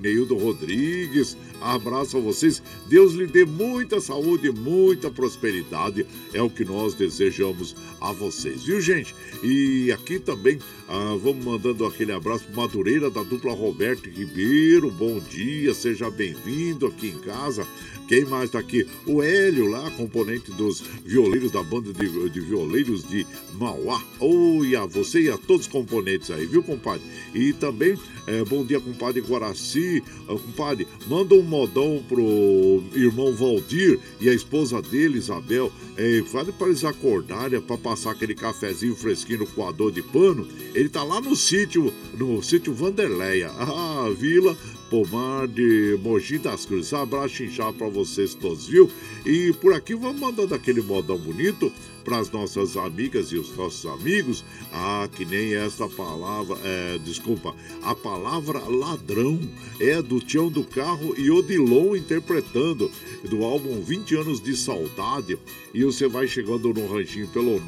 Neildo 0.00 0.36
Rodrigues. 0.36 1.36
Abraço 1.60 2.16
a 2.16 2.20
vocês. 2.20 2.60
Deus 2.88 3.12
lhe 3.12 3.28
dê 3.28 3.44
muita 3.44 4.00
saúde, 4.00 4.50
muita 4.50 5.08
prosperidade. 5.08 6.04
É 6.34 6.42
o 6.42 6.50
que 6.50 6.64
nós 6.64 6.94
desejamos 6.94 7.76
a 8.00 8.12
vocês, 8.12 8.64
viu, 8.64 8.80
gente? 8.80 9.14
E 9.44 9.92
aqui 9.92 10.18
também 10.18 10.58
ah, 10.88 11.16
vamos 11.20 11.44
mandando 11.44 11.86
aquele 11.86 12.12
abraço 12.12 12.44
para 12.44 12.62
Madureira 12.62 13.10
da 13.10 13.22
dupla 13.22 13.52
Roberto 13.52 14.08
Ribeiro. 14.08 14.90
Bom 14.90 15.20
dia, 15.20 15.72
seja 15.74 16.10
bem-vindo 16.10 16.86
aqui 16.86 17.08
em 17.08 17.18
casa. 17.18 17.66
Quem 18.08 18.24
mais 18.24 18.50
tá 18.50 18.60
aqui? 18.60 18.86
O 19.04 19.20
Hélio 19.20 19.68
lá, 19.68 19.90
componente 19.90 20.52
dos 20.52 20.80
violeiros 21.04 21.50
da 21.50 21.62
banda 21.62 21.92
de, 21.92 22.30
de 22.30 22.40
violeiros 22.40 23.02
de 23.02 23.26
Mauá. 23.54 24.00
Oi, 24.20 24.76
a 24.76 24.86
você 24.86 25.22
e 25.22 25.30
a 25.30 25.36
todos 25.36 25.66
os 25.66 25.72
componentes 25.72 26.30
aí, 26.30 26.46
viu, 26.46 26.62
compadre? 26.62 27.02
E 27.34 27.52
também, 27.52 27.98
é, 28.26 28.44
bom 28.44 28.64
dia, 28.64 28.80
compadre 28.80 29.20
Guaraci. 29.20 30.02
Uh, 30.28 30.38
compadre, 30.38 30.86
manda 31.08 31.34
um 31.34 31.42
modão 31.42 32.02
pro 32.08 32.82
irmão 32.94 33.34
Valdir 33.34 33.98
e 34.20 34.28
a 34.28 34.34
esposa 34.34 34.80
dele, 34.80 35.18
Isabel. 35.18 35.72
É, 35.96 36.22
fale 36.30 36.52
para 36.52 36.68
eles 36.68 36.84
acordarem, 36.84 37.60
para 37.60 37.76
passar 37.76 38.12
aquele 38.12 38.34
cafezinho 38.34 38.94
fresquinho 38.94 39.40
no 39.40 39.46
coador 39.46 39.90
de 39.90 40.02
pano. 40.02 40.46
Ele 40.74 40.88
tá 40.88 41.02
lá 41.02 41.20
no 41.20 41.34
sítio, 41.34 41.92
no 42.16 42.42
sítio 42.42 42.72
Vanderleia. 42.72 43.50
Ah, 43.86 44.10
Vila 44.16 44.56
Pomar 44.90 45.48
de 45.48 45.98
Mogi 46.02 46.38
das 46.38 46.64
Cruzes. 46.64 46.92
Abraço 46.92 47.42
inchado 47.42 47.74
para 47.74 47.88
vocês 47.88 48.34
todos, 48.34 48.66
viu? 48.66 48.90
E 49.24 49.52
por 49.54 49.72
aqui 49.72 49.94
vamos 49.94 50.20
mandando 50.20 50.54
aquele 50.54 50.80
modão 50.80 51.18
bonito 51.18 51.72
para 52.06 52.18
as 52.18 52.30
nossas 52.30 52.76
amigas 52.76 53.32
e 53.32 53.36
os 53.36 53.56
nossos 53.56 53.84
amigos. 53.84 54.44
Ah, 54.72 55.08
que 55.12 55.24
nem 55.24 55.56
essa 55.56 55.88
palavra, 55.88 56.56
é, 56.62 56.98
desculpa, 56.98 57.52
a 57.82 57.96
palavra 57.96 58.60
ladrão 58.60 59.40
é 59.80 60.00
do 60.00 60.20
Tião 60.20 60.48
do 60.48 60.62
Carro 60.62 61.16
e 61.18 61.32
Odilon 61.32 61.96
interpretando 61.96 62.88
do 63.28 63.44
álbum 63.44 63.82
20 63.82 64.14
anos 64.14 64.40
de 64.40 64.56
saudade. 64.56 65.36
E 65.74 65.82
você 65.82 66.06
vai 66.06 66.28
chegando 66.28 66.72
no 66.72 66.86
ranchinho 66.86 67.26
pelo 67.28 67.60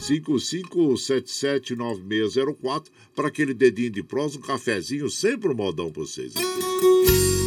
955779604 0.00 2.86
para 3.14 3.28
aquele 3.28 3.52
dedinho 3.52 3.90
de 3.90 4.02
prosa, 4.02 4.38
um 4.38 4.40
cafezinho, 4.40 5.10
sempre 5.10 5.50
um 5.50 5.54
modão 5.54 5.92
para 5.92 6.02
vocês 6.02 6.34
aqui. 6.34 7.37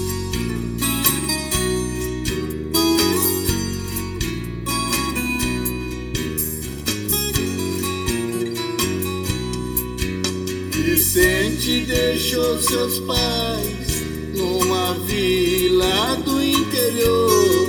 Vicente 11.22 11.86
deixou 11.86 12.60
seus 12.60 13.00
pais 13.02 14.02
numa 14.34 14.96
vila 15.06 16.16
do 16.26 16.42
interior 16.42 17.68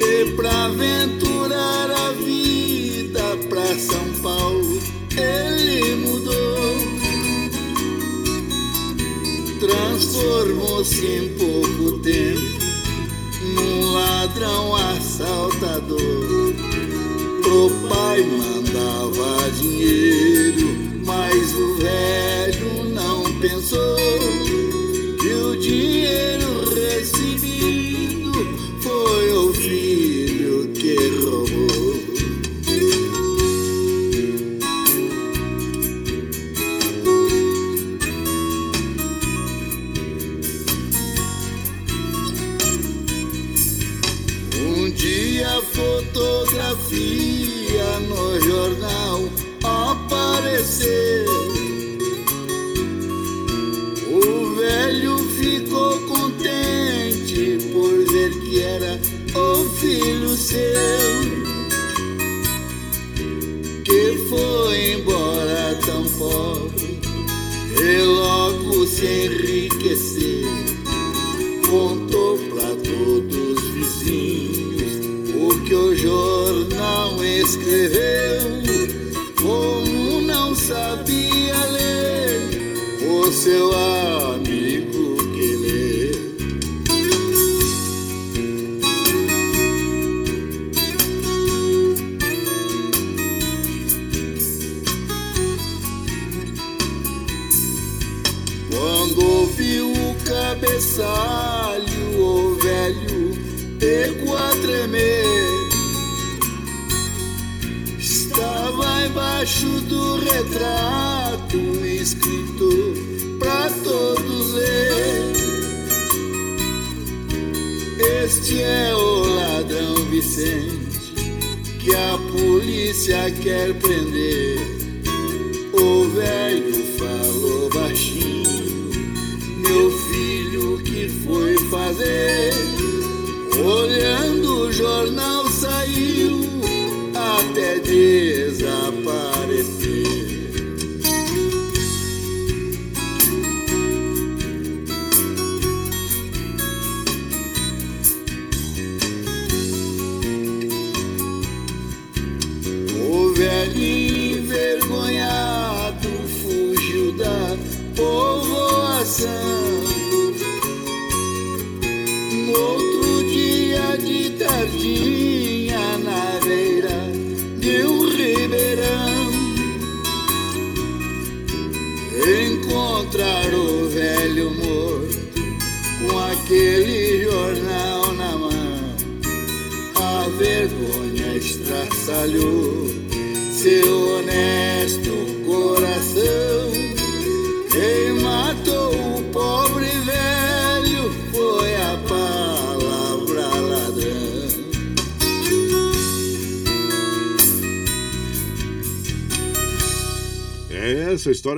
e 0.00 0.32
pra 0.32 0.64
aventurar 0.64 1.88
a 1.88 2.12
vida 2.14 3.22
pra 3.48 3.64
São 3.78 4.12
Paulo 4.24 4.82
ele 5.16 5.94
mudou 6.04 6.76
transformou-se 9.60 11.06
em 11.06 11.28
pouco 11.38 11.98
tempo 12.00 12.62
num 13.54 13.92
ladrão 13.92 14.74
assaltador. 14.74 16.54
Pro 17.42 17.70
pai 17.88 18.22
mandava 18.22 19.50
dinheiro, 19.60 20.61
mas 21.34 21.54
o 21.54 21.74
velho 21.76 22.84
não 22.90 23.22
pensou 23.40 23.96
que 25.18 25.28
o 25.32 25.56
dinheiro 25.56 26.51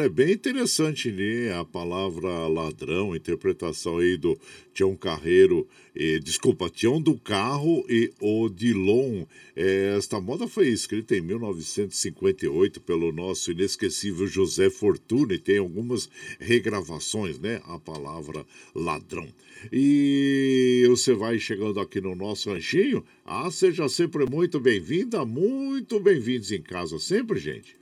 É, 0.05 0.07
é 0.07 0.09
bem 0.09 0.33
interessante, 0.33 1.11
né? 1.11 1.53
A 1.59 1.65
palavra 1.65 2.47
ladrão, 2.47 3.17
interpretação 3.17 3.99
aí 3.99 4.17
do 4.17 4.39
Tião 4.73 4.95
Carreiro, 4.95 5.67
eh, 5.95 6.19
desculpa, 6.19 6.69
Tião 6.69 7.01
do 7.01 7.17
Carro 7.19 7.85
e 7.89 8.13
Odilon. 8.21 9.25
Eh, 9.57 9.95
esta 9.97 10.21
moda 10.21 10.47
foi 10.47 10.69
escrita 10.69 11.17
em 11.17 11.23
1958 11.23 12.81
pelo 12.81 13.13
nosso 13.13 13.51
inesquecível 13.51 14.27
José 14.27 14.69
Fortuna 14.69 15.35
e 15.35 15.39
tem 15.39 15.59
algumas 15.59 16.09
regravações, 16.39 17.39
né? 17.39 17.61
A 17.67 17.79
palavra 17.79 18.45
ladrão. 18.75 19.27
E 19.73 20.85
você 20.89 21.15
vai 21.15 21.39
chegando 21.39 21.81
aqui 21.81 22.01
no 22.01 22.15
nosso 22.15 22.51
ranchinho. 22.51 23.05
Ah, 23.25 23.51
seja 23.51 23.89
sempre 23.89 24.27
muito 24.27 24.61
bem-vinda, 24.61 25.25
muito 25.25 25.99
bem-vindos 25.99 26.53
em 26.53 26.61
casa 26.61 26.99
sempre, 26.99 27.39
gente. 27.39 27.77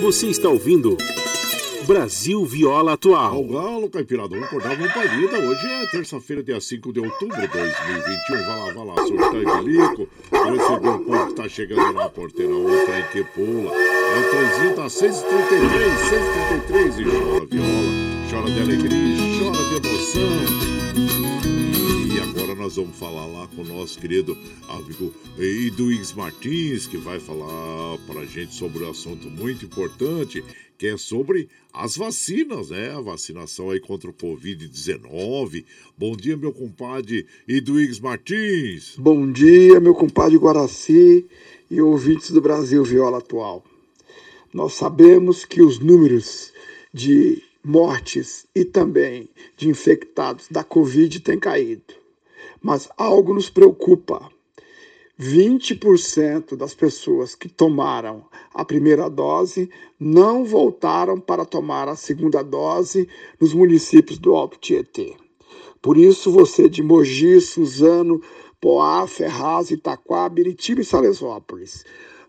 Você 0.00 0.28
está 0.28 0.48
ouvindo 0.48 0.96
Brasil 1.86 2.42
Viola 2.46 2.94
Atual. 2.94 3.34
Ao 3.34 3.44
Galo, 3.44 3.90
Caipirada, 3.90 4.30
vamos 4.30 4.46
acordar, 4.46 4.74
vamos 4.74 4.92
pra 4.92 5.04
lida. 5.04 5.38
Hoje 5.38 5.66
é 5.66 5.86
terça-feira, 5.88 6.42
dia 6.42 6.58
5 6.58 6.90
de 6.90 7.00
outubro 7.00 7.38
de 7.38 7.46
2021. 7.46 8.36
Vai 8.36 8.46
lá, 8.46 8.72
vai 8.72 8.86
lá, 8.86 8.94
surtando 9.06 9.62
de 9.62 9.70
lico. 9.70 10.08
Receber 10.32 10.88
o 10.88 10.98
povo 11.00 11.26
que 11.26 11.34
tá 11.34 11.48
chegando 11.50 11.92
na 11.92 12.08
porteira. 12.08 12.50
O 12.50 12.86
trem 12.86 13.04
que 13.12 13.24
pula. 13.34 13.74
É 13.74 14.18
o 14.18 14.30
trenzinho 14.30 14.90
633, 14.90 15.98
633. 16.08 16.98
E 16.98 17.04
chora 17.04 17.46
viola, 17.46 17.70
chora 18.30 18.50
de 18.50 18.60
alegria, 18.60 19.16
chora 19.38 19.80
de 19.80 19.86
emoção. 19.86 21.29
Nós 22.70 22.76
vamos 22.76 22.98
falar 22.98 23.26
lá 23.26 23.48
com 23.48 23.62
o 23.62 23.64
nosso 23.64 23.98
querido 23.98 24.38
amigo 24.68 25.12
Eduígues 25.36 26.12
Martins, 26.12 26.86
que 26.86 26.96
vai 26.96 27.18
falar 27.18 27.98
pra 28.06 28.24
gente 28.24 28.54
sobre 28.54 28.84
um 28.84 28.90
assunto 28.90 29.28
muito 29.28 29.64
importante, 29.64 30.44
que 30.78 30.86
é 30.86 30.96
sobre 30.96 31.48
as 31.72 31.96
vacinas, 31.96 32.70
né? 32.70 32.92
A 32.92 33.00
vacinação 33.00 33.70
aí 33.70 33.80
contra 33.80 34.08
o 34.08 34.14
Covid-19. 34.14 35.64
Bom 35.98 36.14
dia, 36.14 36.36
meu 36.36 36.52
compadre 36.52 37.26
Eduígues 37.48 37.98
Martins. 37.98 38.94
Bom 38.96 39.32
dia, 39.32 39.80
meu 39.80 39.92
compadre 39.92 40.36
Guaraci 40.36 41.26
e 41.68 41.80
ouvintes 41.80 42.30
do 42.30 42.40
Brasil 42.40 42.84
Viola 42.84 43.18
Atual. 43.18 43.64
Nós 44.54 44.74
sabemos 44.74 45.44
que 45.44 45.60
os 45.60 45.80
números 45.80 46.52
de 46.94 47.42
mortes 47.64 48.46
e 48.54 48.64
também 48.64 49.28
de 49.56 49.68
infectados 49.68 50.46
da 50.48 50.62
Covid 50.62 51.18
têm 51.18 51.36
caído. 51.36 51.98
Mas 52.62 52.88
algo 52.96 53.34
nos 53.34 53.48
preocupa. 53.48 54.30
20% 55.20 56.56
das 56.56 56.72
pessoas 56.72 57.34
que 57.34 57.46
tomaram 57.46 58.24
a 58.54 58.64
primeira 58.64 59.10
dose 59.10 59.68
não 59.98 60.44
voltaram 60.44 61.20
para 61.20 61.44
tomar 61.44 61.88
a 61.88 61.96
segunda 61.96 62.42
dose 62.42 63.06
nos 63.38 63.52
municípios 63.52 64.18
do 64.18 64.34
Alto 64.34 64.58
Tietê. 64.58 65.14
Por 65.82 65.98
isso, 65.98 66.30
você 66.32 66.70
de 66.70 66.82
Mogi, 66.82 67.38
Suzano, 67.40 68.22
Poá, 68.60 69.06
Ferraz, 69.06 69.70
Itaquá, 69.70 70.28
Biritiba 70.28 70.80
e 70.80 70.84
Salesópolis, 70.84 71.84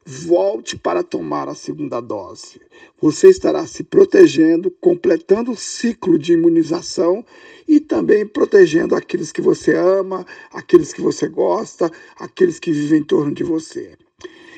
volte 0.06 0.78
para 0.78 1.04
tomar 1.04 1.48
a 1.48 1.56
segunda 1.56 2.00
dose. 2.00 2.60
Você 3.02 3.30
estará 3.30 3.66
se 3.66 3.84
protegendo, 3.84 4.72
completando 4.72 5.52
o 5.52 5.58
ciclo 5.58 6.18
de 6.18 6.34
imunização 6.34 7.26
e 7.68 7.80
também 7.80 8.26
protegendo 8.26 8.96
aqueles 8.96 9.32
que 9.32 9.42
você 9.42 9.76
ama, 9.76 10.26
aqueles 10.52 10.92
que 10.92 11.02
você 11.02 11.28
gosta, 11.28 11.92
aqueles 12.18 12.60
que 12.60 12.72
vivem 12.72 13.00
em 13.00 13.04
torno 13.04 13.34
de 13.34 13.44
você. 13.44 13.96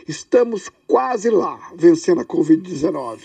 Estamos 0.08 0.70
quase 0.88 1.30
lá, 1.30 1.72
vencendo 1.76 2.22
a 2.22 2.26
Covid-19. 2.26 3.20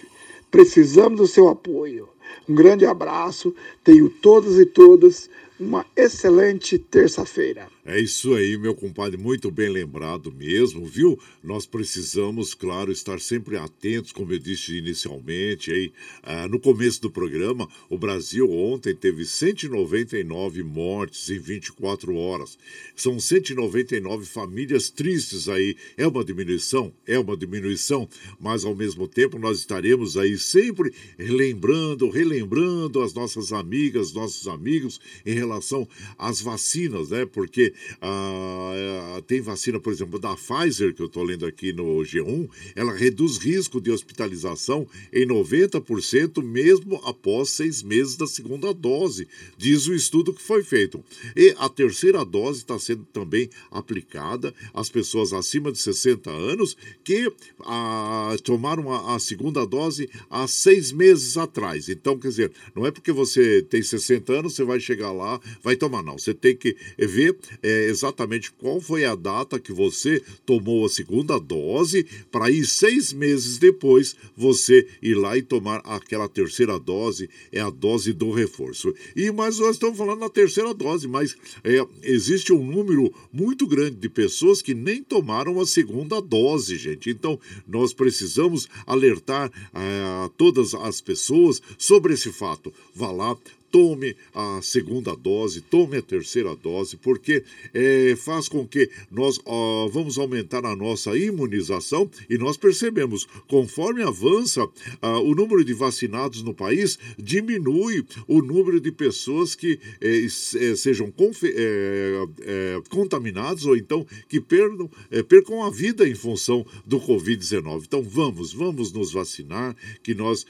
Precisamos 0.50 1.18
do 1.18 1.26
seu 1.26 1.48
apoio. 1.48 2.08
Um 2.48 2.54
grande 2.54 2.86
abraço, 2.86 3.54
tenho 3.82 4.08
todos 4.08 4.58
e 4.58 4.66
todas 4.66 5.28
uma 5.58 5.84
excelente 5.96 6.78
terça-feira. 6.78 7.68
É 7.90 7.98
isso 7.98 8.34
aí, 8.34 8.58
meu 8.58 8.74
compadre, 8.74 9.16
muito 9.16 9.50
bem 9.50 9.70
lembrado 9.70 10.30
mesmo, 10.30 10.84
viu? 10.84 11.18
Nós 11.42 11.64
precisamos, 11.64 12.52
claro, 12.52 12.92
estar 12.92 13.18
sempre 13.18 13.56
atentos, 13.56 14.12
como 14.12 14.30
eu 14.30 14.38
disse 14.38 14.76
inicialmente, 14.76 15.72
aí, 15.72 15.90
ah, 16.22 16.46
no 16.46 16.60
começo 16.60 17.00
do 17.00 17.10
programa, 17.10 17.66
o 17.88 17.96
Brasil 17.96 18.52
ontem 18.52 18.94
teve 18.94 19.24
199 19.24 20.62
mortes 20.62 21.30
em 21.30 21.38
24 21.38 22.14
horas. 22.14 22.58
São 22.94 23.18
199 23.18 24.26
famílias 24.26 24.90
tristes 24.90 25.48
aí. 25.48 25.74
É 25.96 26.06
uma 26.06 26.22
diminuição? 26.22 26.92
É 27.06 27.18
uma 27.18 27.38
diminuição, 27.38 28.06
mas 28.38 28.66
ao 28.66 28.76
mesmo 28.76 29.08
tempo 29.08 29.38
nós 29.38 29.60
estaremos 29.60 30.14
aí 30.18 30.36
sempre 30.36 30.92
relembrando, 31.16 32.10
relembrando 32.10 33.00
as 33.00 33.14
nossas 33.14 33.50
amigas, 33.50 34.12
nossos 34.12 34.46
amigos 34.46 35.00
em 35.24 35.32
relação 35.32 35.88
às 36.18 36.42
vacinas, 36.42 37.08
né? 37.08 37.24
Porque 37.24 37.72
ah, 38.00 39.22
tem 39.26 39.40
vacina, 39.40 39.80
por 39.80 39.92
exemplo, 39.92 40.18
da 40.18 40.34
Pfizer, 40.36 40.94
que 40.94 41.02
eu 41.02 41.06
estou 41.06 41.22
lendo 41.22 41.46
aqui 41.46 41.72
no 41.72 41.98
G1, 42.00 42.48
ela 42.74 42.94
reduz 42.94 43.36
risco 43.36 43.80
de 43.80 43.90
hospitalização 43.90 44.86
em 45.12 45.26
90%, 45.26 46.42
mesmo 46.42 46.96
após 47.04 47.50
seis 47.50 47.82
meses 47.82 48.16
da 48.16 48.26
segunda 48.26 48.72
dose, 48.72 49.28
diz 49.56 49.86
o 49.86 49.94
estudo 49.94 50.32
que 50.32 50.42
foi 50.42 50.62
feito. 50.62 51.02
E 51.36 51.54
a 51.58 51.68
terceira 51.68 52.24
dose 52.24 52.60
está 52.60 52.78
sendo 52.78 53.04
também 53.12 53.48
aplicada 53.70 54.54
às 54.72 54.88
pessoas 54.88 55.32
acima 55.32 55.72
de 55.72 55.78
60 55.78 56.30
anos 56.30 56.76
que 57.04 57.32
ah, 57.60 58.36
tomaram 58.42 58.92
a, 58.92 59.16
a 59.16 59.18
segunda 59.18 59.66
dose 59.66 60.08
há 60.30 60.46
seis 60.46 60.92
meses 60.92 61.36
atrás. 61.36 61.88
Então, 61.88 62.18
quer 62.18 62.28
dizer, 62.28 62.52
não 62.74 62.86
é 62.86 62.90
porque 62.90 63.12
você 63.12 63.62
tem 63.62 63.82
60 63.82 64.32
anos, 64.32 64.54
você 64.54 64.64
vai 64.64 64.80
chegar 64.80 65.12
lá, 65.12 65.40
vai 65.62 65.76
tomar, 65.76 66.02
não. 66.02 66.18
Você 66.18 66.34
tem 66.34 66.56
que 66.56 66.76
ver 66.98 67.36
é, 67.68 67.84
exatamente 67.84 68.50
qual 68.52 68.80
foi 68.80 69.04
a 69.04 69.14
data 69.14 69.60
que 69.60 69.72
você 69.72 70.22
tomou 70.46 70.86
a 70.86 70.88
segunda 70.88 71.38
dose, 71.38 72.06
para 72.30 72.46
aí 72.46 72.64
seis 72.64 73.12
meses 73.12 73.58
depois 73.58 74.16
você 74.36 74.86
ir 75.02 75.14
lá 75.14 75.36
e 75.36 75.42
tomar 75.42 75.80
aquela 75.84 76.28
terceira 76.28 76.78
dose, 76.78 77.28
é 77.52 77.60
a 77.60 77.68
dose 77.68 78.12
do 78.12 78.30
reforço. 78.30 78.94
E 79.14 79.30
mas 79.30 79.58
nós 79.58 79.72
estamos 79.72 79.98
falando 79.98 80.20
na 80.20 80.30
terceira 80.30 80.72
dose, 80.72 81.06
mas 81.06 81.36
é, 81.62 81.86
existe 82.02 82.52
um 82.52 82.64
número 82.64 83.12
muito 83.30 83.66
grande 83.66 83.96
de 83.96 84.08
pessoas 84.08 84.62
que 84.62 84.74
nem 84.74 85.02
tomaram 85.02 85.60
a 85.60 85.66
segunda 85.66 86.20
dose, 86.20 86.76
gente. 86.76 87.10
Então 87.10 87.38
nós 87.66 87.92
precisamos 87.92 88.66
alertar 88.86 89.52
é, 89.74 90.24
a 90.24 90.30
todas 90.36 90.74
as 90.74 91.00
pessoas 91.00 91.60
sobre 91.76 92.14
esse 92.14 92.32
fato. 92.32 92.72
Vá 92.94 93.10
lá, 93.10 93.36
tome 93.70 94.16
a 94.34 94.60
segunda 94.62 95.14
dose, 95.14 95.60
tome 95.60 95.98
a 95.98 96.02
terceira 96.02 96.54
dose, 96.56 96.96
porque 96.96 97.44
é, 97.74 98.14
faz 98.16 98.48
com 98.48 98.66
que 98.66 98.90
nós 99.10 99.38
ó, 99.44 99.88
vamos 99.88 100.18
aumentar 100.18 100.64
a 100.64 100.76
nossa 100.76 101.16
imunização 101.16 102.10
e 102.28 102.38
nós 102.38 102.56
percebemos, 102.56 103.26
conforme 103.46 104.02
avança 104.02 104.66
ah, 105.00 105.18
o 105.20 105.34
número 105.34 105.64
de 105.64 105.74
vacinados 105.74 106.42
no 106.42 106.54
país, 106.54 106.98
diminui 107.18 108.04
o 108.26 108.40
número 108.40 108.80
de 108.80 108.90
pessoas 108.90 109.54
que 109.54 109.78
é, 110.00 110.24
é, 110.24 110.76
sejam 110.76 111.12
é, 111.42 112.26
é, 112.40 112.82
contaminados 112.88 113.64
ou 113.64 113.76
então 113.76 114.06
que 114.28 114.40
perdam, 114.40 114.90
é, 115.10 115.22
percam 115.22 115.62
a 115.62 115.70
vida 115.70 116.08
em 116.08 116.14
função 116.14 116.64
do 116.86 117.00
Covid-19. 117.00 117.84
Então 117.84 118.02
vamos, 118.02 118.52
vamos 118.52 118.92
nos 118.92 119.12
vacinar, 119.12 119.76
que 120.02 120.14
nós 120.14 120.46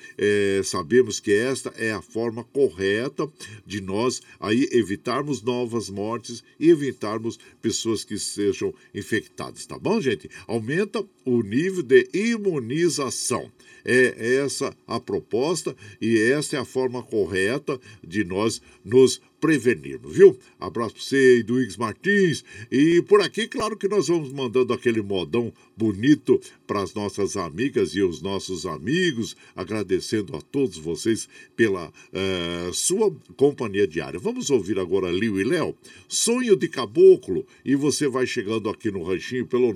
sabemos 0.65 1.21
que 1.21 1.33
esta 1.33 1.73
é 1.77 1.93
a 1.93 2.03
forma 2.03 2.45
correta 2.45 3.08
correta 3.09 3.31
de 3.67 3.81
nós 3.81 4.21
aí 4.39 4.69
evitarmos 4.73 5.43
novas 5.43 5.89
mortes 5.89 6.43
e 6.59 6.71
evitarmos 6.71 7.39
pessoas 7.61 8.05
que 8.05 8.19
sejam 8.19 8.75
infectadas, 8.95 9.67
tá 9.67 9.79
bom, 9.79 10.01
gente? 10.01 10.31
Aumenta 10.47 11.05
o 11.25 11.43
nível 11.43 11.83
de 11.83 12.09
imunização. 12.13 13.51
É 13.85 14.37
essa 14.37 14.77
a 14.87 15.01
proposta 15.01 15.75
e 16.01 16.19
essa 16.19 16.57
é 16.57 16.59
a 16.59 16.65
forma 16.65 17.03
correta 17.03 17.81
de 18.07 18.23
nós 18.25 18.61
nos 18.85 19.21
prevenirmos, 19.41 20.17
viu? 20.17 20.37
Abraço 20.59 20.95
para 20.95 21.03
você, 21.03 21.41
Eduígues 21.41 21.77
Martins. 21.77 22.43
E 22.71 23.03
por 23.03 23.21
aqui, 23.21 23.47
claro 23.47 23.77
que 23.77 23.87
nós 23.89 24.09
vamos 24.09 24.33
mandando 24.33 24.73
aquele 24.73 25.03
modão 25.03 25.53
bonito 25.77 26.41
para 26.67 26.83
as 26.83 26.95
nossas 26.95 27.37
amigas 27.37 27.95
e 27.95 28.03
os 28.03 28.21
nossos 28.21 28.67
amigos, 28.67 29.37
agradecendo 29.55 30.37
a 30.37 30.41
todos 30.41 30.77
vocês 30.77 31.29
pela 31.57 31.89
uh, 31.89 32.75
sua 32.75 33.15
companhia 33.37 33.87
diária. 33.87 34.19
Vamos 34.19 34.51
ouvir 34.51 34.77
agora 34.79 35.11
Liu 35.11 35.41
e 35.41 35.45
Léo, 35.45 35.75
Sonho 36.09 36.57
de 36.57 36.69
Caboclo, 36.69 37.47
e 37.65 37.77
você 37.77 38.09
vai 38.09 38.27
chegando 38.27 38.69
aqui 38.69 38.91
no 38.91 39.05
ranchinho 39.05 39.47
pelo 39.47 39.73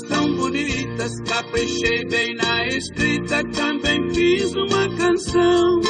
Tão 0.08 0.36
bonitas, 0.36 1.12
caprichei 1.22 2.06
bem 2.06 2.36
na 2.36 2.68
escrita, 2.68 3.44
também 3.52 4.14
fiz 4.14 4.54
uma 4.54 4.98
canção. 4.98 5.82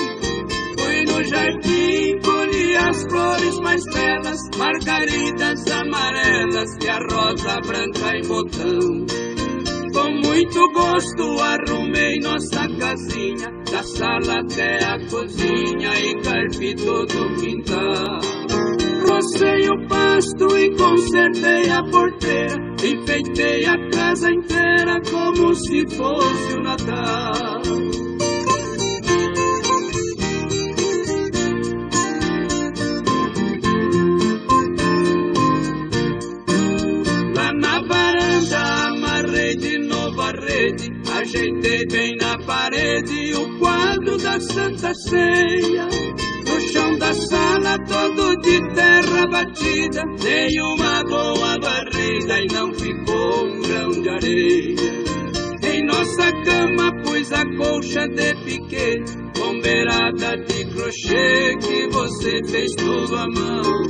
Fui 0.77 1.03
no 1.05 1.23
jardim, 1.23 2.19
colhi 2.23 2.75
as 2.75 3.03
flores 3.03 3.59
mais 3.59 3.83
belas, 3.85 4.39
margaridas 4.57 5.67
amarelas 5.71 6.69
e 6.83 6.89
a 6.89 6.99
rosa 7.11 7.59
branca 7.61 8.17
em 8.17 8.27
botão. 8.27 9.05
Com 9.93 10.11
muito 10.27 10.71
gosto 10.73 11.39
arrumei 11.39 12.19
nossa 12.19 12.67
casinha, 12.79 13.51
da 13.71 13.83
sala 13.83 14.39
até 14.39 14.83
a 14.83 14.99
cozinha 15.07 15.93
e 15.99 16.21
carpi 16.21 16.75
todo 16.75 17.27
o 17.27 17.35
quintal. 17.35 18.42
Rocei 19.13 19.69
o 19.69 19.87
pasto 19.87 20.57
e 20.57 20.75
consertei 20.75 21.69
a 21.69 21.83
porteira. 21.83 22.55
Enfeitei 22.83 23.63
a 23.63 23.77
casa 23.91 24.31
inteira 24.31 24.99
como 25.01 25.53
se 25.53 25.85
fosse 25.95 26.53
o 26.53 26.63
Natal. 26.63 27.61
Lá 37.35 37.53
na 37.53 37.81
varanda 37.87 38.87
amarrei 38.87 39.55
de 39.57 39.77
novo 39.77 40.21
a 40.21 40.31
rede. 40.31 40.91
Ajeitei 41.21 41.85
bem 41.85 42.15
na 42.15 42.39
parede 42.47 43.35
o 43.35 43.59
quadro 43.59 44.17
da 44.17 44.39
Santa 44.39 44.91
Ceia 44.95 45.87
da 46.97 47.13
sala 47.13 47.77
todo 47.87 48.35
de 48.37 48.59
terra 48.73 49.27
batida. 49.27 50.03
Dei 50.21 50.59
uma 50.59 51.03
boa 51.03 51.59
barriga 51.59 52.39
e 52.39 52.47
não 52.53 52.73
ficou 52.73 53.45
um 53.45 53.61
grão 53.61 53.89
de 54.01 54.09
areia. 54.09 55.03
Em 55.63 55.85
nossa 55.85 56.31
cama 56.43 56.91
pus 57.03 57.31
a 57.31 57.43
colcha 57.57 58.07
de 58.07 58.35
piquete, 58.43 59.11
com 59.37 59.59
beirada 59.61 60.37
de 60.37 60.65
crochê 60.73 61.55
que 61.57 61.87
você 61.89 62.41
fez 62.47 62.71
tudo 62.75 63.15
à 63.15 63.27
mão. 63.29 63.83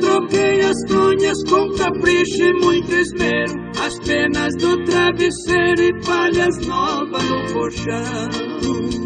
Troquei 0.00 0.60
as 0.60 0.84
conhas 0.86 1.42
com 1.44 1.72
capricho 1.76 2.42
e 2.42 2.52
muito 2.54 2.92
esmero, 2.92 3.54
as 3.84 3.98
penas 4.00 4.54
do 4.56 4.84
travesseiro 4.84 5.82
e 5.82 6.00
palhas 6.04 6.58
novas 6.66 7.24
no 7.30 7.52
colchão. 7.52 8.99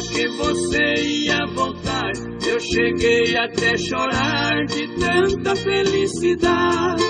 Que 0.00 0.28
você 0.28 0.94
ia 1.02 1.46
voltar, 1.54 2.12
eu 2.46 2.60
cheguei 2.60 3.36
até 3.36 3.76
chorar 3.76 4.64
de 4.66 4.86
tanta 4.98 5.56
felicidade. 5.56 7.02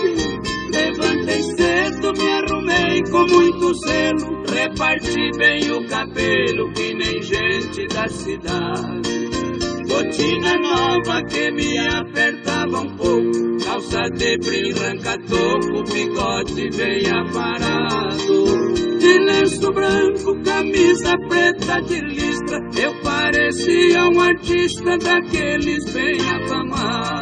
Levantei 0.72 1.42
cedo, 1.42 2.12
me 2.12 2.32
arrumei 2.32 3.02
com 3.10 3.26
muito 3.26 3.74
zelo. 3.74 4.44
Reparti 4.52 5.30
bem 5.36 5.70
o 5.70 5.86
cabelo, 5.88 6.72
que 6.72 6.94
nem 6.94 7.22
gente 7.22 7.86
da 7.88 8.08
cidade. 8.08 9.28
Botina 9.86 10.54
nova 10.58 11.22
que 11.24 11.50
me 11.50 11.78
apertava 11.78 12.80
um 12.80 12.96
pouco. 12.96 13.47
Calça 13.88 14.10
de 14.10 14.36
brim, 14.38 14.72
ranca-toco, 14.72 15.82
bigode 15.90 16.70
bem 16.76 17.10
aparado. 17.10 18.74
De 18.98 19.18
lenço 19.18 19.72
branco, 19.72 20.38
camisa 20.42 21.16
preta 21.28 21.80
de 21.82 22.00
listra. 22.02 22.60
Eu 22.76 22.94
parecia 23.02 24.06
um 24.08 24.20
artista 24.20 24.98
daqueles 24.98 25.84
bem 25.92 26.18
afamados. 26.20 27.17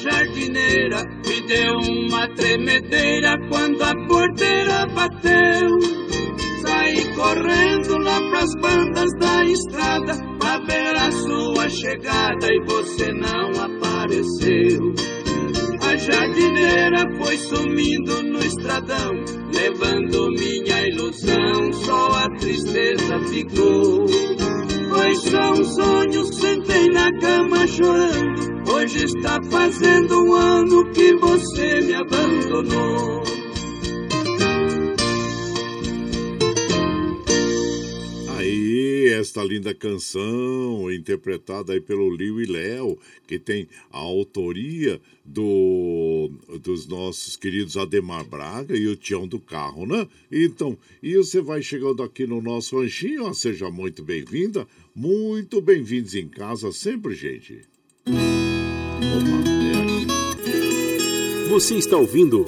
Jardineira, 0.00 1.04
me 1.26 1.40
deu 1.46 1.76
uma 1.78 2.26
tremedeira 2.34 3.36
quando 3.48 3.82
a 3.82 3.94
porteira 4.06 4.86
bateu. 4.86 5.68
Saí 6.62 7.14
correndo 7.14 7.98
lá 7.98 8.20
pras 8.30 8.54
bandas 8.60 9.10
da 9.18 9.44
estrada 9.44 10.14
pra 10.38 10.58
ver 10.60 10.96
a 10.96 11.10
sua 11.12 11.68
chegada 11.68 12.46
e 12.50 12.64
você 12.66 13.12
não 13.12 13.50
apareceu. 13.62 14.94
A 15.82 15.96
jardineira 15.96 17.04
foi 17.18 17.36
sumindo 17.38 18.22
no 18.22 18.38
estradão, 18.40 19.12
levando 19.52 20.30
minha 20.30 20.88
ilusão, 20.88 21.72
só 21.72 22.10
a 22.12 22.28
tristeza 22.38 23.18
ficou. 23.28 24.06
Foi 24.90 25.14
só 25.14 25.52
um 25.52 25.64
sonho, 25.64 26.32
sentei 26.32 26.88
na 26.88 27.16
cama 27.20 27.64
chorando. 27.64 28.70
Hoje 28.72 29.04
está 29.04 29.40
fazendo 29.44 30.24
um 30.24 30.34
ano 30.34 30.90
que 30.90 31.14
você 31.14 31.80
me 31.80 31.94
abandonou. 31.94 33.22
Aí, 38.36 39.08
esta 39.10 39.44
linda 39.44 39.72
canção, 39.72 40.90
interpretada 40.92 41.72
aí 41.72 41.80
pelo 41.80 42.12
Liu 42.12 42.40
e 42.40 42.46
Léo, 42.46 42.98
que 43.28 43.38
tem 43.38 43.68
a 43.92 43.98
autoria 43.98 45.00
do, 45.24 46.30
dos 46.60 46.88
nossos 46.88 47.36
queridos 47.36 47.76
Ademar 47.76 48.24
Braga 48.24 48.76
e 48.76 48.88
o 48.88 48.96
Tião 48.96 49.28
do 49.28 49.38
Carro, 49.38 49.86
né? 49.86 50.08
Então, 50.32 50.76
e 51.00 51.16
você 51.16 51.40
vai 51.40 51.62
chegando 51.62 52.02
aqui 52.02 52.26
no 52.26 52.42
nosso 52.42 52.80
ranchinho, 52.80 53.32
seja 53.32 53.70
muito 53.70 54.02
bem-vinda, 54.02 54.66
muito 54.94 55.60
bem-vindos 55.60 56.14
em 56.14 56.28
casa 56.28 56.72
sempre, 56.72 57.14
gente. 57.14 57.62
Você 61.48 61.74
está 61.74 61.96
ouvindo 61.96 62.44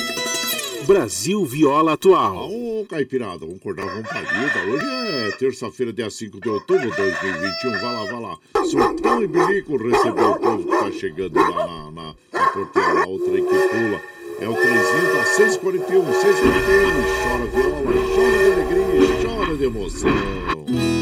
Brasil 0.86 1.44
Viola 1.44 1.94
Atual. 1.94 2.50
Ô, 2.50 2.84
Caipirada, 2.88 3.38
vamos 3.38 3.56
acordar 3.56 3.86
com 3.94 4.02
palida. 4.02 4.64
Hoje 4.68 4.86
é 4.86 5.30
terça-feira, 5.32 5.92
dia 5.92 6.10
5 6.10 6.40
de 6.40 6.48
outubro 6.48 6.90
de 6.90 6.96
2021. 6.96 7.70
Vai 7.72 7.82
lá, 7.82 8.04
vai 8.04 8.20
lá. 8.20 8.38
Surtão 8.64 9.22
e 9.22 9.26
bilico 9.26 9.76
recebeu 9.76 10.30
o 10.30 10.38
povo 10.38 10.64
que 10.64 10.78
tá 10.78 10.92
chegando 10.92 11.34
lá 11.34 11.66
na, 11.66 11.90
na, 11.90 12.14
na 12.32 12.46
porteira, 12.48 12.92
lá, 12.94 13.08
o 13.08 13.18
trem 13.18 13.44
que 13.44 13.50
pula. 13.50 14.00
É 14.40 14.48
o 14.48 14.54
trenzinho 14.54 15.14
da 15.14 15.24
641, 15.24 16.04
641. 16.04 17.12
Chora 17.22 17.46
viola, 17.46 17.92
chora 18.14 18.38
de 18.38 18.52
alegria, 18.52 19.22
chora 19.22 19.56
de 19.56 19.64
emoção. 19.64 21.01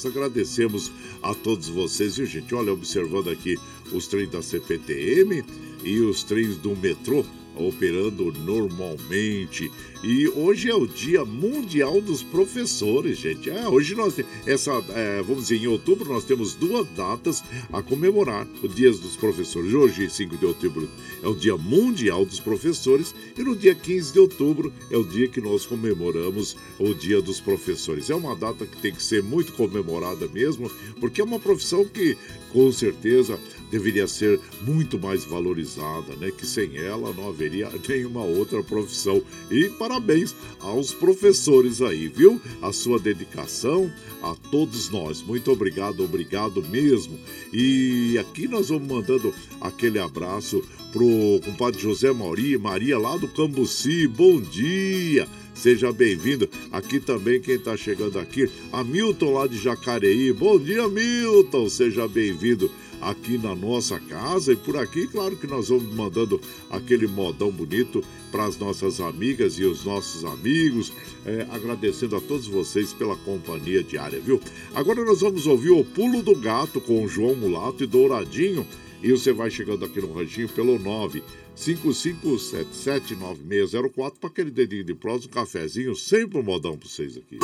Casa. 0.00 0.08
Agradecemos 0.08 0.90
a 1.22 1.34
todos 1.34 1.68
vocês, 1.68 2.16
viu, 2.16 2.26
gente? 2.26 2.54
Olha, 2.54 2.72
observando 2.72 3.28
aqui 3.28 3.58
os 3.92 4.06
trens 4.06 4.30
da 4.30 4.40
CPTM 4.42 5.44
e 5.84 6.00
os 6.00 6.22
trens 6.22 6.56
do 6.56 6.74
metrô 6.76 7.24
operando 7.66 8.32
normalmente. 8.32 9.70
E 10.02 10.28
hoje 10.28 10.70
é 10.70 10.74
o 10.74 10.86
Dia 10.86 11.24
Mundial 11.24 12.00
dos 12.00 12.22
Professores, 12.22 13.18
gente. 13.18 13.50
É, 13.50 13.68
hoje 13.68 13.94
nós 13.94 14.14
essa, 14.46 14.72
é, 14.90 15.22
vamos 15.22 15.48
dizer, 15.48 15.62
em 15.62 15.66
outubro 15.66 16.10
nós 16.10 16.24
temos 16.24 16.54
duas 16.54 16.88
datas 16.96 17.44
a 17.70 17.82
comemorar 17.82 18.46
o 18.62 18.68
Dia 18.68 18.90
dos 18.90 19.16
Professores. 19.16 19.74
Hoje, 19.74 20.08
5 20.08 20.38
de 20.38 20.46
outubro, 20.46 20.88
é 21.22 21.28
o 21.28 21.34
Dia 21.34 21.56
Mundial 21.56 22.24
dos 22.24 22.40
Professores 22.40 23.14
e 23.36 23.42
no 23.42 23.54
dia 23.54 23.74
15 23.74 24.12
de 24.12 24.18
outubro 24.18 24.72
é 24.90 24.96
o 24.96 25.04
dia 25.04 25.28
que 25.28 25.40
nós 25.40 25.66
comemoramos 25.66 26.56
o 26.78 26.94
Dia 26.94 27.20
dos 27.20 27.40
Professores. 27.40 28.08
É 28.08 28.14
uma 28.14 28.34
data 28.34 28.66
que 28.66 28.76
tem 28.78 28.92
que 28.92 29.02
ser 29.02 29.22
muito 29.22 29.52
comemorada 29.52 30.26
mesmo, 30.28 30.70
porque 30.98 31.20
é 31.20 31.24
uma 31.24 31.38
profissão 31.38 31.84
que 31.84 32.16
com 32.52 32.70
certeza 32.72 33.38
deveria 33.70 34.06
ser 34.06 34.40
muito 34.62 34.98
mais 34.98 35.24
valorizada, 35.24 36.16
né? 36.16 36.30
Que 36.30 36.44
sem 36.44 36.76
ela 36.76 37.12
não 37.12 37.28
haveria 37.28 37.70
nenhuma 37.88 38.22
outra 38.22 38.62
profissão. 38.62 39.22
E 39.50 39.68
parabéns 39.70 40.34
aos 40.58 40.92
professores 40.92 41.80
aí, 41.80 42.08
viu? 42.08 42.40
A 42.60 42.72
sua 42.72 42.98
dedicação 42.98 43.90
a 44.22 44.34
todos 44.50 44.90
nós. 44.90 45.22
Muito 45.22 45.50
obrigado, 45.50 46.02
obrigado 46.02 46.62
mesmo. 46.68 47.18
E 47.52 48.18
aqui 48.18 48.48
nós 48.48 48.68
vamos 48.68 48.88
mandando 48.88 49.32
aquele 49.60 49.98
abraço 49.98 50.62
pro 50.92 51.40
compadre 51.44 51.80
José 51.80 52.12
Mauri, 52.12 52.58
Maria 52.58 52.98
lá 52.98 53.16
do 53.16 53.28
Cambuci. 53.28 54.06
Bom 54.08 54.40
dia! 54.40 55.28
Seja 55.60 55.92
bem-vindo. 55.92 56.48
Aqui 56.72 56.98
também 56.98 57.38
quem 57.38 57.56
está 57.56 57.76
chegando 57.76 58.18
aqui, 58.18 58.50
Hamilton 58.72 59.34
lá 59.34 59.46
de 59.46 59.58
Jacareí. 59.58 60.32
Bom 60.32 60.58
dia, 60.58 60.88
Milton. 60.88 61.68
Seja 61.68 62.08
bem-vindo 62.08 62.70
aqui 62.98 63.36
na 63.36 63.54
nossa 63.54 64.00
casa 64.00 64.54
e 64.54 64.56
por 64.56 64.78
aqui, 64.78 65.06
claro 65.06 65.36
que 65.36 65.46
nós 65.46 65.68
vamos 65.68 65.94
mandando 65.94 66.40
aquele 66.70 67.06
modão 67.06 67.50
bonito 67.50 68.02
para 68.32 68.46
as 68.46 68.56
nossas 68.56 69.00
amigas 69.00 69.58
e 69.58 69.64
os 69.64 69.84
nossos 69.84 70.24
amigos, 70.24 70.94
é, 71.26 71.46
agradecendo 71.50 72.16
a 72.16 72.22
todos 72.22 72.46
vocês 72.46 72.94
pela 72.94 73.16
companhia 73.16 73.82
diária, 73.82 74.18
viu? 74.18 74.40
Agora 74.74 75.04
nós 75.04 75.20
vamos 75.20 75.46
ouvir 75.46 75.72
o 75.72 75.84
Pulo 75.84 76.22
do 76.22 76.34
Gato 76.36 76.80
com 76.80 77.04
o 77.04 77.08
João 77.08 77.36
Mulato 77.36 77.84
e 77.84 77.86
Douradinho 77.86 78.66
e 79.02 79.10
você 79.12 79.32
vai 79.32 79.50
chegando 79.50 79.84
aqui 79.84 80.00
no 80.00 80.12
ranchinho 80.12 80.48
pelo 80.48 80.78
9 80.78 81.22
55779604 81.56 84.14
para 84.20 84.30
aquele 84.30 84.50
dedinho 84.50 84.84
de 84.84 84.94
prosa, 84.94 85.26
um 85.26 85.30
cafezinho, 85.30 85.94
sempre 85.94 86.38
um 86.38 86.42
modão 86.42 86.76
para 86.76 86.88
vocês 86.88 87.16
aqui. 87.16 87.38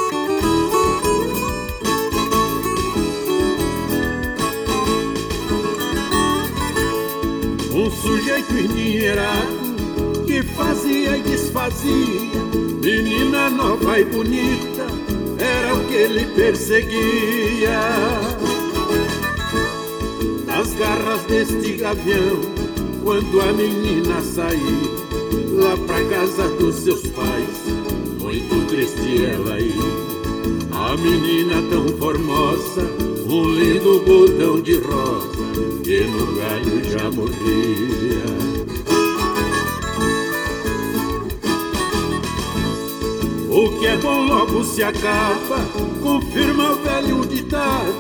Um 7.72 7.88
sujeito 7.90 8.52
endinheirado 8.52 9.66
que 10.26 10.42
fazia 10.42 11.16
e 11.18 11.22
desfazia, 11.22 12.42
menina 12.82 13.48
nova 13.50 14.00
e 14.00 14.04
bonita, 14.04 14.86
era 15.38 15.74
o 15.74 15.86
que 15.86 15.94
ele 15.94 16.24
perseguia. 16.34 17.80
Nas 20.46 20.72
garras 20.74 21.22
deste 21.24 21.72
gavião, 21.76 22.40
quando 23.06 23.40
a 23.40 23.52
menina 23.52 24.20
saiu 24.20 24.80
lá 25.54 25.76
pra 25.86 26.04
casa 26.06 26.48
dos 26.56 26.74
seus 26.74 27.06
pais, 27.06 27.48
muito 28.20 28.66
triste 28.66 29.24
ela 29.24 29.60
ia. 29.60 30.16
A 30.72 30.96
menina 30.96 31.62
tão 31.70 31.86
formosa, 31.98 32.82
um 33.28 33.48
lindo 33.52 34.00
botão 34.00 34.60
de 34.60 34.78
rosa, 34.80 35.28
que 35.84 36.00
no 36.00 36.34
galho 36.34 36.84
já 36.90 37.08
morria. 37.12 38.26
O 43.48 43.78
que 43.78 43.86
é 43.86 43.96
bom 43.98 44.26
logo 44.26 44.64
se 44.64 44.82
acaba, 44.82 45.64
confirma 46.02 46.72
o 46.72 46.82
velho 46.82 47.24
ditado. 47.24 47.94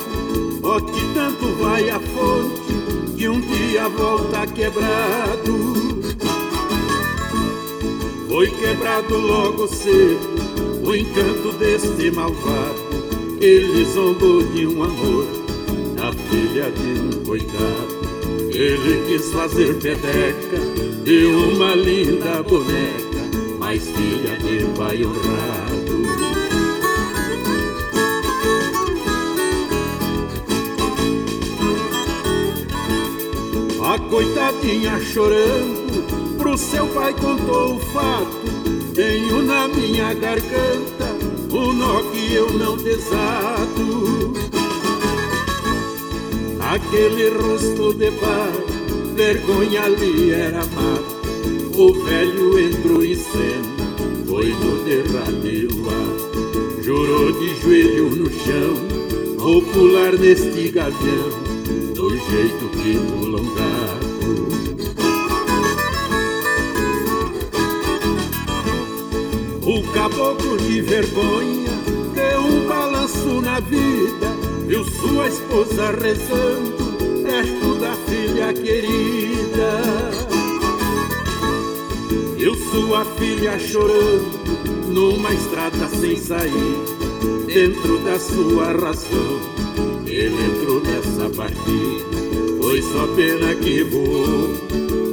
Ó 0.64 0.80
que 0.80 1.14
tanto 1.14 1.46
vai 1.62 1.88
a 1.90 2.00
fonte, 2.00 2.65
que 3.16 3.28
um 3.28 3.40
dia 3.40 3.88
volta 3.88 4.46
quebrado. 4.46 6.02
Foi 8.28 8.50
quebrado 8.50 9.16
logo 9.16 9.66
cedo 9.66 10.36
o 10.84 10.94
encanto 10.94 11.52
deste 11.52 12.10
malvado. 12.10 12.86
Ele 13.40 13.84
zombou 13.86 14.42
de 14.42 14.66
um 14.66 14.82
amor, 14.82 15.26
da 15.94 16.12
filha 16.12 16.70
de 16.70 17.00
um 17.00 17.24
coitado. 17.24 17.96
Ele 18.52 19.06
quis 19.06 19.30
fazer 19.32 19.74
peteca 19.74 20.58
de 21.04 21.24
uma 21.24 21.74
linda 21.74 22.42
boneca, 22.42 23.56
mas 23.58 23.82
filha 23.82 24.36
de 24.38 24.64
pai 24.76 25.04
honrado. 25.04 25.75
Coitadinha 34.10 35.00
chorando, 35.00 36.36
pro 36.38 36.56
seu 36.56 36.86
pai 36.88 37.12
contou 37.14 37.76
o 37.76 37.80
fato. 37.80 38.46
Tenho 38.94 39.42
na 39.42 39.68
minha 39.68 40.14
garganta 40.14 41.06
o 41.50 41.72
nó 41.72 42.02
que 42.10 42.34
eu 42.34 42.50
não 42.52 42.76
desato. 42.76 44.32
Aquele 46.60 47.30
rosto 47.30 47.94
de 47.94 48.10
pai, 48.12 48.52
vergonha 49.14 49.82
ali 49.84 50.30
era 50.30 50.64
mato. 50.66 51.16
O 51.76 51.92
velho 52.04 52.58
entrou 52.58 53.04
em 53.04 53.14
cena, 53.14 53.76
foi 54.28 54.48
no 54.48 54.82
derradeiro 54.84 55.88
ar. 55.90 56.82
Jurou 56.82 57.32
de 57.32 57.60
joelho 57.60 58.10
no 58.10 58.30
chão, 58.30 58.74
vou 59.36 59.60
pular 59.62 60.12
neste 60.12 60.70
gavião, 60.70 61.30
do 61.94 62.10
jeito 62.10 62.65
O 69.68 69.82
caboclo 69.92 70.56
de 70.58 70.80
vergonha 70.80 71.72
deu 72.14 72.40
um 72.40 72.68
balanço 72.68 73.40
na 73.42 73.58
vida, 73.58 74.28
viu 74.66 74.84
sua 74.84 75.26
esposa 75.26 75.90
rezando, 75.90 77.22
perto 77.24 77.74
da 77.80 77.92
filha 78.06 78.52
querida. 78.54 79.80
Viu 82.36 82.54
sua 82.54 83.04
filha 83.16 83.58
chorando, 83.58 84.88
numa 84.88 85.34
estrada 85.34 85.88
sem 85.88 86.16
sair, 86.16 86.76
dentro 87.46 87.98
da 88.04 88.18
sua 88.20 88.66
razão. 88.66 89.40
Ele 90.06 90.36
entrou 90.44 90.80
nessa 90.80 91.28
partida, 91.36 92.15
foi 92.66 92.82
só 92.82 93.06
pena 93.14 93.54
que 93.54 93.84
voou, 93.84 94.50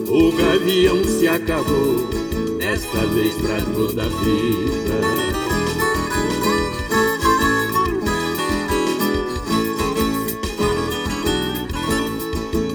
o 0.08 0.32
gavião 0.32 1.04
se 1.04 1.28
acabou 1.28 2.10
desta 2.58 2.98
vez 3.14 3.36
pra 3.36 3.62
toda 3.76 4.02
a 4.02 4.08
vida. 4.08 5.00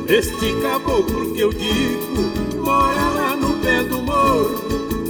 Este 0.07 0.53
caboclo 0.63 1.33
que 1.33 1.41
eu 1.41 1.53
digo 1.53 2.63
mora 2.63 3.11
lá 3.17 3.37
no 3.37 3.55
pé 3.55 3.83
do 3.83 4.01
morro, 4.01 4.63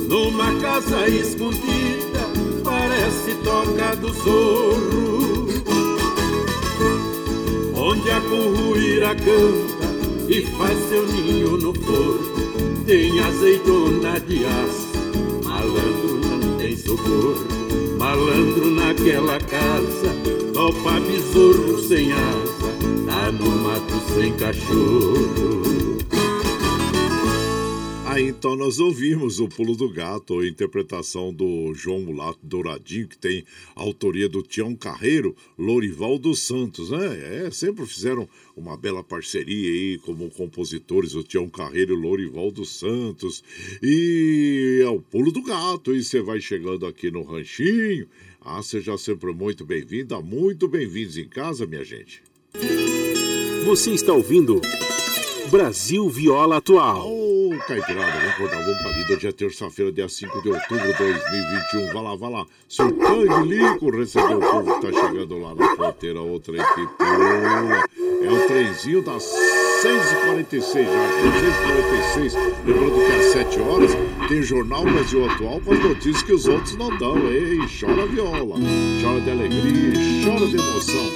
numa 0.09 0.59
casa 0.63 1.07
escondida, 1.11 2.21
parece 2.65 3.35
toca 3.45 3.95
do 3.97 4.15
zorro. 4.15 5.38
Onde 8.09 8.17
a 8.17 8.21
curruíra 8.23 9.15
canta 9.17 9.87
e 10.31 10.41
faz 10.57 10.79
seu 10.89 11.07
ninho 11.09 11.59
no 11.59 11.75
forno 11.75 12.83
tem 12.87 13.21
azeitona 13.21 14.19
de 14.21 14.47
aço, 14.47 15.45
malandro 15.45 16.19
não 16.27 16.57
tem 16.57 16.75
socorro, 16.75 17.47
malandro 17.99 18.71
naquela 18.71 19.39
casa, 19.41 20.09
topa 20.55 20.99
besouro 21.01 21.87
sem 21.87 22.11
asa, 22.11 22.73
tá 23.07 23.31
no 23.31 23.51
mato 23.51 24.01
sem 24.15 24.33
cachorro. 24.33 25.88
Aí 28.19 28.27
então 28.27 28.57
nós 28.57 28.81
ouvimos 28.81 29.39
o 29.39 29.47
Pulo 29.47 29.77
do 29.77 29.89
Gato, 29.89 30.41
a 30.41 30.49
interpretação 30.49 31.33
do 31.33 31.73
João 31.73 32.01
Mulato 32.01 32.41
Douradinho, 32.43 33.07
que 33.07 33.17
tem 33.17 33.45
a 33.77 33.81
autoria 33.81 34.29
do 34.29 34.43
Tião 34.43 34.75
Carreiro, 34.75 35.37
Lorival 35.57 36.19
dos 36.19 36.41
Santos, 36.41 36.91
né? 36.91 37.47
É, 37.47 37.51
sempre 37.53 37.87
fizeram 37.87 38.29
uma 38.57 38.77
bela 38.77 39.05
parceria 39.05 39.71
aí 39.71 39.99
como 39.99 40.29
compositores, 40.31 41.15
o 41.15 41.23
Tião 41.23 41.49
Carreiro 41.49 41.93
e 41.93 41.97
o 41.97 42.01
Lorival 42.01 42.51
dos 42.51 42.77
Santos. 42.77 43.45
E 43.81 44.81
é 44.83 44.89
o 44.89 45.01
Pulo 45.01 45.31
do 45.31 45.41
Gato, 45.41 45.95
e 45.95 46.03
você 46.03 46.21
vai 46.21 46.41
chegando 46.41 46.87
aqui 46.87 47.13
no 47.13 47.23
Ranchinho. 47.23 48.09
Ah, 48.41 48.61
seja 48.65 48.99
sempre 48.99 49.33
muito 49.33 49.65
bem-vinda, 49.65 50.21
muito 50.21 50.67
bem-vindos 50.67 51.17
em 51.17 51.29
casa, 51.29 51.69
minha 51.69 51.85
gente. 51.85 52.21
Você 53.65 53.93
está 53.93 54.13
ouvindo 54.13 54.61
Brasil 55.53 56.09
Viola 56.09 56.57
Atual. 56.57 57.38
Caipirada, 57.57 58.13
vamos 58.13 58.31
acordar, 58.35 58.63
vamos 58.63 58.79
pra 58.83 58.91
lida. 58.91 59.15
Hoje 59.15 59.27
é 59.27 59.33
terça-feira, 59.33 59.91
dia 59.91 60.09
5 60.09 60.43
de 60.43 60.51
outubro 60.51 60.93
de 60.93 60.99
2021. 60.99 61.93
Vai 61.95 62.03
lá, 62.03 62.17
vai 62.17 62.31
lá. 62.31 62.47
Seu 62.69 62.89
Lico 63.45 63.91
recebeu 63.91 64.39
o 64.39 64.41
povo 64.41 64.81
que 64.81 64.87
tá 64.87 64.93
chegando 64.93 65.39
lá 65.39 65.55
na 65.55 65.77
fronteira. 65.77 66.21
O 66.21 66.39
trem 66.39 66.61
que 66.61 66.87
pula. 66.99 67.89
É 68.21 68.31
o 68.31 68.47
trenzinho 68.49 69.01
das 69.03 69.23
6h46 69.23 70.85
já, 70.85 71.09
6h46. 72.27 72.35
Lembrando 72.67 73.07
que 73.07 73.13
às 73.13 73.33
7 73.33 73.61
horas 73.61 73.91
tem 74.29 74.43
Jornal 74.43 74.83
Brasil 74.83 75.25
Atual 75.31 75.61
com 75.61 75.73
as 75.73 75.79
notícias 75.79 76.23
que 76.23 76.33
os 76.33 76.47
outros 76.47 76.77
não 76.77 76.97
dão. 76.99 77.17
Ei, 77.31 77.61
chora 77.81 78.07
viola, 78.07 78.59
chora 79.01 79.21
de 79.21 79.31
alegria, 79.31 80.25
chora 80.25 80.47
de 80.49 80.57
emoção. 80.57 81.13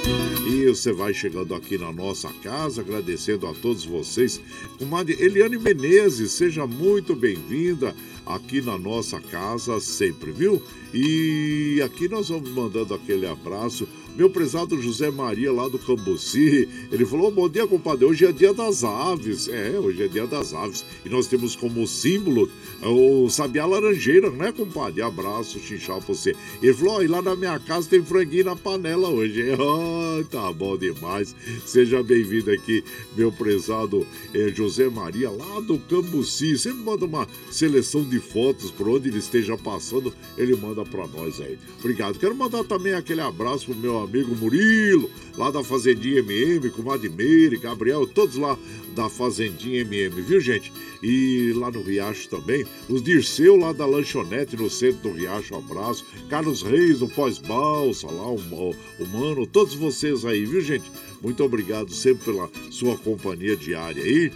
E 0.47 0.65
você 0.65 0.93
vai 0.93 1.13
chegando 1.13 1.53
aqui 1.53 1.77
na 1.77 1.91
nossa 1.91 2.29
casa, 2.41 2.79
agradecendo 2.81 3.47
a 3.47 3.53
todos 3.53 3.83
vocês. 3.83 4.39
Comadre 4.79 5.17
Eliane 5.19 5.57
Menezes, 5.57 6.22
seja 6.27 6.65
muito 6.67 7.15
bem-vinda 7.15 7.95
aqui 8.25 8.61
na 8.61 8.77
nossa 8.77 9.19
casa 9.19 9.79
sempre, 9.79 10.31
viu? 10.31 10.61
E 10.93 11.81
aqui 11.83 12.07
nós 12.07 12.29
vamos 12.29 12.49
mandando 12.49 12.93
aquele 12.93 13.25
abraço. 13.27 13.87
Meu 14.15 14.29
prezado 14.29 14.79
José 14.79 15.09
Maria 15.09 15.51
lá 15.51 15.67
do 15.67 15.79
Cambuci, 15.79 16.69
ele 16.91 17.03
falou: 17.03 17.31
Bom 17.31 17.49
dia, 17.49 17.65
compadre. 17.65 18.05
Hoje 18.05 18.25
é 18.25 18.31
dia 18.31 18.53
das 18.53 18.83
aves. 18.83 19.47
É, 19.47 19.79
hoje 19.79 20.03
é 20.03 20.07
dia 20.07 20.27
das 20.27 20.53
aves. 20.53 20.85
E 21.03 21.09
nós 21.09 21.25
temos 21.25 21.55
como 21.55 21.87
símbolo 21.87 22.47
o 22.83 23.27
sabiá 23.27 23.65
laranjeira, 23.65 24.29
né, 24.29 24.51
compadre? 24.51 25.01
Abraço, 25.01 25.59
chinchal 25.59 25.99
pra 25.99 26.13
você. 26.13 26.35
Ele 26.61 26.73
falou: 26.75 26.97
oh, 26.97 27.03
e 27.03 27.07
lá 27.07 27.23
na 27.23 27.35
minha 27.35 27.57
casa 27.59 27.89
tem 27.89 28.03
franguinho 28.03 28.45
na 28.45 28.55
panela 28.55 29.09
hoje. 29.09 29.43
Oh, 29.63 30.23
tá 30.25 30.51
bom 30.51 30.77
demais. 30.77 31.35
Seja 31.65 32.03
bem-vindo 32.03 32.51
aqui, 32.51 32.83
meu 33.15 33.31
prezado 33.31 34.05
eh, 34.33 34.51
José 34.53 34.89
Maria, 34.89 35.31
lá 35.31 35.59
do 35.61 35.79
Cambuci. 35.79 36.57
Sempre 36.57 36.83
manda 36.83 37.05
uma 37.05 37.27
seleção 37.49 38.03
de 38.03 38.19
fotos 38.19 38.69
por 38.69 38.87
onde 38.89 39.09
ele 39.09 39.19
esteja 39.19 39.57
passando, 39.57 40.13
ele 40.37 40.55
manda 40.55 40.83
pra 40.83 41.07
nós 41.07 41.39
aí. 41.39 41.57
Obrigado. 41.79 42.19
Quero 42.19 42.35
mandar 42.35 42.63
também 42.63 42.93
aquele 42.93 43.21
abraço 43.21 43.67
pro 43.67 43.75
meu 43.75 44.02
amigo 44.03 44.35
Murilo, 44.35 45.09
lá 45.37 45.49
da 45.51 45.63
Fazendinha 45.63 46.19
MM, 46.19 46.69
com 46.69 46.83
Meire, 47.15 47.57
Gabriel, 47.57 48.05
todos 48.05 48.35
lá 48.35 48.57
da 48.95 49.09
Fazendinha 49.09 49.81
MM, 49.81 50.21
viu, 50.21 50.39
gente? 50.39 50.71
E 51.01 51.51
lá 51.55 51.71
no 51.71 51.81
Riacho 51.81 52.29
também, 52.29 52.65
os 52.87 53.01
Dirceu 53.01 53.55
lá 53.55 53.73
da 53.73 53.85
Lanchonete, 53.85 54.55
no 54.55 54.69
centro 54.69 55.09
do 55.09 55.17
Riacho, 55.17 55.55
um 55.55 55.57
abraço. 55.57 56.05
Carlos 56.29 56.61
Reis, 56.61 56.99
do 56.99 57.07
Pós-Balsa, 57.07 58.07
lá, 58.07 58.27
o, 58.27 58.35
o 58.37 59.07
Mano, 59.11 59.45
todos 59.45 59.73
vocês 59.73 60.23
aí, 60.23 60.45
viu, 60.45 60.61
gente? 60.61 60.89
Muito 61.21 61.43
obrigado 61.43 61.91
sempre 61.91 62.25
pela 62.25 62.49
sua 62.69 62.97
companhia 62.97 63.55
diária 63.55 64.03
aí. 64.03 64.29
E 64.29 64.31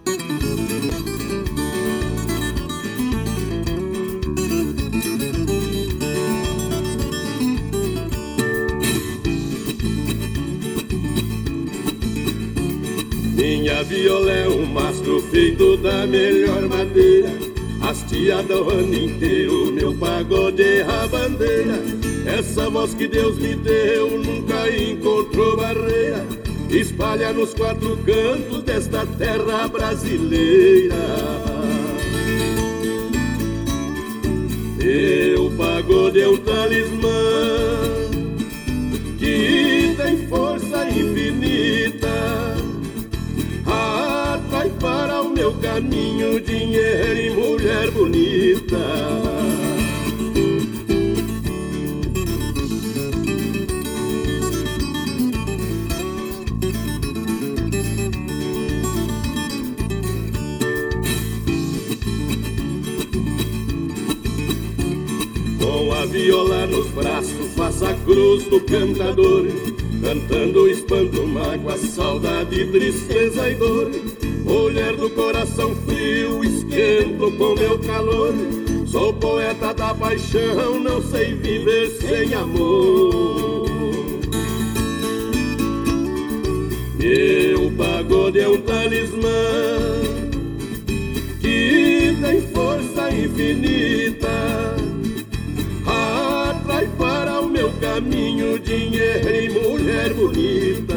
Minha 13.68 13.84
viola 13.84 14.32
é 14.32 14.48
um 14.48 14.64
mastro 14.64 15.20
feito 15.30 15.76
da 15.76 16.06
melhor 16.06 16.62
madeira 16.62 17.28
Hasteada 17.82 18.62
o 18.62 18.70
ano 18.70 18.94
inteiro, 18.94 19.70
meu 19.70 19.94
pagode 19.94 20.62
é 20.62 20.80
a 20.80 21.06
bandeira 21.06 21.78
Essa 22.24 22.70
voz 22.70 22.94
que 22.94 23.06
Deus 23.06 23.36
me 23.36 23.54
deu 23.56 24.18
nunca 24.22 24.74
encontrou 24.74 25.54
barreira. 25.58 26.24
Espalha 26.70 27.30
nos 27.34 27.52
quatro 27.52 27.98
cantos 27.98 28.62
desta 28.62 29.04
terra 29.18 29.68
brasileira. 29.68 30.94
Meu 34.78 35.50
pagode 35.58 36.22
é 36.22 36.28
um 36.28 36.38
talismã 36.38 37.10
que 39.18 39.94
tem 39.98 40.26
força 40.26 40.88
infinita. 40.88 42.67
Atrai 43.68 44.70
para 44.80 45.22
o 45.22 45.30
meu 45.30 45.52
caminho 45.54 46.40
dinheiro 46.40 47.20
e 47.20 47.30
mulher 47.30 47.90
bonita. 47.90 48.78
viola 66.08 66.66
nos 66.66 66.88
braços, 66.88 67.52
faça 67.54 67.90
a 67.90 67.94
cruz 67.94 68.44
do 68.44 68.60
cantador, 68.60 69.46
cantando 70.08 70.66
espanto, 70.66 71.26
mágoa, 71.26 71.76
saudade, 71.76 72.64
tristeza 72.68 73.50
e 73.50 73.54
dor. 73.56 73.90
Mulher 74.42 74.96
do 74.96 75.10
coração 75.10 75.76
frio, 75.84 76.42
esquento 76.42 77.30
com 77.32 77.54
meu 77.54 77.78
calor. 77.80 78.32
Sou 78.86 79.12
poeta 79.12 79.74
da 79.74 79.94
paixão, 79.94 80.80
não 80.80 81.02
sei 81.02 81.34
viver 81.34 81.90
sem 82.00 82.32
amor. 82.32 83.68
Meu 86.98 87.70
pagode 87.72 88.40
é 88.40 88.48
um 88.48 88.62
talismã 88.62 89.28
que 91.38 92.16
tem 92.22 92.40
força 92.54 93.10
infinita 93.10 94.77
caminho 97.98 98.56
dinheiro 98.60 99.28
e 99.28 99.48
mulher 99.48 100.14
bonita. 100.14 100.94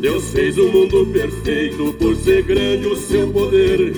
Deus 0.00 0.30
fez 0.30 0.56
o 0.56 0.68
mundo 0.68 1.04
perfeito 1.06 1.92
por 1.94 2.14
ser 2.14 2.44
grande 2.44 2.86
o 2.86 2.96
seu 2.96 3.28
poder. 3.32 3.92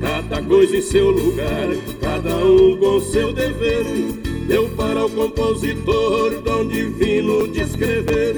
Cada 0.00 0.42
coisa 0.42 0.76
em 0.76 0.82
seu 0.82 1.10
lugar, 1.10 1.68
cada 2.00 2.36
um 2.36 2.76
com 2.78 3.00
seu 3.00 3.32
dever. 3.32 4.07
Deu 4.48 4.66
para 4.70 5.04
o 5.04 5.10
compositor 5.10 6.40
dom 6.40 6.66
divino 6.66 7.46
de 7.48 7.60
escrever. 7.60 8.34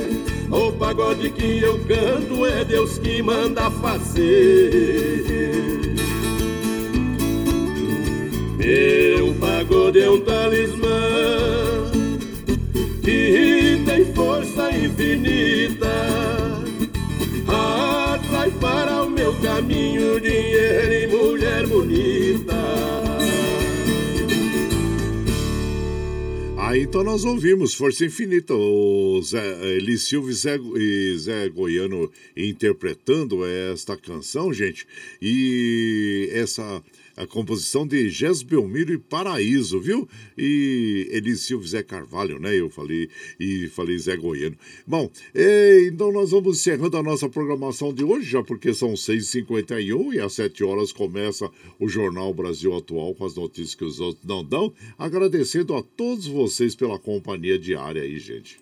O 0.51 0.73
pagode 0.73 1.31
que 1.31 1.61
eu 1.61 1.79
canto 1.87 2.45
é 2.45 2.65
Deus 2.65 2.99
que 2.99 3.23
manda 3.23 3.71
fazer. 3.71 5.25
Meu 8.59 9.35
pagode 9.35 10.01
é 10.01 10.11
um 10.11 10.21
talismã 10.23 11.01
que 13.05 13.81
tem 13.87 14.05
força 14.13 14.69
infinita. 14.73 15.95
Atrai 17.47 18.51
para 18.61 19.05
o 19.05 19.11
meu 19.11 19.33
caminho 19.35 20.21
dinheiro 20.21 20.93
e 20.93 21.07
mulher 21.07 21.67
bonita. 21.69 22.20
Aí 26.71 26.83
então 26.83 27.03
nós 27.03 27.25
ouvimos 27.25 27.75
Força 27.75 28.05
Infinita, 28.05 28.55
o 28.55 29.21
Zé, 29.25 29.77
Eli 29.77 29.99
Silva 29.99 30.31
e 30.31 30.33
Zé, 30.33 30.57
e 30.77 31.19
Zé 31.19 31.49
Goiano 31.49 32.09
interpretando 32.37 33.45
esta 33.45 33.97
canção, 33.97 34.53
gente. 34.53 34.87
E 35.21 36.31
essa 36.33 36.81
a 37.17 37.27
composição 37.27 37.87
de 37.87 38.09
Gés 38.09 38.43
Belmiro 38.43 38.93
e 38.93 38.99
Paraíso, 38.99 39.81
viu? 39.81 40.09
E 40.37 41.09
Elis 41.11 41.41
Silva 41.41 41.67
Zé 41.67 41.83
Carvalho, 41.83 42.39
né? 42.39 42.55
Eu 42.55 42.71
falei, 42.71 43.09
e 43.39 43.69
falei 43.69 43.99
Zé 43.99 44.17
Goiano. 44.17 44.57
Bom, 44.87 45.11
é, 45.35 45.85
então 45.87 46.13
nós 46.13 46.31
vamos 46.31 46.59
encerrando 46.59 46.97
a 46.97 47.03
nossa 47.03 47.29
programação 47.29 47.93
de 47.93 48.05
hoje, 48.05 48.31
já 48.31 48.43
porque 48.43 48.73
são 48.75 48.95
6h51 48.95 50.15
e 50.15 50.21
às 50.21 50.35
7 50.35 50.65
horas 50.65 50.93
começa 50.93 51.51
o 51.79 51.89
Jornal 51.89 52.33
Brasil 52.33 52.75
Atual 52.77 53.15
com 53.15 53.25
as 53.25 53.35
notícias 53.35 53.75
que 53.75 53.85
os 53.85 54.01
outros 54.01 54.25
não 54.25 54.45
dão. 54.45 54.73
Agradecendo 54.99 55.75
a 55.75 55.83
todos 55.83 56.27
vocês 56.27 56.75
pela 56.75 56.99
companhia 56.99 57.59
diária 57.59 58.03
aí, 58.03 58.19
gente. 58.19 58.59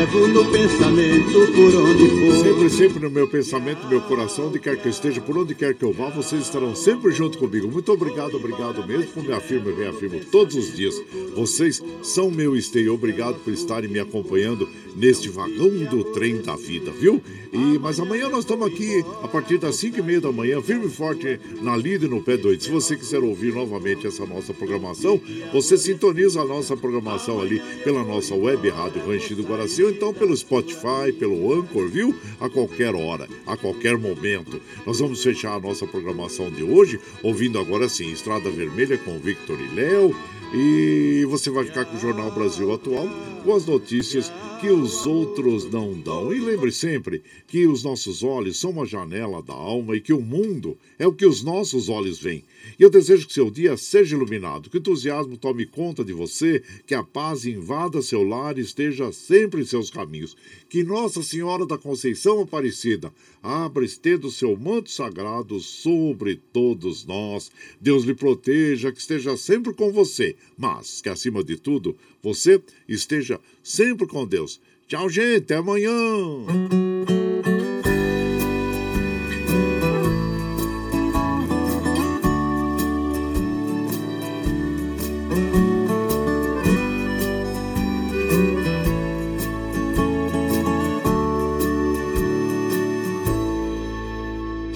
Levo 0.00 0.26
no 0.28 0.50
pensamento 0.50 1.52
por 1.52 1.76
onde 1.76 2.08
for. 2.08 2.42
Sempre, 2.42 2.70
sempre 2.70 3.00
no 3.00 3.10
meu 3.10 3.28
pensamento, 3.28 3.82
no 3.82 3.90
meu 3.90 4.00
coração, 4.00 4.46
onde 4.46 4.58
quer 4.58 4.78
que 4.78 4.86
eu 4.86 4.90
esteja, 4.90 5.20
por 5.20 5.36
onde 5.36 5.54
quer 5.54 5.74
que 5.74 5.84
eu 5.84 5.92
vá, 5.92 6.08
vocês 6.08 6.40
estarão 6.40 6.74
sempre 6.74 7.12
junto 7.12 7.36
comigo. 7.36 7.70
Muito 7.70 7.92
obrigado, 7.92 8.34
obrigado 8.34 8.86
mesmo, 8.86 9.12
por 9.12 9.22
me 9.22 9.34
afirmo 9.34 9.68
e 9.68 9.74
reafirmo 9.74 10.20
todos 10.32 10.56
os 10.56 10.74
dias. 10.74 10.94
Vocês 11.34 11.82
são 12.02 12.30
meu 12.30 12.56
esteio. 12.56 12.94
Obrigado 12.94 13.40
por 13.44 13.52
estarem 13.52 13.90
me 13.90 14.00
acompanhando 14.00 14.66
neste 14.96 15.28
vagão 15.28 15.70
do 15.84 16.04
trem 16.12 16.40
da 16.42 16.56
vida, 16.56 16.90
viu? 16.90 17.22
E, 17.52 17.78
mas 17.78 17.98
amanhã 17.98 18.28
nós 18.28 18.40
estamos 18.40 18.66
aqui 18.66 19.04
a 19.22 19.28
partir 19.28 19.58
das 19.58 19.76
5 19.76 19.98
e 19.98 20.02
meia 20.02 20.20
da 20.20 20.30
manhã, 20.30 20.60
firme 20.62 20.86
e 20.86 20.90
forte 20.90 21.40
na 21.60 21.76
lida 21.76 22.06
e 22.06 22.08
no 22.08 22.22
pé 22.22 22.36
doido. 22.36 22.62
Se 22.62 22.70
você 22.70 22.96
quiser 22.96 23.20
ouvir 23.20 23.52
novamente 23.52 24.06
essa 24.06 24.24
nossa 24.24 24.54
programação, 24.54 25.20
você 25.52 25.76
sintoniza 25.76 26.40
a 26.40 26.44
nossa 26.44 26.76
programação 26.76 27.40
ali 27.40 27.60
pela 27.82 28.04
nossa 28.04 28.34
web 28.34 28.68
rádio 28.70 29.04
Rancho 29.04 29.34
do 29.34 29.42
Guaraci, 29.42 29.82
ou 29.82 29.90
então 29.90 30.14
pelo 30.14 30.36
Spotify, 30.36 31.12
pelo 31.18 31.52
Anchor, 31.52 31.88
viu? 31.88 32.14
A 32.38 32.48
qualquer 32.48 32.94
hora, 32.94 33.28
a 33.46 33.56
qualquer 33.56 33.98
momento. 33.98 34.60
Nós 34.86 35.00
vamos 35.00 35.22
fechar 35.22 35.54
a 35.54 35.60
nossa 35.60 35.86
programação 35.86 36.50
de 36.50 36.62
hoje, 36.62 37.00
ouvindo 37.22 37.58
agora 37.58 37.88
sim 37.88 38.10
Estrada 38.12 38.50
Vermelha 38.50 38.98
com 38.98 39.18
Victor 39.18 39.58
e 39.60 39.74
Léo. 39.74 40.14
E 40.52 41.24
você 41.28 41.48
vai 41.48 41.64
ficar 41.64 41.84
com 41.84 41.96
o 41.96 42.00
Jornal 42.00 42.30
Brasil 42.32 42.72
Atual 42.72 43.08
com 43.44 43.54
as 43.54 43.64
notícias 43.64 44.32
que 44.60 44.68
os 44.68 45.06
outros 45.06 45.64
não 45.70 45.98
dão. 45.98 46.34
E 46.34 46.38
lembre 46.38 46.70
sempre 46.70 47.22
que 47.46 47.66
os 47.66 47.82
nossos 47.82 48.22
olhos 48.22 48.60
são 48.60 48.70
uma 48.70 48.84
janela 48.84 49.42
da 49.42 49.54
alma 49.54 49.96
e 49.96 50.00
que 50.00 50.12
o 50.12 50.20
mundo 50.20 50.76
é 50.98 51.06
o 51.06 51.14
que 51.14 51.24
os 51.24 51.42
nossos 51.42 51.88
olhos 51.88 52.18
veem. 52.18 52.44
E 52.78 52.82
eu 52.82 52.90
desejo 52.90 53.26
que 53.26 53.32
seu 53.32 53.50
dia 53.50 53.76
seja 53.78 54.14
iluminado, 54.14 54.68
que 54.68 54.76
o 54.76 54.78
entusiasmo 54.78 55.38
tome 55.38 55.64
conta 55.64 56.04
de 56.04 56.12
você, 56.12 56.62
que 56.86 56.94
a 56.94 57.02
paz 57.02 57.46
invada 57.46 58.02
seu 58.02 58.22
lar 58.22 58.58
e 58.58 58.60
esteja 58.60 59.10
sempre 59.12 59.62
em 59.62 59.64
seus 59.64 59.88
caminhos. 59.88 60.36
Que 60.68 60.84
Nossa 60.84 61.22
Senhora 61.22 61.64
da 61.64 61.78
Conceição 61.78 62.40
Aparecida 62.40 63.10
abra 63.42 63.84
estenda 63.84 64.26
o 64.26 64.30
seu 64.30 64.54
manto 64.58 64.90
sagrado 64.90 65.58
sobre 65.60 66.36
todos 66.36 67.06
nós. 67.06 67.50
Deus 67.80 68.04
lhe 68.04 68.14
proteja, 68.14 68.92
que 68.92 69.00
esteja 69.00 69.38
sempre 69.38 69.72
com 69.72 69.90
você, 69.90 70.36
mas 70.56 71.00
que 71.00 71.08
acima 71.08 71.42
de 71.42 71.56
tudo 71.56 71.96
você 72.22 72.62
esteja 72.88 73.40
sempre 73.62 74.06
com 74.06 74.26
Deus. 74.26 74.60
Tchau, 74.86 75.08
gente, 75.08 75.44
até 75.44 75.56
amanhã. 75.56 75.92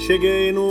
Cheguei 0.07 0.53
no 0.53 0.64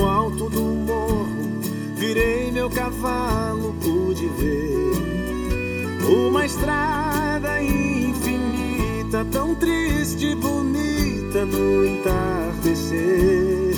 uma 6.44 6.46
estrada 6.46 7.64
infinita, 7.64 9.26
tão 9.32 9.56
triste 9.56 10.26
e 10.26 10.36
bonita 10.36 11.46
no 11.46 11.86
entardecer. 11.86 13.78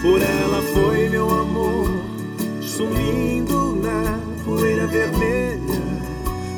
Por 0.00 0.22
ela 0.22 0.62
foi 0.72 1.08
meu 1.08 1.28
amor, 1.28 1.90
sumindo 2.60 3.74
na 3.82 4.20
poeira 4.44 4.86
vermelha. 4.86 5.82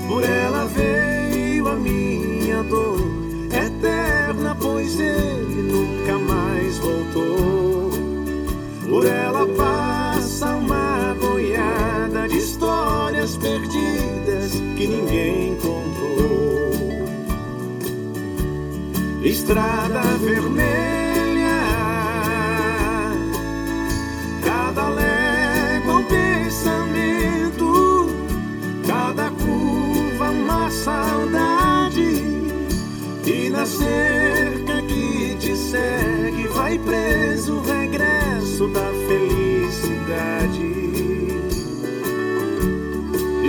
Por 0.06 0.22
ela 0.22 0.66
veio 0.66 1.68
a 1.68 1.76
minha 1.76 2.62
dor, 2.64 3.00
eterna, 3.46 4.54
pois 4.60 5.00
ele 5.00 5.72
nunca 5.72 6.18
mais 6.18 6.76
voltou. 6.76 7.92
Por 8.86 9.06
ela 9.06 9.46
paz 9.56 9.89
estrada 19.40 20.02
vermelha. 20.18 21.62
Cada 24.44 24.88
légua 24.90 25.94
um 25.94 26.04
pensamento, 26.04 27.66
cada 28.86 29.30
curva 29.30 30.30
uma 30.30 30.70
saudade. 30.70 32.50
E 33.24 33.48
na 33.50 33.64
cerca 33.64 34.82
que 34.82 35.36
te 35.38 35.56
segue 35.56 36.46
vai 36.48 36.78
preso 36.78 37.54
o 37.54 37.62
regresso 37.62 38.68
da 38.68 38.92
felicidade. 39.08 40.70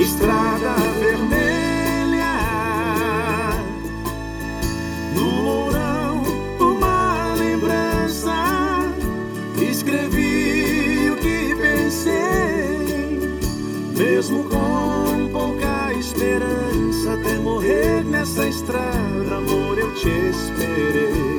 Estrada 0.01 0.73
vermelha. 0.99 1.50
nessa 18.31 18.47
estrada, 18.47 19.35
amor, 19.35 19.77
eu 19.77 19.93
te 19.93 20.07
esperei. 20.07 21.30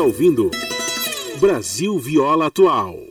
está 0.00 0.02
ouvindo 0.02 0.50
Brasil 1.38 1.98
Viola 1.98 2.46
Atual. 2.46 3.09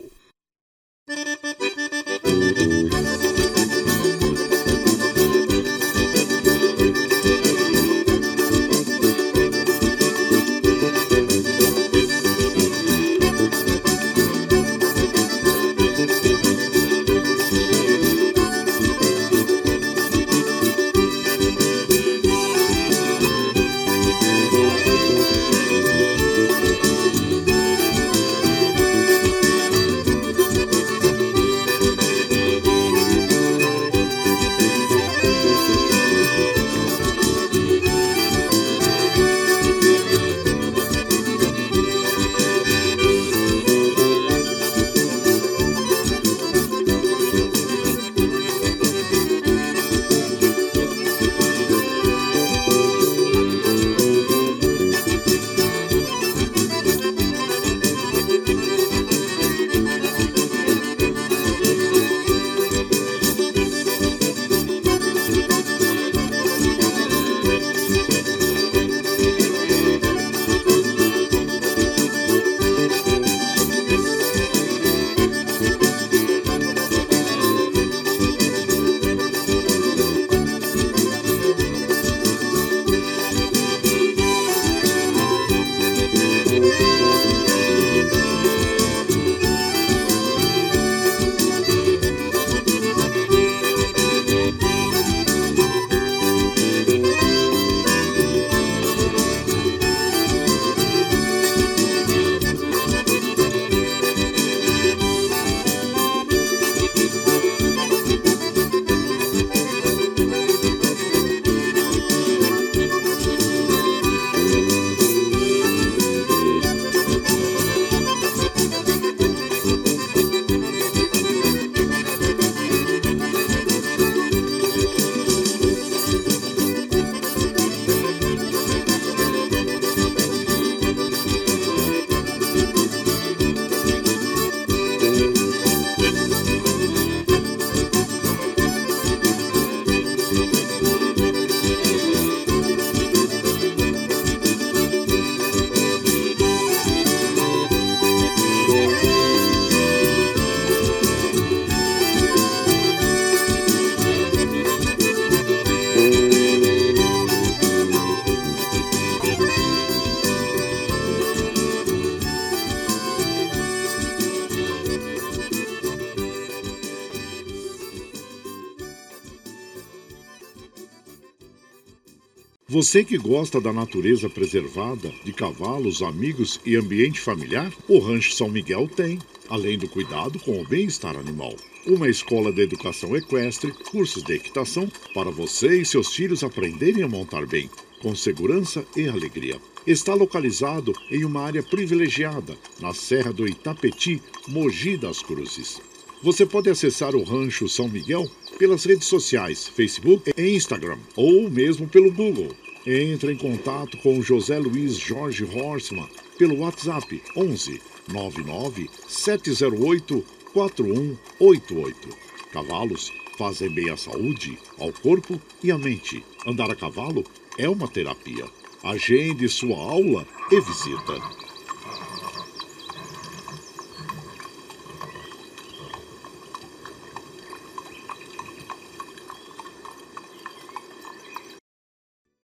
Você 172.82 173.04
que 173.04 173.18
gosta 173.18 173.60
da 173.60 173.74
natureza 173.74 174.30
preservada, 174.30 175.12
de 175.22 175.34
cavalos, 175.34 176.00
amigos 176.00 176.58
e 176.64 176.76
ambiente 176.76 177.20
familiar, 177.20 177.70
o 177.86 177.98
Rancho 177.98 178.32
São 178.32 178.48
Miguel 178.48 178.88
tem, 178.88 179.18
além 179.50 179.76
do 179.76 179.86
cuidado 179.86 180.38
com 180.38 180.58
o 180.58 180.66
bem-estar 180.66 181.14
animal. 181.14 181.54
Uma 181.86 182.08
escola 182.08 182.50
de 182.50 182.62
educação 182.62 183.14
equestre, 183.14 183.70
cursos 183.70 184.22
de 184.22 184.32
equitação, 184.32 184.90
para 185.12 185.30
você 185.30 185.82
e 185.82 185.84
seus 185.84 186.14
filhos 186.14 186.42
aprenderem 186.42 187.02
a 187.02 187.08
montar 187.08 187.44
bem, 187.44 187.68
com 188.00 188.14
segurança 188.14 188.82
e 188.96 189.06
alegria. 189.06 189.60
Está 189.86 190.14
localizado 190.14 190.94
em 191.10 191.22
uma 191.22 191.42
área 191.42 191.62
privilegiada, 191.62 192.56
na 192.80 192.94
Serra 192.94 193.30
do 193.30 193.46
Itapeti, 193.46 194.22
Mogi 194.48 194.96
das 194.96 195.20
Cruzes. 195.20 195.82
Você 196.22 196.46
pode 196.46 196.70
acessar 196.70 197.14
o 197.14 197.24
Rancho 197.24 197.68
São 197.68 197.88
Miguel 197.88 198.26
pelas 198.58 198.84
redes 198.84 199.06
sociais, 199.06 199.68
Facebook 199.68 200.32
e 200.34 200.56
Instagram, 200.56 200.96
ou 201.14 201.50
mesmo 201.50 201.86
pelo 201.86 202.10
Google. 202.10 202.56
Entre 202.86 203.32
em 203.32 203.36
contato 203.36 203.98
com 203.98 204.22
José 204.22 204.58
Luiz 204.58 204.96
Jorge 204.96 205.44
Horstmann 205.44 206.08
pelo 206.38 206.60
WhatsApp 206.60 207.22
11 207.36 207.80
99 208.08 208.88
708 209.06 210.24
4188. 210.54 212.08
Cavalos 212.50 213.12
fazem 213.36 213.68
bem 213.68 213.90
à 213.90 213.96
saúde, 213.98 214.58
ao 214.78 214.92
corpo 214.92 215.40
e 215.62 215.70
à 215.70 215.76
mente. 215.76 216.24
Andar 216.46 216.70
a 216.70 216.74
cavalo 216.74 217.22
é 217.58 217.68
uma 217.68 217.86
terapia. 217.86 218.46
Agende 218.82 219.46
sua 219.48 219.76
aula 219.76 220.26
e 220.50 220.58
visita. 220.60 221.39